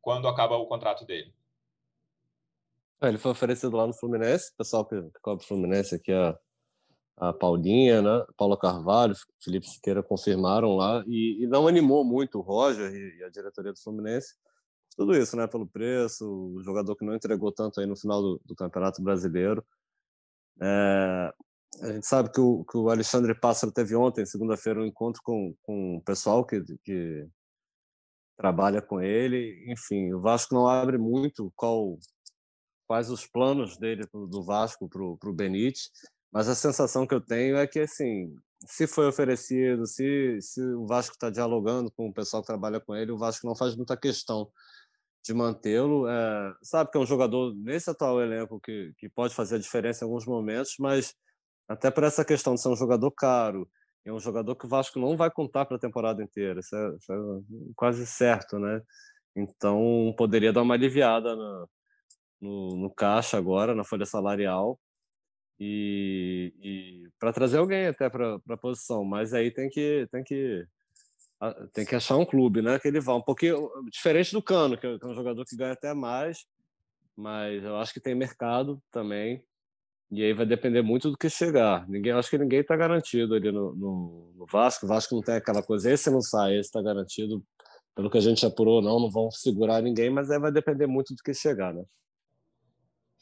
quando 0.00 0.28
acaba 0.28 0.56
o 0.56 0.66
contrato 0.66 1.04
dele. 1.04 1.34
É, 3.02 3.08
ele 3.08 3.18
foi 3.18 3.32
oferecido 3.32 3.76
lá 3.76 3.86
no 3.86 3.94
Fluminense, 3.94 4.52
o 4.52 4.56
pessoal 4.56 4.86
que, 4.86 4.94
cobre 5.20 5.44
o 5.44 5.48
Fluminense 5.48 5.94
aqui, 5.94 6.12
a, 6.12 6.38
a 7.16 7.32
Paulinha, 7.32 8.00
né? 8.00 8.24
Paula 8.36 8.56
Carvalho, 8.56 9.16
Felipe 9.42 9.66
Siqueira 9.66 10.02
confirmaram 10.02 10.76
lá, 10.76 11.02
e, 11.08 11.42
e 11.42 11.46
não 11.46 11.66
animou 11.66 12.04
muito 12.04 12.38
o 12.38 12.42
Roger 12.42 12.92
e 12.94 13.24
a 13.24 13.28
diretoria 13.28 13.72
do 13.72 13.80
Fluminense 13.80 14.34
tudo 15.00 15.16
isso, 15.16 15.34
né? 15.34 15.46
Pelo 15.46 15.66
preço, 15.66 16.28
o 16.30 16.62
jogador 16.62 16.94
que 16.94 17.06
não 17.06 17.14
entregou 17.14 17.50
tanto 17.50 17.80
aí 17.80 17.86
no 17.86 17.96
final 17.96 18.20
do, 18.20 18.40
do 18.44 18.54
Campeonato 18.54 19.02
Brasileiro. 19.02 19.64
É, 20.60 21.32
a 21.80 21.92
gente 21.92 22.06
sabe 22.06 22.30
que 22.30 22.38
o, 22.38 22.66
que 22.66 22.76
o 22.76 22.90
Alexandre 22.90 23.34
Pássaro 23.34 23.72
teve 23.72 23.96
ontem, 23.96 24.26
segunda-feira, 24.26 24.78
um 24.78 24.84
encontro 24.84 25.22
com, 25.24 25.54
com 25.62 25.96
o 25.96 26.02
pessoal 26.02 26.44
que, 26.44 26.62
que 26.84 27.26
trabalha 28.36 28.82
com 28.82 29.00
ele. 29.00 29.64
Enfim, 29.72 30.12
o 30.12 30.20
Vasco 30.20 30.54
não 30.54 30.68
abre 30.68 30.98
muito 30.98 31.50
qual, 31.56 31.98
quais 32.86 33.10
os 33.10 33.26
planos 33.26 33.78
dele 33.78 34.04
do 34.12 34.44
Vasco 34.44 34.86
para 34.86 35.02
o 35.02 35.34
Benítez, 35.34 35.90
mas 36.30 36.46
a 36.46 36.54
sensação 36.54 37.06
que 37.06 37.14
eu 37.14 37.22
tenho 37.22 37.56
é 37.56 37.66
que, 37.66 37.80
assim, 37.80 38.36
se 38.66 38.86
foi 38.86 39.08
oferecido, 39.08 39.86
se, 39.86 40.42
se 40.42 40.62
o 40.62 40.84
Vasco 40.84 41.14
está 41.14 41.30
dialogando 41.30 41.90
com 41.90 42.06
o 42.06 42.12
pessoal 42.12 42.42
que 42.42 42.48
trabalha 42.48 42.78
com 42.78 42.94
ele, 42.94 43.12
o 43.12 43.16
Vasco 43.16 43.46
não 43.46 43.56
faz 43.56 43.74
muita 43.74 43.96
questão 43.96 44.46
de 45.24 45.34
mantê-lo. 45.34 46.08
É, 46.08 46.54
sabe 46.62 46.90
que 46.90 46.98
é 46.98 47.00
um 47.00 47.06
jogador 47.06 47.54
nesse 47.54 47.90
atual 47.90 48.20
elenco 48.20 48.60
que, 48.60 48.92
que 48.98 49.08
pode 49.08 49.34
fazer 49.34 49.56
a 49.56 49.58
diferença 49.58 50.04
em 50.04 50.08
alguns 50.08 50.26
momentos, 50.26 50.74
mas 50.78 51.14
até 51.68 51.90
por 51.90 52.04
essa 52.04 52.24
questão 52.24 52.54
de 52.54 52.62
ser 52.62 52.68
um 52.68 52.76
jogador 52.76 53.10
caro, 53.12 53.68
é 54.04 54.12
um 54.12 54.18
jogador 54.18 54.56
que 54.56 54.66
o 54.66 54.68
Vasco 54.68 54.98
não 54.98 55.16
vai 55.16 55.30
contar 55.30 55.66
para 55.66 55.76
a 55.76 55.80
temporada 55.80 56.22
inteira, 56.22 56.60
isso 56.60 56.74
é, 56.74 56.96
isso 56.96 57.12
é, 57.12 57.16
quase 57.76 58.06
certo, 58.06 58.58
né? 58.58 58.80
Então 59.36 60.14
poderia 60.16 60.52
dar 60.52 60.62
uma 60.62 60.74
aliviada 60.74 61.36
no, 61.36 62.76
no, 62.76 62.90
caixa 62.94 63.36
agora, 63.38 63.74
na 63.74 63.84
folha 63.84 64.06
salarial, 64.06 64.80
e, 65.58 66.52
e 66.62 67.08
para 67.18 67.32
trazer 67.32 67.58
alguém 67.58 67.86
até 67.86 68.08
para 68.10 68.40
a 68.48 68.56
posição, 68.56 69.04
mas 69.04 69.34
aí 69.34 69.50
tem 69.50 69.68
que 69.68 70.08
tem 70.10 70.24
que 70.24 70.66
tem 71.72 71.86
que 71.86 71.94
achar 71.94 72.16
um 72.16 72.24
clube, 72.24 72.60
né? 72.60 72.78
Que 72.78 72.88
ele 72.88 73.00
vá 73.00 73.14
um 73.14 73.22
pouquinho 73.22 73.70
diferente 73.90 74.32
do 74.32 74.42
Cano, 74.42 74.76
que 74.76 74.86
é 74.86 75.06
um 75.06 75.14
jogador 75.14 75.44
que 75.44 75.56
ganha 75.56 75.72
até 75.72 75.94
mais, 75.94 76.44
mas 77.16 77.64
eu 77.64 77.76
acho 77.76 77.92
que 77.92 78.00
tem 78.00 78.14
mercado 78.14 78.82
também. 78.90 79.42
E 80.10 80.24
aí 80.24 80.32
vai 80.32 80.44
depender 80.44 80.82
muito 80.82 81.10
do 81.10 81.16
que 81.16 81.30
chegar. 81.30 81.88
Ninguém, 81.88 82.12
acho 82.12 82.28
que 82.28 82.36
ninguém 82.36 82.60
está 82.60 82.76
garantido 82.76 83.34
ali 83.34 83.52
no, 83.52 83.74
no, 83.74 84.32
no, 84.36 84.46
Vasco. 84.46 84.84
O 84.84 84.88
Vasco 84.88 85.14
não 85.14 85.22
tem 85.22 85.36
aquela 85.36 85.62
coisa, 85.62 85.90
esse 85.90 86.10
não 86.10 86.20
sai, 86.20 86.54
esse 86.54 86.68
está 86.68 86.82
garantido. 86.82 87.44
Pelo 87.94 88.10
que 88.10 88.18
a 88.18 88.20
gente 88.20 88.44
apurou, 88.44 88.82
não, 88.82 88.98
não 88.98 89.10
vão 89.10 89.30
segurar 89.30 89.80
ninguém, 89.80 90.10
mas 90.10 90.30
aí 90.30 90.38
vai 90.38 90.50
depender 90.50 90.86
muito 90.86 91.14
do 91.14 91.22
que 91.22 91.32
chegar, 91.32 91.72
né? 91.72 91.84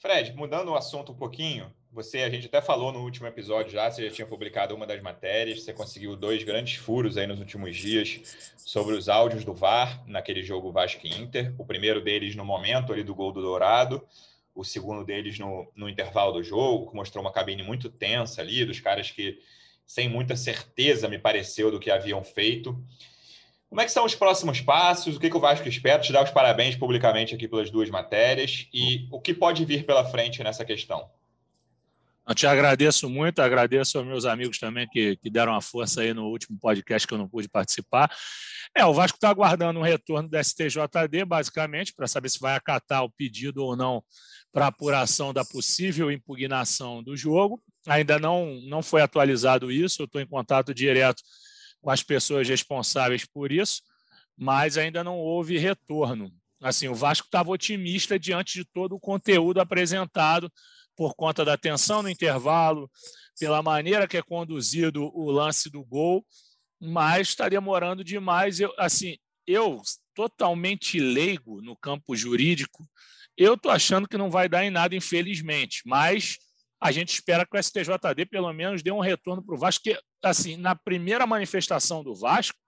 Fred, 0.01 0.33
mudando 0.35 0.71
o 0.71 0.77
assunto 0.77 1.13
um 1.13 1.17
pouquinho, 1.17 1.73
você, 1.93 2.19
a 2.19 2.31
gente 2.31 2.47
até 2.47 2.61
falou 2.61 2.93
no 2.93 3.01
último 3.01 3.27
episódio 3.27 3.73
já, 3.73 3.91
você 3.91 4.09
já 4.09 4.15
tinha 4.15 4.27
publicado 4.27 4.75
uma 4.75 4.87
das 4.87 5.01
matérias, 5.03 5.63
você 5.63 5.73
conseguiu 5.73 6.15
dois 6.15 6.43
grandes 6.43 6.77
furos 6.77 7.17
aí 7.17 7.27
nos 7.27 7.41
últimos 7.41 7.77
dias 7.77 8.55
sobre 8.57 8.95
os 8.95 9.09
áudios 9.09 9.45
do 9.45 9.55
VAR 9.55 10.03
naquele 10.07 10.43
jogo 10.43 10.71
Vasco 10.71 11.07
Inter. 11.07 11.55
O 11.59 11.65
primeiro 11.65 12.01
deles 12.01 12.37
no 12.37 12.45
momento 12.45 12.93
ali 12.93 13.03
do 13.03 13.15
gol 13.15 13.33
do 13.33 13.41
Dourado, 13.41 14.07
o 14.55 14.65
segundo 14.65 15.05
deles 15.05 15.39
no, 15.39 15.71
no 15.75 15.89
intervalo 15.89 16.33
do 16.33 16.43
jogo, 16.43 16.91
que 16.91 16.97
mostrou 16.97 17.25
uma 17.25 17.33
cabine 17.33 17.63
muito 17.63 17.89
tensa 17.89 18.43
ali, 18.43 18.65
dos 18.65 18.81
caras 18.81 19.11
que, 19.11 19.41
sem 19.87 20.09
muita 20.09 20.37
certeza, 20.37 21.09
me 21.09 21.19
pareceu 21.19 21.71
do 21.71 21.81
que 21.81 21.91
haviam 21.91 22.23
feito. 22.23 22.79
Como 23.69 23.81
é 23.81 23.85
que 23.85 23.93
são 23.93 24.05
os 24.05 24.15
próximos 24.15 24.61
passos? 24.61 25.17
O 25.17 25.21
que, 25.21 25.31
que 25.31 25.37
o 25.37 25.41
Vasco 25.41 25.69
espera? 25.69 26.03
Te 26.03 26.13
dar 26.13 26.25
os 26.25 26.31
parabéns 26.31 26.75
publicamente 26.77 27.35
aqui 27.35 27.47
pelas 27.47 27.71
duas 27.71 27.89
matérias 27.89 28.67
e 28.73 29.07
o 29.11 29.21
que 29.21 29.33
pode 29.33 29.65
vir 29.65 29.85
pela 29.85 30.05
frente 30.05 30.43
nessa 30.43 30.65
questão. 30.65 31.09
Eu 32.29 32.35
te 32.35 32.47
agradeço 32.47 33.09
muito, 33.09 33.41
agradeço 33.41 33.97
aos 33.97 34.07
meus 34.07 34.27
amigos 34.27 34.59
também 34.59 34.87
que, 34.87 35.17
que 35.17 35.31
deram 35.31 35.55
a 35.55 35.63
força 35.63 36.03
aí 36.03 36.13
no 36.13 36.27
último 36.27 36.59
podcast 36.61 37.09
que 37.09 37.15
eu 37.15 37.17
não 37.17 37.27
pude 37.27 37.49
participar. 37.49 38.15
É, 38.77 38.85
o 38.85 38.93
Vasco 38.93 39.17
está 39.17 39.31
aguardando 39.31 39.81
um 39.81 39.83
retorno 39.83 40.29
do 40.29 40.37
STJD, 40.37 41.25
basicamente, 41.27 41.95
para 41.95 42.07
saber 42.07 42.29
se 42.29 42.39
vai 42.39 42.55
acatar 42.55 43.03
o 43.03 43.11
pedido 43.11 43.65
ou 43.65 43.75
não 43.75 44.05
para 44.53 44.67
apuração 44.67 45.33
da 45.33 45.43
possível 45.43 46.13
impugnação 46.13 47.03
do 47.03 47.17
jogo. 47.17 47.63
Ainda 47.87 48.19
não, 48.19 48.61
não 48.67 48.83
foi 48.83 49.01
atualizado 49.01 49.73
isso, 49.73 50.03
eu 50.03 50.05
estou 50.05 50.21
em 50.21 50.27
contato 50.27 50.75
direto 50.75 51.23
com 51.81 51.91
as 51.91 52.03
pessoas 52.03 52.47
responsáveis 52.47 53.25
por 53.25 53.51
isso, 53.51 53.81
mas 54.37 54.77
ainda 54.77 55.03
não 55.03 55.17
houve 55.17 55.57
retorno. 55.57 56.31
Assim, 56.61 56.89
o 56.89 56.95
Vasco 56.95 57.27
estava 57.27 57.51
otimista 57.51 58.19
diante 58.19 58.59
de 58.59 58.67
todo 58.67 58.97
o 58.97 59.01
conteúdo 59.01 59.61
apresentado 59.61 60.53
por 60.99 61.15
conta 61.15 61.45
da 61.45 61.57
tensão 61.57 62.03
no 62.03 62.11
intervalo, 62.11 62.91
pela 63.39 63.63
maneira 63.63 64.09
que 64.09 64.17
é 64.17 64.23
conduzido 64.23 65.05
o 65.15 65.31
lance 65.31 65.71
do 65.71 65.85
gol, 65.85 66.27
mas 66.81 67.29
está 67.29 67.49
demorando 67.49 68.03
demais. 68.03 68.59
Eu, 68.59 68.75
assim, 68.77 69.17
eu 69.47 69.81
totalmente 70.13 70.99
leigo 70.99 71.63
no 71.63 71.77
campo 71.77 72.17
jurídico, 72.17 72.85
eu 73.37 73.55
estou 73.55 73.71
achando 73.71 74.09
que 74.09 74.19
não 74.19 74.29
vai 74.29 74.49
dar 74.49 74.65
em 74.65 74.71
nada, 74.71 74.97
infelizmente, 74.97 75.83
mas 75.87 76.37
a 76.81 76.91
gente 76.91 77.15
espera 77.15 77.47
que 77.47 77.57
o 77.57 77.63
STJD 77.63 78.27
pelo 78.29 78.53
menos 78.53 78.83
dê 78.83 78.91
um 78.91 78.99
retorno 78.99 79.41
para 79.41 79.55
o 79.55 79.59
Vasco, 79.59 79.85
que, 79.85 79.97
assim, 80.21 80.57
na 80.57 80.75
primeira 80.75 81.25
manifestação 81.29 82.03
do 82.03 82.13
Vasco, 82.13 82.59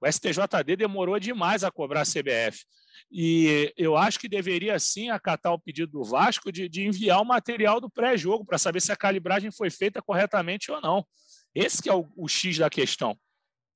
o 0.00 0.10
STJD 0.10 0.74
demorou 0.76 1.20
demais 1.20 1.62
a 1.62 1.70
cobrar 1.70 2.00
a 2.00 2.04
CBF. 2.04 2.64
E 3.10 3.72
eu 3.76 3.96
acho 3.96 4.18
que 4.18 4.28
deveria 4.28 4.78
sim 4.78 5.10
acatar 5.10 5.52
o 5.52 5.58
pedido 5.58 5.92
do 5.92 6.04
Vasco 6.04 6.50
de, 6.50 6.68
de 6.68 6.86
enviar 6.86 7.20
o 7.20 7.24
material 7.24 7.80
do 7.80 7.90
pré-jogo 7.90 8.44
para 8.44 8.58
saber 8.58 8.80
se 8.80 8.92
a 8.92 8.96
calibragem 8.96 9.50
foi 9.50 9.70
feita 9.70 10.02
corretamente 10.02 10.70
ou 10.70 10.80
não. 10.80 11.06
Esse 11.54 11.88
é 11.88 11.94
o, 11.94 12.06
o 12.16 12.28
X 12.28 12.58
da 12.58 12.68
questão. 12.68 13.18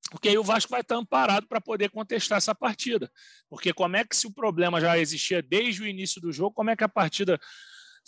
Porque 0.09 0.29
aí 0.29 0.37
o 0.37 0.43
Vasco 0.43 0.71
vai 0.71 0.81
estar 0.81 0.95
amparado 0.95 1.47
para 1.47 1.61
poder 1.61 1.89
contestar 1.89 2.37
essa 2.37 2.53
partida. 2.53 3.09
Porque 3.49 3.71
como 3.73 3.95
é 3.95 4.03
que, 4.03 4.15
se 4.15 4.27
o 4.27 4.33
problema 4.33 4.81
já 4.81 4.97
existia 4.97 5.41
desde 5.41 5.83
o 5.83 5.87
início 5.87 6.19
do 6.19 6.31
jogo, 6.31 6.53
como 6.53 6.69
é 6.69 6.75
que 6.75 6.83
a 6.83 6.89
partida 6.89 7.39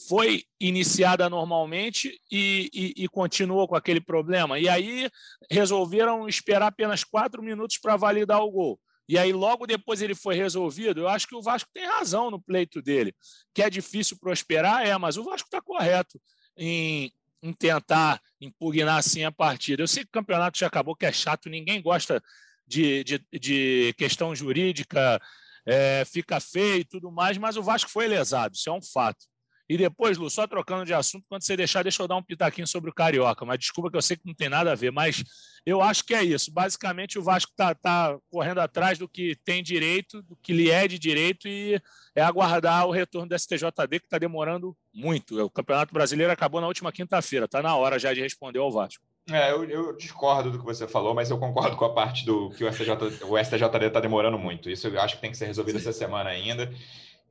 foi 0.07 0.43
iniciada 0.59 1.29
normalmente 1.29 2.19
e, 2.31 2.69
e, 2.73 3.03
e, 3.03 3.07
continuou 3.07 3.67
com 3.67 3.75
aquele 3.75 4.01
problema. 4.01 4.59
E 4.59 4.67
aí 4.67 5.09
resolveram 5.49 6.27
esperar 6.27 6.67
apenas 6.67 7.03
quatro 7.03 7.43
minutos 7.43 7.77
para 7.77 7.95
validar 7.95 8.41
o 8.41 8.51
gol 8.51 8.79
e 9.07 9.17
aí 9.17 9.33
logo 9.33 9.67
depois 9.67 10.01
ele 10.01 10.15
foi 10.15 10.35
resolvido, 10.35 11.01
eu 11.01 11.07
acho 11.07 11.27
que 11.27 11.35
o 11.35 11.41
Vasco 11.41 11.69
tem 11.73 11.85
razão 11.85 12.31
no 12.31 12.41
pleito 12.41 12.81
dele. 12.81 13.13
Que 13.53 13.63
é 13.63 13.69
difícil 13.69 14.17
prosperar, 14.17 14.85
é, 14.85 14.97
mas 14.97 15.17
o 15.17 15.23
Vasco 15.23 15.47
está 15.47 15.61
correto 15.61 16.19
em, 16.57 17.11
em 17.41 17.53
tentar 17.53 18.21
impugnar 18.39 18.97
assim 18.97 19.23
a 19.23 19.31
partida. 19.31 19.83
Eu 19.83 19.87
sei 19.87 20.03
que 20.03 20.09
o 20.09 20.13
campeonato 20.13 20.57
já 20.57 20.67
acabou, 20.67 20.95
que 20.95 21.05
é 21.05 21.11
chato, 21.11 21.49
ninguém 21.49 21.81
gosta 21.81 22.23
de, 22.65 23.03
de, 23.03 23.21
de 23.33 23.93
questão 23.97 24.33
jurídica, 24.33 25.21
é, 25.65 26.03
fica 26.05 26.39
feio 26.39 26.81
e 26.81 26.85
tudo 26.85 27.11
mais, 27.11 27.37
mas 27.37 27.57
o 27.57 27.63
Vasco 27.63 27.89
foi 27.89 28.07
lesado, 28.07 28.55
isso 28.55 28.69
é 28.69 28.73
um 28.73 28.81
fato. 28.81 29.25
E 29.73 29.77
depois, 29.77 30.19
Lu, 30.19 30.29
só 30.29 30.45
trocando 30.45 30.85
de 30.85 30.93
assunto, 30.93 31.25
quando 31.27 31.41
você 31.41 31.57
deixar, 31.57 31.81
deixa 31.81 32.03
eu 32.03 32.07
dar 32.07 32.15
um 32.15 32.21
pitaquinho 32.21 32.67
sobre 32.67 32.91
o 32.91 32.93
Carioca, 32.93 33.43
mas 33.43 33.57
desculpa 33.57 33.89
que 33.89 33.97
eu 33.97 34.03
sei 34.03 34.15
que 34.15 34.23
não 34.23 34.35
tem 34.35 34.47
nada 34.47 34.71
a 34.71 34.75
ver, 34.75 34.91
mas 34.91 35.23
eu 35.65 35.81
acho 35.81 36.05
que 36.05 36.13
é 36.13 36.23
isso. 36.23 36.53
Basicamente, 36.53 37.17
o 37.17 37.23
Vasco 37.23 37.49
está 37.49 37.73
tá 37.73 38.15
correndo 38.29 38.59
atrás 38.59 38.99
do 38.99 39.09
que 39.09 39.35
tem 39.43 39.63
direito, 39.63 40.21
do 40.21 40.35
que 40.35 40.53
lhe 40.53 40.69
é 40.69 40.87
de 40.87 40.99
direito, 40.99 41.47
e 41.47 41.81
é 42.15 42.21
aguardar 42.21 42.85
o 42.85 42.91
retorno 42.91 43.27
do 43.27 43.39
STJD, 43.39 43.99
que 43.99 44.05
está 44.05 44.19
demorando 44.19 44.77
muito. 44.93 45.43
O 45.43 45.49
Campeonato 45.49 45.91
Brasileiro 45.91 46.31
acabou 46.31 46.61
na 46.61 46.67
última 46.67 46.91
quinta-feira, 46.91 47.45
está 47.45 47.59
na 47.59 47.75
hora 47.75 47.97
já 47.97 48.13
de 48.13 48.21
responder 48.21 48.59
ao 48.59 48.71
Vasco. 48.71 49.03
É, 49.31 49.51
eu, 49.51 49.63
eu, 49.67 49.97
discordo 49.97 50.51
do 50.51 50.59
que 50.59 50.65
você 50.65 50.87
falou, 50.87 51.15
mas 51.15 51.31
eu 51.31 51.39
concordo 51.39 51.75
com 51.77 51.85
a 51.85 51.93
parte 51.93 52.27
do 52.27 52.51
que 52.51 52.63
o, 52.63 52.71
STJ, 52.71 52.91
o 53.23 53.43
STJD 53.43 53.87
está 53.87 53.99
demorando 53.99 54.37
muito. 54.37 54.69
Isso 54.69 54.87
eu 54.87 55.01
acho 55.01 55.15
que 55.15 55.21
tem 55.21 55.31
que 55.31 55.37
ser 55.37 55.47
resolvido 55.47 55.79
Sim. 55.79 55.89
essa 55.89 55.97
semana 55.97 56.29
ainda. 56.29 56.71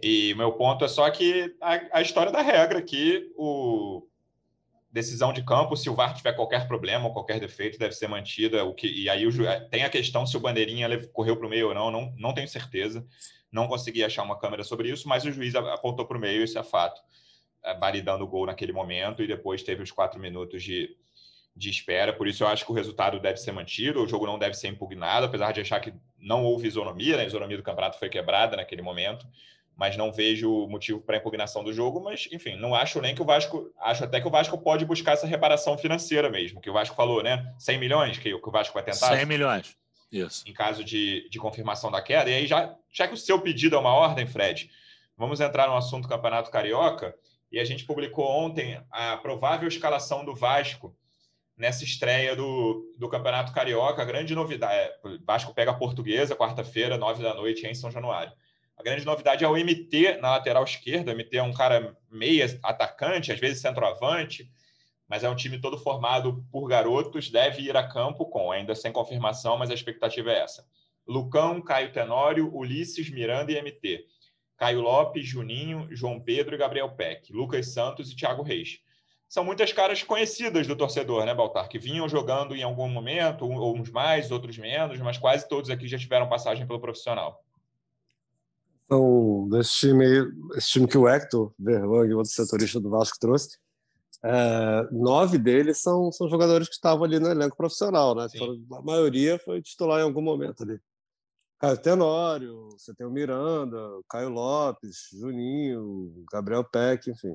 E 0.03 0.35
meu 0.35 0.53
ponto 0.53 0.85
é 0.85 0.89
só 0.89 1.09
que 1.11 1.55
a, 1.61 1.99
a 1.99 2.03
história 2.03 2.33
da 2.33 2.43
regra 2.43 2.81
aqui, 2.81 3.31
o 3.37 4.05
decisão 4.91 5.33
de 5.33 5.45
campo, 5.45 5.77
se 5.77 5.89
o 5.89 5.95
VAR 5.95 6.13
tiver 6.13 6.33
qualquer 6.33 6.67
problema 6.67 7.07
ou 7.07 7.13
qualquer 7.13 7.39
defeito, 7.39 7.79
deve 7.79 7.95
ser 7.95 8.09
mantida. 8.09 8.65
O 8.65 8.75
que, 8.75 8.89
e 8.89 9.09
aí 9.09 9.25
o, 9.25 9.33
tem 9.71 9.85
a 9.85 9.89
questão 9.89 10.27
se 10.27 10.37
o 10.37 10.41
bandeirinha 10.41 10.89
correu 11.09 11.37
para 11.37 11.47
o 11.47 11.51
meio 11.51 11.69
ou 11.69 11.75
não, 11.75 11.91
não, 11.91 12.13
não 12.19 12.35
tenho 12.35 12.49
certeza. 12.49 13.07
Não 13.51 13.69
consegui 13.69 14.03
achar 14.03 14.25
uma 14.25 14.37
câmera 14.37 14.65
sobre 14.65 14.91
isso, 14.91 15.09
mas 15.09 15.25
o 15.25 15.31
juiz 15.31 15.55
apontou 15.55 16.05
para 16.05 16.19
o 16.19 16.21
meio, 16.21 16.43
isso 16.43 16.59
é 16.59 16.65
fato, 16.65 17.01
é, 17.63 17.73
validando 17.79 18.25
o 18.25 18.27
gol 18.27 18.47
naquele 18.47 18.73
momento, 18.73 19.23
e 19.23 19.29
depois 19.29 19.63
teve 19.63 19.83
os 19.83 19.93
quatro 19.93 20.19
minutos 20.19 20.65
de, 20.65 20.97
de 21.55 21.71
espera. 21.71 22.13
Por 22.13 22.27
isso 22.27 22.43
eu 22.43 22.49
acho 22.49 22.67
que 22.67 22.73
o 22.73 22.75
resultado 22.75 23.21
deve 23.21 23.37
ser 23.37 23.53
mantido, 23.53 24.03
o 24.03 24.09
jogo 24.09 24.27
não 24.27 24.39
deve 24.39 24.55
ser 24.55 24.67
impugnado, 24.69 25.27
apesar 25.27 25.53
de 25.53 25.61
achar 25.61 25.81
que 25.81 25.95
não 26.19 26.45
houve 26.45 26.67
isonomia, 26.67 27.17
né? 27.17 27.23
a 27.23 27.27
isonomia 27.27 27.57
do 27.57 27.63
campeonato 27.63 27.99
foi 27.99 28.09
quebrada 28.09 28.57
naquele 28.57 28.83
momento 28.83 29.27
mas 29.77 29.97
não 29.97 30.13
vejo 30.13 30.67
motivo 30.69 31.01
para 31.01 31.17
impugnação 31.17 31.65
do 31.65 31.73
jogo. 31.73 32.01
Mas, 32.01 32.29
enfim, 32.33 32.57
não 32.57 32.75
acho 32.75 33.01
nem 33.01 33.15
que 33.15 33.23
o 33.23 33.25
Vasco. 33.25 33.71
Acho 33.81 34.05
até 34.05 34.21
que 34.21 34.27
o 34.29 34.31
Vasco 34.31 34.57
pode 34.59 34.85
buscar 34.85 35.13
essa 35.13 35.27
reparação 35.27 35.77
financeira 35.77 36.29
mesmo, 36.31 36.61
que 36.61 36.71
o 36.71 36.73
Vasco 36.73 36.95
falou, 36.95 37.23
né? 37.23 37.55
100 37.59 37.79
milhões 37.79 38.19
que, 38.19 38.39
que 38.39 38.49
o 38.49 38.53
Vasco 38.53 38.75
vai 38.75 38.83
tentar. 38.83 39.17
100 39.17 39.27
milhões. 39.27 39.77
Isso. 40.11 40.45
Em 40.47 40.53
caso 40.53 40.85
de, 40.85 41.29
de 41.31 41.39
confirmação 41.39 41.91
da 41.91 42.03
queda. 42.03 42.31
E 42.31 42.35
aí, 42.35 42.47
já, 42.47 42.75
já 42.93 43.09
que 43.09 43.15
o 43.15 43.19
seu 43.19 43.41
pedido 43.41 43.77
é 43.77 43.79
uma 43.79 43.95
ordem, 43.95 44.27
Fred, 44.27 44.71
vamos 45.17 45.41
entrar 45.41 45.67
no 45.67 45.77
assunto 45.77 46.09
Campeonato 46.09 46.51
Carioca. 46.51 47.15
E 47.51 47.59
a 47.59 47.65
gente 47.65 47.85
publicou 47.85 48.27
ontem 48.27 48.81
a 48.91 49.17
provável 49.17 49.69
escalação 49.69 50.25
do 50.25 50.35
Vasco 50.35 50.95
nessa 51.57 51.85
estreia 51.85 52.35
do, 52.35 52.95
do 52.99 53.09
Campeonato 53.09 53.53
Carioca. 53.53 54.03
A 54.03 54.07
grande 54.07 54.35
novidade 54.35 54.75
é: 54.75 54.99
o 55.05 55.25
Vasco 55.25 55.55
pega 55.55 55.71
a 55.71 55.75
Portuguesa, 55.75 56.37
quarta-feira, 56.37 56.99
nove 56.99 57.23
da 57.23 57.35
noite, 57.35 57.67
em 57.67 57.75
São 57.75 57.91
Januário. 57.91 58.33
A 58.83 58.85
grande 58.85 59.07
novidade 59.07 59.45
é 59.45 59.49
o 59.49 59.57
MT 59.57 60.17
na 60.21 60.33
lateral 60.33 60.65
esquerda. 60.65 61.13
O 61.13 61.15
MT 61.15 61.37
é 61.37 61.43
um 61.45 61.53
cara 61.53 61.97
meia 62.11 62.47
atacante, 62.65 63.31
às 63.31 63.39
vezes 63.39 63.63
centroavante, 63.63 64.51
mas 65.07 65.23
é 65.23 65.31
um 65.31 65.37
time 65.37 65.61
todo 65.61 65.79
formado 65.79 66.45
por 66.51 66.67
garotos. 66.67 67.31
Deve 67.31 67.63
ir 67.63 67.77
a 67.77 67.87
campo 67.87 68.27
com, 68.27 68.51
ainda 68.51 68.75
sem 68.75 68.91
confirmação, 68.91 69.57
mas 69.57 69.71
a 69.71 69.75
expectativa 69.75 70.33
é 70.33 70.41
essa. 70.41 70.67
Lucão, 71.07 71.63
Caio 71.63 71.93
Tenório, 71.93 72.53
Ulisses, 72.53 73.09
Miranda 73.09 73.53
e 73.53 73.63
MT. 73.63 74.05
Caio 74.57 74.81
Lopes, 74.81 75.29
Juninho, 75.29 75.87
João 75.93 76.19
Pedro 76.19 76.57
e 76.57 76.59
Gabriel 76.59 76.91
Peck. 76.91 77.33
Lucas 77.33 77.73
Santos 77.73 78.11
e 78.11 78.17
Thiago 78.17 78.43
Reis. 78.43 78.81
São 79.29 79.45
muitas 79.45 79.73
caras 79.73 80.03
conhecidas 80.03 80.67
do 80.67 80.75
torcedor, 80.75 81.25
né, 81.25 81.33
Baltar? 81.33 81.69
Que 81.69 81.79
vinham 81.79 82.09
jogando 82.09 82.57
em 82.57 82.65
algum 82.65 82.89
momento, 82.89 83.45
uns 83.45 83.93
mais, 83.93 84.33
outros 84.33 84.59
menos, 84.59 84.99
mas 84.99 85.19
quase 85.19 85.49
todos 85.49 85.71
aqui 85.71 85.87
já 85.87 85.97
tiveram 85.97 86.29
passagem 86.29 86.67
pelo 86.67 86.81
profissional. 86.81 87.45
Então, 88.93 89.49
desse 89.49 89.73
time, 89.73 90.05
esse 90.55 90.69
time 90.69 90.87
que 90.87 90.99
o 90.99 91.09
Hector 91.09 91.51
Verlang, 91.59 92.13
outro 92.13 92.31
setorista 92.31 92.79
do 92.79 92.91
Vasco, 92.91 93.17
trouxe, 93.19 93.57
é, 94.23 94.87
nove 94.93 95.39
deles 95.39 95.79
são, 95.79 96.13
são 96.13 96.29
jogadores 96.29 96.69
que 96.69 96.75
estavam 96.75 97.05
ali 97.05 97.19
no 97.19 97.31
elenco 97.31 97.57
profissional, 97.57 98.15
né? 98.15 98.27
A 98.71 98.83
maioria 98.83 99.39
foi 99.39 99.63
titular 99.63 100.01
em 100.01 100.03
algum 100.03 100.21
momento 100.21 100.63
ali. 100.63 100.79
Caio 101.59 101.79
Tenório, 101.79 102.69
você 102.73 102.95
tem 102.95 103.07
o 103.07 103.11
Miranda, 103.11 103.79
Caio 104.11 104.29
Lopes, 104.29 105.09
Juninho, 105.11 106.27
Gabriel 106.31 106.63
Peck, 106.63 107.09
enfim. 107.09 107.35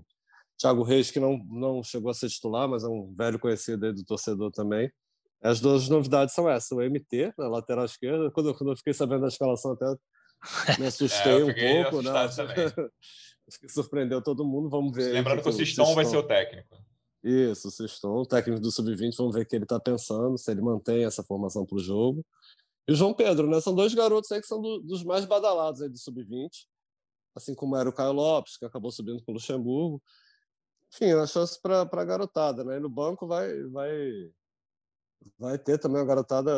Thiago 0.59 0.83
Reis, 0.83 1.09
que 1.09 1.19
não, 1.19 1.39
não 1.49 1.81
chegou 1.81 2.11
a 2.11 2.13
ser 2.13 2.29
titular, 2.29 2.67
mas 2.67 2.83
é 2.83 2.87
um 2.87 3.11
velho 3.15 3.39
conhecido 3.39 3.83
aí 3.83 3.93
do 3.93 4.05
torcedor 4.05 4.51
também. 4.51 4.91
As 5.41 5.59
duas 5.59 5.89
novidades 5.89 6.35
são 6.35 6.47
essas: 6.47 6.71
o 6.71 6.81
MT, 6.81 7.33
na 7.35 7.47
lateral 7.47 7.85
esquerda. 7.85 8.29
Quando, 8.29 8.53
quando 8.53 8.73
eu 8.73 8.77
fiquei 8.77 8.93
sabendo 8.93 9.21
da 9.21 9.27
escalação, 9.27 9.71
até 9.71 9.85
me 10.79 10.87
assustei 10.87 11.41
é, 11.41 11.45
um 11.45 11.83
pouco, 11.83 12.01
né? 12.01 12.11
Acho 13.47 13.59
que 13.59 13.69
surpreendeu 13.69 14.21
todo 14.21 14.45
mundo. 14.45 14.69
Vamos 14.69 14.95
ver. 14.95 15.13
Lembrando 15.13 15.37
que, 15.37 15.43
que 15.43 15.49
o 15.49 15.53
Siston 15.53 15.95
vai 15.95 16.05
ser 16.05 16.17
o 16.17 16.23
técnico. 16.23 16.77
Isso, 17.23 17.69
o 17.69 17.71
Siston, 17.71 18.21
o 18.21 18.25
técnico 18.25 18.61
do 18.61 18.71
Sub-20, 18.71 19.15
vamos 19.17 19.35
ver 19.35 19.41
o 19.41 19.45
que 19.45 19.55
ele 19.55 19.63
está 19.65 19.79
pensando, 19.79 20.37
se 20.37 20.51
ele 20.51 20.61
mantém 20.61 21.03
essa 21.05 21.23
formação 21.23 21.65
para 21.65 21.77
o 21.77 21.79
jogo. 21.79 22.25
E 22.87 22.91
o 22.91 22.95
João 22.95 23.13
Pedro, 23.13 23.49
né? 23.49 23.59
São 23.59 23.73
dois 23.73 23.93
garotos 23.93 24.31
aí 24.31 24.41
que 24.41 24.47
são 24.47 24.61
do, 24.61 24.79
dos 24.79 25.03
mais 25.03 25.25
badalados 25.25 25.81
aí 25.81 25.89
do 25.89 25.97
Sub-20, 25.97 26.49
assim 27.35 27.55
como 27.55 27.75
era 27.75 27.89
o 27.89 27.93
Caio 27.93 28.11
Lopes, 28.11 28.57
que 28.57 28.65
acabou 28.65 28.91
subindo 28.91 29.23
para 29.23 29.31
o 29.31 29.35
Luxemburgo. 29.35 30.01
enfim, 30.93 31.13
uma 31.13 31.27
chance 31.27 31.59
para 31.61 31.81
a 31.81 32.05
garotada, 32.05 32.63
né? 32.63 32.77
E 32.77 32.79
no 32.79 32.89
banco 32.89 33.27
vai, 33.27 33.61
vai, 33.63 34.31
vai 35.37 35.57
ter 35.57 35.77
também 35.77 36.01
uma 36.01 36.07
garotada 36.07 36.51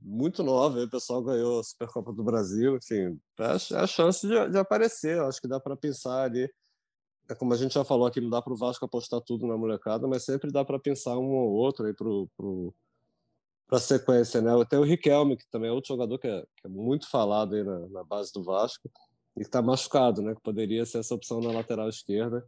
muito 0.00 0.42
nova. 0.42 0.82
O 0.82 0.90
pessoal 0.90 1.22
ganhou 1.22 1.60
a 1.60 1.64
Supercopa 1.64 2.12
do 2.12 2.22
Brasil, 2.22 2.76
enfim, 2.76 3.18
é 3.38 3.76
a 3.76 3.86
chance 3.86 4.26
de, 4.26 4.50
de 4.50 4.58
aparecer. 4.58 5.20
Acho 5.20 5.40
que 5.40 5.48
dá 5.48 5.58
para 5.58 5.76
pensar 5.76 6.24
ali. 6.24 6.48
É 7.28 7.34
como 7.34 7.54
a 7.54 7.56
gente 7.56 7.74
já 7.74 7.84
falou 7.84 8.06
aqui, 8.06 8.20
não 8.20 8.30
dá 8.30 8.42
para 8.42 8.52
o 8.52 8.56
Vasco 8.56 8.84
apostar 8.84 9.20
tudo 9.20 9.46
na 9.46 9.56
molecada, 9.56 10.06
mas 10.06 10.24
sempre 10.24 10.52
dá 10.52 10.64
para 10.64 10.78
pensar 10.78 11.16
um 11.18 11.30
ou 11.34 11.52
outro 11.52 11.86
aí 11.86 11.94
para 11.94 12.06
pro, 12.36 12.74
a 13.70 13.80
sequência, 13.80 14.42
né? 14.42 14.52
Tem 14.68 14.78
o 14.78 14.84
Riquelme, 14.84 15.36
que 15.36 15.48
também 15.50 15.70
é 15.70 15.72
outro 15.72 15.88
jogador 15.88 16.18
que 16.18 16.28
é, 16.28 16.42
que 16.56 16.66
é 16.66 16.68
muito 16.68 17.08
falado 17.08 17.54
aí 17.54 17.64
na, 17.64 17.88
na, 17.88 18.04
base 18.04 18.32
do 18.32 18.42
Vasco 18.42 18.90
e 19.36 19.40
que 19.40 19.46
está 19.46 19.62
machucado, 19.62 20.20
né? 20.20 20.34
Que 20.34 20.40
poderia 20.42 20.84
ser 20.84 20.98
essa 20.98 21.14
opção 21.14 21.40
na 21.40 21.50
lateral 21.50 21.88
esquerda 21.88 22.46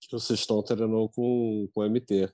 que 0.00 0.14
o 0.14 0.20
Sistão 0.20 0.62
treinou 0.62 1.08
com, 1.08 1.68
com 1.74 1.80
o 1.80 1.84
MT. 1.84 2.32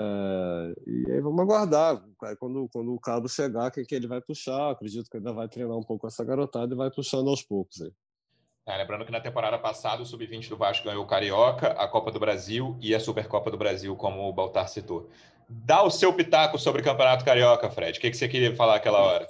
É, 0.00 0.74
e 0.86 1.12
aí 1.12 1.20
vamos 1.20 1.40
aguardar. 1.40 2.02
Quando, 2.38 2.68
quando 2.72 2.94
o 2.94 3.00
Cabo 3.00 3.28
chegar, 3.28 3.70
quem 3.70 3.84
que 3.84 3.94
ele 3.94 4.06
vai 4.06 4.20
puxar? 4.20 4.70
Acredito 4.70 5.10
que 5.10 5.16
ainda 5.16 5.32
vai 5.32 5.48
treinar 5.48 5.76
um 5.76 5.82
pouco 5.82 6.06
essa 6.06 6.24
garotada 6.24 6.74
e 6.74 6.76
vai 6.76 6.90
puxando 6.90 7.28
aos 7.28 7.42
poucos. 7.42 7.82
Aí. 7.82 7.92
É, 8.66 8.76
lembrando 8.76 9.04
que 9.04 9.10
na 9.10 9.20
temporada 9.20 9.58
passada 9.58 10.02
o 10.02 10.06
Sub-20 10.06 10.48
do 10.48 10.56
Vasco 10.56 10.84
ganhou 10.84 11.02
o 11.02 11.06
Carioca, 11.06 11.68
a 11.72 11.88
Copa 11.88 12.12
do 12.12 12.20
Brasil 12.20 12.76
e 12.80 12.94
a 12.94 13.00
Supercopa 13.00 13.50
do 13.50 13.58
Brasil, 13.58 13.94
como 13.96 14.28
o 14.28 14.32
Baltar 14.32 14.68
citou. 14.68 15.10
Dá 15.48 15.82
o 15.82 15.90
seu 15.90 16.12
pitaco 16.12 16.58
sobre 16.58 16.80
o 16.80 16.84
Campeonato 16.84 17.24
Carioca, 17.24 17.68
Fred. 17.68 17.98
O 17.98 18.00
que, 18.00 18.10
que 18.10 18.16
você 18.16 18.28
queria 18.28 18.54
falar 18.54 18.76
aquela 18.76 19.00
hora? 19.00 19.28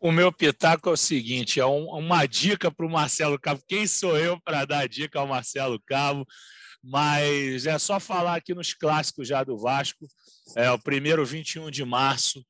O 0.00 0.10
meu 0.10 0.32
pitaco 0.32 0.88
é 0.88 0.92
o 0.92 0.96
seguinte: 0.96 1.60
é 1.60 1.66
um, 1.66 1.86
uma 1.90 2.26
dica 2.26 2.70
para 2.70 2.84
o 2.84 2.90
Marcelo 2.90 3.38
Cabo. 3.38 3.62
Quem 3.68 3.86
sou 3.86 4.18
eu 4.18 4.40
para 4.40 4.64
dar 4.64 4.88
dica 4.88 5.20
ao 5.20 5.26
Marcelo 5.26 5.80
Cabo? 5.86 6.26
Mas 6.86 7.64
é 7.64 7.78
só 7.78 7.98
falar 7.98 8.36
aqui 8.36 8.54
nos 8.54 8.74
clássicos 8.74 9.26
já 9.26 9.42
do 9.42 9.56
Vasco. 9.56 10.06
É 10.54 10.70
o 10.70 10.78
primeiro 10.78 11.24
21 11.24 11.70
de 11.70 11.84
março 11.84 12.44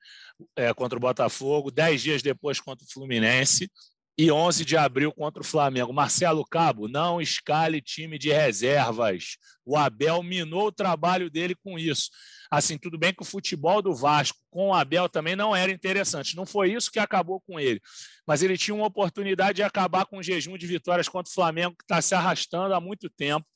é, 0.57 0.75
contra 0.75 0.99
o 0.99 1.01
Botafogo, 1.01 1.71
dez 1.71 2.03
dias 2.03 2.23
depois 2.23 2.61
contra 2.61 2.85
o 2.85 2.93
Fluminense 2.93 3.71
e 4.17 4.31
11 4.31 4.65
de 4.65 4.77
abril 4.77 5.13
contra 5.13 5.43
o 5.43 5.47
Flamengo. 5.47 5.93
Marcelo 5.93 6.45
Cabo, 6.45 6.89
não 6.89 7.21
escale 7.21 7.81
time 7.81 8.19
de 8.19 8.33
reservas. 8.33 9.37
O 9.65 9.77
Abel 9.77 10.23
minou 10.23 10.69
o 10.69 10.73
trabalho 10.73 11.31
dele 11.31 11.55
com 11.55 11.79
isso. 11.79 12.11
Assim, 12.51 12.79
tudo 12.79 12.97
bem 12.97 13.13
que 13.13 13.23
o 13.23 13.27
futebol 13.27 13.83
do 13.83 13.95
Vasco 13.95 14.39
com 14.51 14.69
o 14.69 14.75
Abel 14.75 15.09
também 15.09 15.35
não 15.35 15.55
era 15.55 15.73
interessante. 15.73 16.37
Não 16.37 16.47
foi 16.47 16.73
isso 16.73 16.91
que 16.91 17.01
acabou 17.01 17.41
com 17.41 17.59
ele. 17.59 17.81
Mas 18.27 18.43
ele 18.43 18.57
tinha 18.57 18.75
uma 18.75 18.87
oportunidade 18.87 19.57
de 19.57 19.63
acabar 19.63 20.07
com 20.07 20.19
o 20.19 20.23
jejum 20.23 20.57
de 20.57 20.67
vitórias 20.67 21.09
contra 21.09 21.31
o 21.31 21.35
Flamengo, 21.35 21.75
que 21.77 21.83
está 21.83 22.01
se 22.01 22.15
arrastando 22.15 22.75
há 22.75 22.81
muito 22.81 23.11
tempo. 23.11 23.47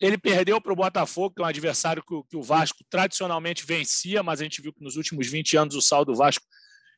Ele 0.00 0.16
perdeu 0.16 0.60
para 0.60 0.72
o 0.72 0.76
Botafogo, 0.76 1.34
que 1.34 1.42
é 1.42 1.44
um 1.44 1.48
adversário 1.48 2.02
que, 2.02 2.14
que 2.30 2.36
o 2.36 2.42
Vasco 2.42 2.78
tradicionalmente 2.88 3.66
vencia, 3.66 4.22
mas 4.22 4.40
a 4.40 4.44
gente 4.44 4.62
viu 4.62 4.72
que 4.72 4.82
nos 4.82 4.96
últimos 4.96 5.26
20 5.26 5.56
anos 5.56 5.74
o 5.74 5.80
saldo 5.80 6.12
do 6.12 6.18
Vasco 6.18 6.44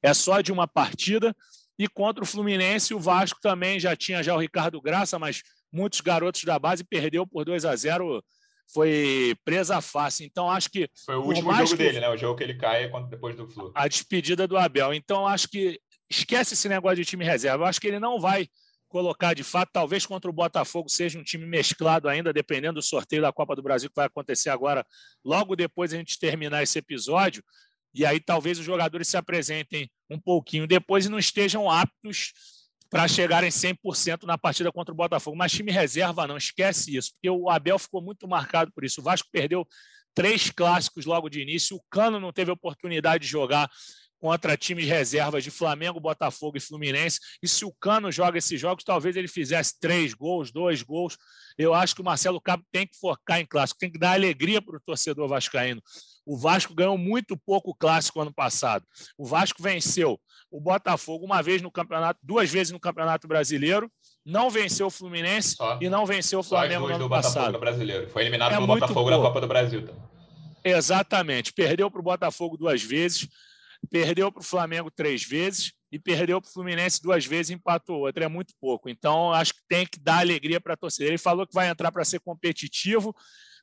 é 0.02 0.12
só 0.12 0.40
de 0.40 0.52
uma 0.52 0.68
partida. 0.68 1.34
E 1.78 1.88
contra 1.88 2.22
o 2.22 2.26
Fluminense, 2.26 2.92
o 2.92 3.00
Vasco 3.00 3.40
também 3.40 3.80
já 3.80 3.96
tinha 3.96 4.22
já 4.22 4.34
o 4.34 4.38
Ricardo 4.38 4.80
Graça, 4.82 5.18
mas 5.18 5.42
muitos 5.72 6.00
garotos 6.02 6.44
da 6.44 6.58
base 6.58 6.84
perdeu 6.84 7.26
por 7.26 7.44
2 7.44 7.64
a 7.64 7.74
0 7.74 8.22
foi 8.72 9.34
presa 9.44 9.80
fácil. 9.80 10.26
Então, 10.26 10.50
acho 10.50 10.70
que. 10.70 10.88
Foi 11.04 11.16
o 11.16 11.22
último 11.22 11.54
jogo 11.54 11.76
dele, 11.76 12.00
né? 12.00 12.08
O 12.08 12.16
jogo 12.16 12.36
que 12.36 12.44
ele 12.44 12.54
cai 12.54 12.90
depois 13.08 13.36
do 13.36 13.48
Flu. 13.48 13.72
A 13.74 13.88
despedida 13.88 14.46
do 14.46 14.56
Abel. 14.56 14.94
Então, 14.94 15.26
acho 15.26 15.48
que. 15.48 15.80
Esquece 16.08 16.54
esse 16.54 16.68
negócio 16.68 16.96
de 16.96 17.04
time 17.04 17.24
reserva. 17.24 17.64
Eu 17.64 17.68
acho 17.68 17.80
que 17.80 17.86
ele 17.86 18.00
não 18.00 18.18
vai 18.18 18.48
colocar 18.90 19.34
de 19.34 19.44
fato, 19.44 19.70
talvez 19.72 20.04
contra 20.04 20.28
o 20.28 20.34
Botafogo 20.34 20.88
seja 20.88 21.18
um 21.18 21.22
time 21.22 21.46
mesclado 21.46 22.08
ainda, 22.08 22.32
dependendo 22.32 22.74
do 22.74 22.82
sorteio 22.82 23.22
da 23.22 23.32
Copa 23.32 23.54
do 23.56 23.62
Brasil 23.62 23.88
que 23.88 23.96
vai 23.96 24.06
acontecer 24.06 24.50
agora, 24.50 24.84
logo 25.24 25.56
depois 25.56 25.94
a 25.94 25.96
gente 25.96 26.18
terminar 26.18 26.62
esse 26.62 26.78
episódio, 26.78 27.42
e 27.94 28.04
aí 28.04 28.20
talvez 28.20 28.58
os 28.58 28.64
jogadores 28.64 29.08
se 29.08 29.16
apresentem 29.16 29.88
um 30.10 30.18
pouquinho 30.18 30.66
depois 30.66 31.06
e 31.06 31.08
não 31.08 31.18
estejam 31.18 31.70
aptos 31.70 32.32
para 32.90 33.06
chegarem 33.06 33.50
100% 33.50 34.24
na 34.24 34.36
partida 34.36 34.72
contra 34.72 34.92
o 34.92 34.96
Botafogo. 34.96 35.36
Mas 35.36 35.52
time 35.52 35.70
reserva 35.70 36.26
não, 36.26 36.36
esquece 36.36 36.96
isso, 36.96 37.12
porque 37.12 37.30
o 37.30 37.48
Abel 37.48 37.78
ficou 37.78 38.02
muito 38.02 38.26
marcado 38.26 38.72
por 38.72 38.84
isso. 38.84 39.00
O 39.00 39.04
Vasco 39.04 39.28
perdeu 39.30 39.66
três 40.12 40.50
clássicos 40.50 41.06
logo 41.06 41.28
de 41.28 41.40
início, 41.40 41.76
o 41.76 41.82
Cano 41.88 42.18
não 42.18 42.32
teve 42.32 42.50
oportunidade 42.50 43.24
de 43.24 43.30
jogar 43.30 43.70
contra 44.20 44.56
times 44.56 44.86
reservas 44.86 45.42
de 45.42 45.50
Flamengo, 45.50 45.98
Botafogo 45.98 46.58
e 46.58 46.60
Fluminense. 46.60 47.18
E 47.42 47.48
se 47.48 47.64
o 47.64 47.72
Cano 47.72 48.12
joga 48.12 48.38
esses 48.38 48.60
jogos, 48.60 48.84
talvez 48.84 49.16
ele 49.16 49.26
fizesse 49.26 49.80
três 49.80 50.12
gols, 50.12 50.52
dois 50.52 50.82
gols. 50.82 51.16
Eu 51.56 51.72
acho 51.72 51.94
que 51.94 52.02
o 52.02 52.04
Marcelo 52.04 52.40
Cabo 52.40 52.62
tem 52.70 52.86
que 52.86 52.96
focar 52.98 53.40
em 53.40 53.46
clássico, 53.46 53.80
tem 53.80 53.90
que 53.90 53.98
dar 53.98 54.12
alegria 54.12 54.60
para 54.60 54.76
o 54.76 54.80
torcedor 54.80 55.26
vascaíno. 55.26 55.82
O 56.26 56.36
Vasco 56.36 56.74
ganhou 56.74 56.98
muito 56.98 57.36
pouco 57.36 57.74
clássico 57.74 58.20
ano 58.20 58.32
passado. 58.32 58.84
O 59.16 59.24
Vasco 59.24 59.62
venceu 59.62 60.20
o 60.50 60.60
Botafogo 60.60 61.24
uma 61.24 61.42
vez 61.42 61.62
no 61.62 61.70
campeonato, 61.70 62.20
duas 62.22 62.50
vezes 62.50 62.72
no 62.72 62.78
Campeonato 62.78 63.26
Brasileiro, 63.26 63.90
não 64.24 64.50
venceu 64.50 64.86
o 64.86 64.90
Fluminense 64.90 65.56
Só. 65.56 65.78
e 65.80 65.88
não 65.88 66.04
venceu 66.04 66.40
o 66.40 66.42
Flamengo 66.42 66.88
no 66.88 66.94
ano 66.94 67.08
passado. 67.08 67.58
Brasileiro. 67.58 68.08
Foi 68.10 68.22
eliminado 68.22 68.52
é 68.52 68.54
pelo 68.56 68.66
Botafogo 68.66 68.94
pouco. 68.94 69.10
na 69.10 69.16
Copa 69.16 69.40
do 69.40 69.48
Brasil. 69.48 69.88
Exatamente. 70.62 71.52
Perdeu 71.52 71.90
para 71.90 72.00
o 72.00 72.04
Botafogo 72.04 72.56
duas 72.56 72.82
vezes 72.82 73.28
perdeu 73.90 74.30
para 74.30 74.40
o 74.40 74.44
Flamengo 74.44 74.90
três 74.90 75.24
vezes 75.24 75.72
e 75.92 75.98
perdeu 75.98 76.40
para 76.40 76.48
o 76.48 76.52
Fluminense 76.52 77.02
duas 77.02 77.26
vezes 77.26 77.50
e 77.50 77.54
empatou 77.54 78.00
outra. 78.00 78.24
É 78.24 78.28
muito 78.28 78.54
pouco. 78.60 78.88
Então, 78.88 79.32
acho 79.32 79.54
que 79.54 79.60
tem 79.68 79.84
que 79.84 79.98
dar 79.98 80.20
alegria 80.20 80.60
para 80.60 80.74
a 80.74 80.76
torcida. 80.76 81.06
Ele 81.06 81.18
falou 81.18 81.46
que 81.46 81.52
vai 81.54 81.68
entrar 81.68 81.90
para 81.90 82.04
ser 82.04 82.20
competitivo, 82.20 83.14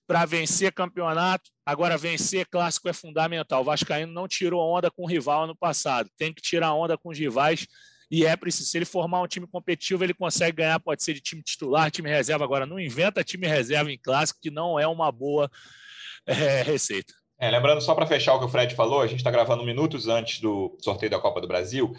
para 0.05 0.25
vencer 0.25 0.73
campeonato. 0.73 1.49
Agora, 1.65 1.97
vencer 1.97 2.45
clássico 2.47 2.89
é 2.89 2.93
fundamental. 2.93 3.61
O 3.61 3.63
Vascaíno 3.63 4.11
não 4.11 4.27
tirou 4.27 4.61
onda 4.61 4.91
com 4.91 5.03
o 5.03 5.07
rival 5.07 5.45
ano 5.45 5.55
passado. 5.55 6.09
Tem 6.17 6.33
que 6.33 6.41
tirar 6.41 6.73
onda 6.73 6.97
com 6.97 7.09
os 7.09 7.17
rivais. 7.17 7.65
E 8.11 8.25
é 8.25 8.35
preciso. 8.35 8.69
Se 8.69 8.77
ele 8.77 8.85
formar 8.85 9.21
um 9.21 9.27
time 9.27 9.47
competitivo, 9.47 10.03
ele 10.03 10.13
consegue 10.13 10.57
ganhar. 10.57 10.79
Pode 10.79 11.03
ser 11.03 11.13
de 11.13 11.21
time 11.21 11.41
titular, 11.41 11.89
time 11.89 12.09
reserva. 12.09 12.43
Agora, 12.43 12.65
não 12.65 12.79
inventa 12.79 13.23
time 13.23 13.47
reserva 13.47 13.91
em 13.91 13.97
clássico, 13.97 14.39
que 14.41 14.51
não 14.51 14.77
é 14.77 14.87
uma 14.87 15.11
boa 15.11 15.49
é, 16.25 16.61
receita. 16.61 17.13
É, 17.39 17.51
lembrando, 17.51 17.81
só 17.81 17.93
para 17.93 18.07
fechar 18.07 18.33
o 18.33 18.39
que 18.39 18.45
o 18.45 18.49
Fred 18.49 18.73
falou, 18.73 19.01
a 19.01 19.07
gente 19.07 19.19
está 19.19 19.29
gravando 19.29 19.63
minutos 19.63 20.07
antes 20.07 20.39
do 20.39 20.75
sorteio 20.79 21.11
da 21.11 21.19
Copa 21.19 21.39
do 21.39 21.47
Brasil. 21.47 21.95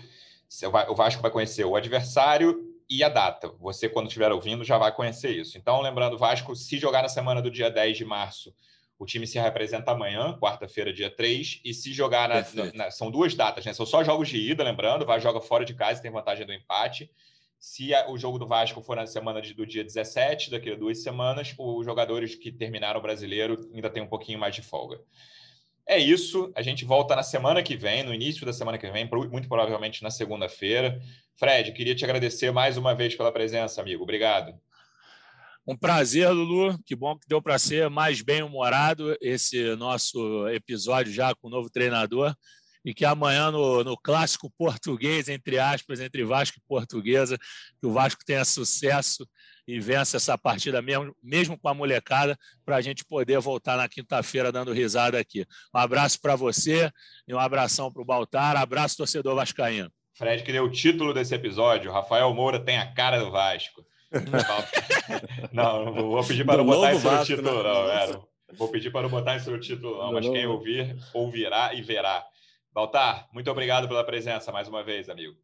O 0.88 0.94
Vasco 0.94 1.22
vai 1.22 1.30
conhecer 1.30 1.64
o 1.64 1.76
adversário 1.76 2.68
e 2.90 3.04
a 3.04 3.08
data. 3.08 3.52
Você, 3.60 3.88
quando 3.88 4.06
estiver 4.06 4.32
ouvindo, 4.32 4.64
já 4.64 4.78
vai 4.78 4.90
conhecer 4.90 5.30
isso. 5.30 5.56
Então, 5.56 5.80
lembrando, 5.80 6.14
o 6.14 6.18
Vasco, 6.18 6.56
se 6.56 6.78
jogar 6.78 7.02
na 7.02 7.08
semana 7.08 7.40
do 7.40 7.50
dia 7.50 7.70
10 7.70 7.98
de 7.98 8.04
março, 8.04 8.52
o 8.98 9.06
time 9.06 9.26
se 9.26 9.38
representa 9.38 9.92
amanhã, 9.92 10.36
quarta-feira, 10.40 10.92
dia 10.92 11.10
3, 11.10 11.60
e 11.64 11.72
se 11.72 11.92
jogar 11.92 12.28
na, 12.28 12.44
na, 12.74 12.90
São 12.90 13.10
duas 13.10 13.34
datas, 13.34 13.64
né? 13.64 13.72
São 13.72 13.86
só 13.86 14.02
jogos 14.02 14.28
de 14.28 14.38
ida, 14.38 14.64
lembrando, 14.64 15.06
vai 15.06 15.20
joga 15.20 15.40
fora 15.40 15.64
de 15.64 15.74
casa 15.74 16.00
e 16.00 16.02
tem 16.02 16.10
vantagem 16.10 16.44
do 16.44 16.52
empate. 16.52 17.08
Se 17.58 17.92
a, 17.94 18.08
o 18.10 18.16
jogo 18.16 18.38
do 18.38 18.46
Vasco 18.46 18.80
for 18.80 18.96
na 18.96 19.06
semana 19.06 19.42
de, 19.42 19.52
do 19.52 19.66
dia 19.66 19.82
17, 19.82 20.50
daqui 20.50 20.70
a 20.70 20.76
duas 20.76 21.02
semanas, 21.02 21.54
os 21.58 21.84
jogadores 21.84 22.34
que 22.34 22.52
terminaram 22.52 23.00
o 23.00 23.02
brasileiro 23.02 23.68
ainda 23.74 23.90
têm 23.90 24.02
um 24.02 24.08
pouquinho 24.08 24.38
mais 24.38 24.54
de 24.54 24.62
folga. 24.62 25.00
É 25.86 25.98
isso. 25.98 26.52
A 26.54 26.62
gente 26.62 26.84
volta 26.84 27.16
na 27.16 27.22
semana 27.22 27.62
que 27.62 27.76
vem, 27.76 28.02
no 28.02 28.12
início 28.12 28.44
da 28.44 28.52
semana 28.52 28.76
que 28.76 28.90
vem, 28.90 29.08
muito 29.30 29.48
provavelmente 29.48 30.02
na 30.02 30.10
segunda-feira. 30.10 31.00
Fred, 31.34 31.72
queria 31.72 31.94
te 31.94 32.04
agradecer 32.04 32.52
mais 32.52 32.76
uma 32.76 32.94
vez 32.94 33.16
pela 33.16 33.32
presença, 33.32 33.80
amigo. 33.80 34.02
Obrigado. 34.02 34.54
Um 35.66 35.76
prazer, 35.76 36.30
Lulu. 36.30 36.78
Que 36.84 36.94
bom 36.94 37.18
que 37.18 37.26
deu 37.26 37.42
para 37.42 37.58
ser 37.58 37.90
mais 37.90 38.22
bem-humorado 38.22 39.16
esse 39.20 39.76
nosso 39.76 40.48
episódio 40.48 41.12
já 41.12 41.34
com 41.34 41.48
o 41.48 41.50
novo 41.50 41.70
treinador 41.70 42.34
e 42.84 42.94
que 42.94 43.04
amanhã 43.04 43.50
no, 43.50 43.84
no 43.84 43.96
clássico 43.96 44.50
português, 44.56 45.28
entre 45.28 45.58
aspas, 45.58 46.00
entre 46.00 46.24
Vasco 46.24 46.58
e 46.58 46.68
Portuguesa, 46.68 47.38
que 47.80 47.86
o 47.86 47.92
Vasco 47.92 48.24
tenha 48.24 48.44
sucesso 48.44 49.28
e 49.66 49.78
vença 49.78 50.16
essa 50.16 50.38
partida 50.38 50.80
mesmo, 50.80 51.14
mesmo 51.22 51.58
com 51.58 51.68
a 51.68 51.74
molecada, 51.74 52.38
para 52.64 52.76
a 52.76 52.80
gente 52.80 53.04
poder 53.04 53.38
voltar 53.38 53.76
na 53.76 53.86
quinta-feira 53.86 54.50
dando 54.50 54.72
risada 54.72 55.18
aqui. 55.18 55.44
Um 55.74 55.78
abraço 55.78 56.18
para 56.20 56.34
você 56.34 56.90
e 57.26 57.34
um 57.34 57.38
abração 57.38 57.92
para 57.92 58.00
o 58.00 58.04
Baltar. 58.04 58.56
Abraço, 58.56 58.96
torcedor 58.96 59.34
vascaíno. 59.34 59.92
Fred, 60.14 60.42
que 60.42 60.52
deu 60.52 60.64
o 60.64 60.70
título 60.70 61.12
desse 61.12 61.34
episódio, 61.34 61.92
Rafael 61.92 62.32
Moura 62.32 62.58
tem 62.58 62.78
a 62.78 62.92
cara 62.92 63.20
do 63.20 63.30
Vasco. 63.30 63.84
não, 65.52 65.84
não 65.84 66.10
vou 66.10 66.24
pedir 66.24 66.44
para 66.46 66.56
não 66.56 66.64
botar 66.64 66.94
isso 66.94 67.10
no 67.10 67.24
título, 67.24 67.62
né? 67.62 67.68
não. 67.68 67.90
É, 67.90 68.20
vou 68.54 68.68
pedir 68.68 68.90
para 68.90 69.02
não 69.02 69.10
botar 69.10 69.36
isso 69.36 69.50
no 69.50 69.60
título, 69.60 69.98
não, 69.98 70.12
mas 70.12 70.26
quem 70.26 70.46
ouvir, 70.46 70.96
ouvirá 71.12 71.74
e 71.74 71.82
verá. 71.82 72.24
Baltar, 72.78 73.28
muito 73.32 73.50
obrigado 73.50 73.88
pela 73.88 74.04
presença 74.04 74.52
mais 74.52 74.68
uma 74.68 74.84
vez, 74.84 75.08
amigo. 75.08 75.36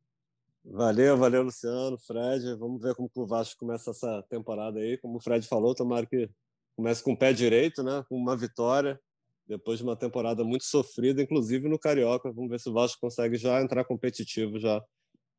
Valeu, 0.65 1.17
valeu, 1.19 1.43
Luciano, 1.43 1.99
Fred. 1.99 2.55
Vamos 2.55 2.81
ver 2.81 2.95
como 2.95 3.11
o 3.13 3.27
Vasco 3.27 3.59
começa 3.59 3.91
essa 3.91 4.23
temporada 4.31 4.79
aí. 4.79 4.97
Como 4.99 5.17
o 5.17 5.21
Fred 5.21 5.45
falou, 5.45 5.75
tomara 5.75 6.07
que 6.07 6.31
comece 6.77 7.03
com 7.03 7.11
o 7.11 7.19
pé 7.19 7.33
direito, 7.33 7.83
né? 7.83 8.05
com 8.09 8.17
uma 8.17 8.37
vitória, 8.37 9.01
depois 9.49 9.79
de 9.79 9.85
uma 9.85 9.97
temporada 9.97 10.45
muito 10.45 10.63
sofrida, 10.63 11.21
inclusive 11.21 11.69
no 11.69 11.77
Carioca. 11.77 12.33
Vamos 12.33 12.51
ver 12.51 12.61
se 12.61 12.69
o 12.69 12.73
Vasco 12.73 13.01
consegue 13.01 13.37
já 13.37 13.61
entrar 13.61 13.85
competitivo 13.85 14.61
já 14.61 14.81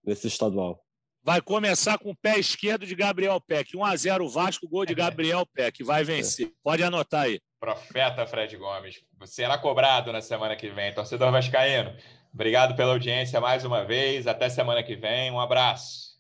nesse 0.04 0.28
estadual. 0.28 0.84
vai 1.24 1.42
começar 1.42 1.98
com 1.98 2.12
o 2.12 2.16
pé 2.18 2.38
esquerdo 2.38 2.86
de 2.86 2.94
Gabriel 2.94 3.40
Peck. 3.40 3.78
1 3.78 3.86
a 3.86 3.96
0 3.96 4.28
Vasco, 4.28 4.68
gol 4.68 4.86
de 4.86 4.94
Gabriel 4.94 5.46
Peck. 5.46 5.82
Vai 5.82 6.04
vencer. 6.04 6.52
Pode 6.62 6.84
anotar 6.84 7.22
aí. 7.22 7.40
Profeta 7.66 8.28
Fred 8.28 8.56
Gomes. 8.58 9.02
Será 9.24 9.58
cobrado 9.58 10.14
na 10.14 10.22
semana 10.22 10.56
que 10.56 10.70
vem. 10.70 10.94
Torcedor 10.94 11.32
Vascaíno, 11.32 11.96
obrigado 12.32 12.76
pela 12.76 12.92
audiência 12.92 13.42
mais 13.42 13.66
uma 13.66 13.84
vez. 13.84 14.28
Até 14.28 14.50
semana 14.50 14.84
que 14.84 14.96
vem. 14.96 15.32
Um 15.32 15.40
abraço. 15.40 16.14